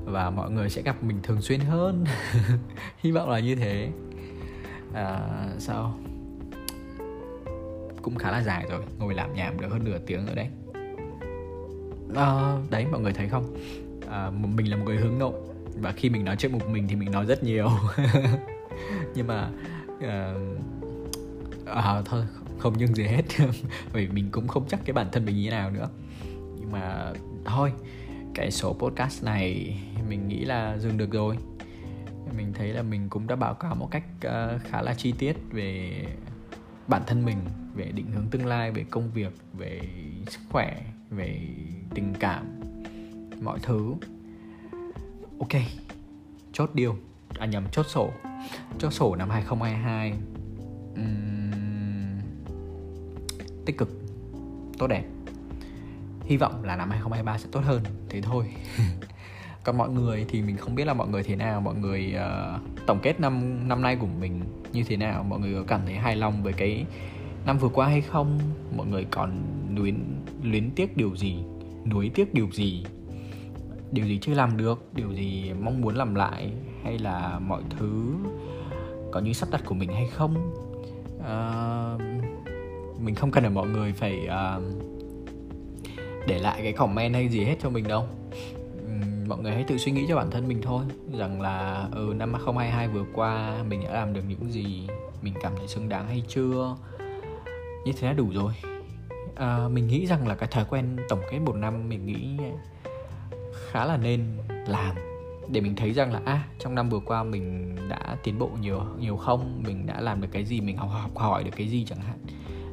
và 0.04 0.30
mọi 0.30 0.50
người 0.50 0.70
sẽ 0.70 0.82
gặp 0.82 1.04
mình 1.04 1.16
thường 1.22 1.42
xuyên 1.42 1.60
hơn. 1.60 2.04
Hy 3.02 3.10
vọng 3.10 3.30
là 3.30 3.38
như 3.38 3.54
thế. 3.54 3.90
À, 4.94 5.20
sao? 5.58 5.98
Cũng 8.02 8.16
khá 8.16 8.30
là 8.30 8.42
dài 8.42 8.66
rồi 8.70 8.82
ngồi 8.98 9.14
làm 9.14 9.34
nhảm 9.34 9.60
được 9.60 9.68
hơn 9.70 9.84
nửa 9.84 9.98
tiếng 9.98 10.26
rồi 10.26 10.34
đấy. 10.34 10.48
À, 12.14 12.56
đấy 12.70 12.86
mọi 12.92 13.00
người 13.00 13.12
thấy 13.12 13.28
không? 13.28 13.56
À, 14.10 14.30
mình 14.30 14.70
là 14.70 14.76
một 14.76 14.84
người 14.86 14.96
hướng 14.96 15.18
nội 15.18 15.34
và 15.80 15.92
khi 15.92 16.10
mình 16.10 16.24
nói 16.24 16.36
chuyện 16.38 16.52
một 16.52 16.68
mình 16.68 16.88
thì 16.88 16.96
mình 16.96 17.10
nói 17.10 17.26
rất 17.26 17.44
nhiều. 17.44 17.68
Nhưng 19.14 19.26
mà 19.26 19.50
uh, 19.96 20.62
à, 21.66 22.02
thôi 22.04 22.24
không 22.58 22.74
nhưng 22.78 22.94
gì 22.94 23.04
hết. 23.04 23.22
Vì 23.92 24.08
mình 24.08 24.28
cũng 24.30 24.48
không 24.48 24.64
chắc 24.68 24.80
cái 24.84 24.94
bản 24.94 25.06
thân 25.12 25.24
mình 25.24 25.36
như 25.36 25.44
thế 25.44 25.50
nào 25.50 25.70
nữa. 25.70 25.88
Nhưng 26.60 26.72
mà 26.72 27.12
thôi 27.44 27.72
cái 28.34 28.50
số 28.50 28.72
podcast 28.72 29.24
này 29.24 29.76
mình 30.12 30.28
nghĩ 30.28 30.44
là 30.44 30.78
dừng 30.78 30.96
được 30.98 31.10
rồi. 31.10 31.36
Mình 32.36 32.52
thấy 32.54 32.68
là 32.68 32.82
mình 32.82 33.08
cũng 33.08 33.26
đã 33.26 33.36
báo 33.36 33.54
cáo 33.54 33.74
một 33.74 33.88
cách 33.90 34.04
uh, 34.16 34.62
khá 34.64 34.82
là 34.82 34.94
chi 34.94 35.12
tiết 35.18 35.36
về 35.50 36.04
bản 36.86 37.02
thân 37.06 37.24
mình 37.24 37.38
về 37.74 37.92
định 37.92 38.06
hướng 38.14 38.26
tương 38.30 38.46
lai 38.46 38.70
về 38.70 38.84
công 38.90 39.10
việc 39.10 39.32
về 39.52 39.80
sức 40.26 40.40
khỏe 40.50 40.82
về 41.10 41.40
tình 41.94 42.14
cảm 42.20 42.60
mọi 43.40 43.58
thứ. 43.62 43.94
Ok 45.38 45.62
chốt 46.52 46.70
điều 46.74 46.96
à 47.38 47.46
nhầm 47.46 47.64
chốt 47.72 47.86
sổ. 47.88 48.10
Chốt 48.78 48.90
sổ 48.90 49.16
năm 49.16 49.30
2022 49.30 50.12
uhm, 50.92 52.20
tích 53.66 53.78
cực 53.78 53.88
tốt 54.78 54.86
đẹp. 54.86 55.04
Hy 56.24 56.36
vọng 56.36 56.64
là 56.64 56.76
năm 56.76 56.90
2023 56.90 57.38
sẽ 57.38 57.48
tốt 57.52 57.60
hơn 57.64 57.82
thế 58.08 58.20
thôi. 58.20 58.54
còn 59.64 59.78
mọi 59.78 59.90
người 59.90 60.26
thì 60.28 60.42
mình 60.42 60.56
không 60.56 60.74
biết 60.74 60.84
là 60.84 60.94
mọi 60.94 61.08
người 61.08 61.22
thế 61.22 61.36
nào 61.36 61.60
mọi 61.60 61.74
người 61.74 62.14
uh, 62.16 62.86
tổng 62.86 62.98
kết 63.02 63.20
năm 63.20 63.68
năm 63.68 63.82
nay 63.82 63.96
của 63.96 64.06
mình 64.20 64.40
như 64.72 64.84
thế 64.84 64.96
nào 64.96 65.24
mọi 65.24 65.40
người 65.40 65.54
có 65.54 65.62
cảm 65.66 65.80
thấy 65.86 65.94
hài 65.94 66.16
lòng 66.16 66.42
với 66.42 66.52
cái 66.52 66.84
năm 67.46 67.58
vừa 67.58 67.68
qua 67.68 67.86
hay 67.86 68.00
không 68.00 68.38
mọi 68.76 68.86
người 68.86 69.06
còn 69.10 69.30
luyến 69.76 69.96
luyến 70.42 70.70
tiếc 70.70 70.96
điều 70.96 71.16
gì 71.16 71.36
nuối 71.90 72.10
tiếc 72.14 72.34
điều 72.34 72.50
gì 72.52 72.84
điều 73.92 74.06
gì 74.06 74.18
chưa 74.22 74.34
làm 74.34 74.56
được 74.56 74.88
điều 74.92 75.12
gì 75.12 75.52
mong 75.60 75.80
muốn 75.80 75.94
làm 75.94 76.14
lại 76.14 76.52
hay 76.84 76.98
là 76.98 77.38
mọi 77.38 77.62
thứ 77.70 78.14
có 79.12 79.20
như 79.20 79.32
sắp 79.32 79.48
đặt 79.52 79.62
của 79.66 79.74
mình 79.74 79.92
hay 79.92 80.08
không? 80.08 80.52
Uh, 81.18 82.00
mình 83.00 83.14
không 83.14 83.30
cần 83.30 83.44
là 83.44 83.50
mọi 83.50 83.68
người 83.68 83.92
phải 83.92 84.28
uh, 84.28 84.62
để 86.26 86.38
lại 86.38 86.60
cái 86.62 86.72
comment 86.72 87.14
hay 87.14 87.28
gì 87.28 87.44
hết 87.44 87.56
cho 87.62 87.70
mình 87.70 87.88
đâu 87.88 88.04
mọi 89.32 89.42
người 89.42 89.52
hãy 89.52 89.64
tự 89.64 89.78
suy 89.78 89.92
nghĩ 89.92 90.06
cho 90.08 90.16
bản 90.16 90.30
thân 90.30 90.48
mình 90.48 90.62
thôi 90.62 90.84
rằng 91.12 91.40
là 91.40 91.88
ừ 91.92 92.14
năm 92.16 92.34
2022 92.34 92.88
vừa 92.88 93.04
qua 93.14 93.62
mình 93.68 93.84
đã 93.84 93.92
làm 93.92 94.12
được 94.12 94.22
những 94.28 94.52
gì 94.52 94.88
mình 95.22 95.34
cảm 95.42 95.52
thấy 95.56 95.68
xứng 95.68 95.88
đáng 95.88 96.06
hay 96.06 96.22
chưa? 96.28 96.76
Như 97.84 97.92
thế 97.98 98.06
là 98.06 98.12
đủ 98.12 98.30
rồi. 98.34 98.52
À, 99.34 99.68
mình 99.68 99.86
nghĩ 99.86 100.06
rằng 100.06 100.28
là 100.28 100.34
cái 100.34 100.48
thói 100.48 100.64
quen 100.70 100.96
tổng 101.08 101.20
kết 101.30 101.38
một 101.38 101.56
năm 101.56 101.88
mình 101.88 102.06
nghĩ 102.06 102.38
khá 103.70 103.84
là 103.84 103.96
nên 103.96 104.20
làm 104.66 104.96
để 105.48 105.60
mình 105.60 105.76
thấy 105.76 105.92
rằng 105.92 106.12
là 106.12 106.20
à 106.24 106.48
trong 106.58 106.74
năm 106.74 106.88
vừa 106.88 107.00
qua 107.00 107.24
mình 107.24 107.76
đã 107.88 108.16
tiến 108.22 108.38
bộ 108.38 108.50
nhiều 108.60 108.80
nhiều 109.00 109.16
không? 109.16 109.62
Mình 109.66 109.86
đã 109.86 110.00
làm 110.00 110.20
được 110.20 110.28
cái 110.32 110.44
gì? 110.44 110.60
Mình 110.60 110.76
học 110.76 110.90
học 110.92 111.16
hỏi 111.16 111.44
được 111.44 111.52
cái 111.56 111.68
gì 111.68 111.84
chẳng 111.84 112.00
hạn? 112.00 112.18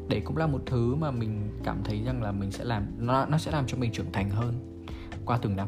Đấy 0.10 0.22
cũng 0.26 0.38
là 0.38 0.48
một 0.48 0.62
thứ 0.66 0.96
mà 0.96 1.12
mình 1.12 1.60
cảm 1.64 1.84
thấy 1.84 2.02
rằng 2.06 2.24
là 2.24 2.32
mình 2.32 2.52
sẽ 2.52 2.64
làm 2.64 2.86
nó 2.98 3.26
nó 3.26 3.38
sẽ 3.38 3.52
làm 3.52 3.68
cho 3.68 3.78
mình 3.78 3.92
trưởng 3.92 4.12
thành 4.12 4.30
hơn 4.30 4.84
qua 5.26 5.38
từng 5.42 5.56
năm 5.56 5.68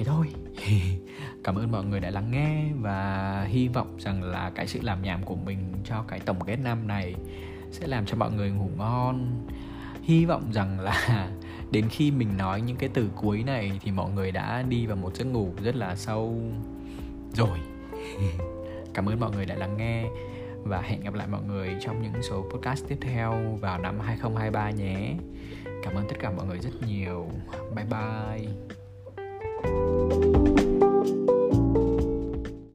thế 0.00 0.06
thôi 0.06 0.26
cảm 1.44 1.54
ơn 1.54 1.72
mọi 1.72 1.84
người 1.84 2.00
đã 2.00 2.10
lắng 2.10 2.30
nghe 2.30 2.64
và 2.80 3.44
hy 3.48 3.68
vọng 3.68 3.96
rằng 3.98 4.22
là 4.22 4.50
cái 4.54 4.66
sự 4.66 4.80
làm 4.82 5.02
nhảm 5.02 5.22
của 5.24 5.36
mình 5.36 5.72
cho 5.84 6.04
cái 6.08 6.20
tổng 6.20 6.44
kết 6.46 6.56
năm 6.56 6.86
này 6.86 7.14
sẽ 7.70 7.86
làm 7.86 8.06
cho 8.06 8.16
mọi 8.16 8.32
người 8.32 8.50
ngủ 8.50 8.70
ngon 8.76 9.46
hy 10.02 10.24
vọng 10.24 10.52
rằng 10.52 10.80
là 10.80 11.28
đến 11.70 11.88
khi 11.90 12.10
mình 12.10 12.36
nói 12.36 12.60
những 12.60 12.76
cái 12.76 12.88
từ 12.94 13.10
cuối 13.16 13.42
này 13.42 13.72
thì 13.82 13.90
mọi 13.90 14.10
người 14.10 14.32
đã 14.32 14.62
đi 14.62 14.86
vào 14.86 14.96
một 14.96 15.16
giấc 15.16 15.24
ngủ 15.24 15.52
rất 15.62 15.76
là 15.76 15.96
sâu 15.96 16.40
rồi 17.32 17.58
cảm 18.94 19.06
ơn 19.06 19.20
mọi 19.20 19.30
người 19.30 19.46
đã 19.46 19.54
lắng 19.54 19.76
nghe 19.76 20.04
và 20.64 20.80
hẹn 20.80 21.00
gặp 21.00 21.14
lại 21.14 21.26
mọi 21.26 21.42
người 21.42 21.76
trong 21.80 22.02
những 22.02 22.22
số 22.22 22.50
podcast 22.50 22.84
tiếp 22.88 22.98
theo 23.00 23.58
vào 23.60 23.78
năm 23.78 24.00
2023 24.00 24.70
nhé. 24.70 25.14
Cảm 25.82 25.94
ơn 25.94 26.08
tất 26.08 26.16
cả 26.20 26.30
mọi 26.30 26.46
người 26.46 26.58
rất 26.58 26.82
nhiều. 26.86 27.30
Bye 27.74 27.86
bye. 27.90 28.79
Thank 29.62 30.58
you. 30.58 30.59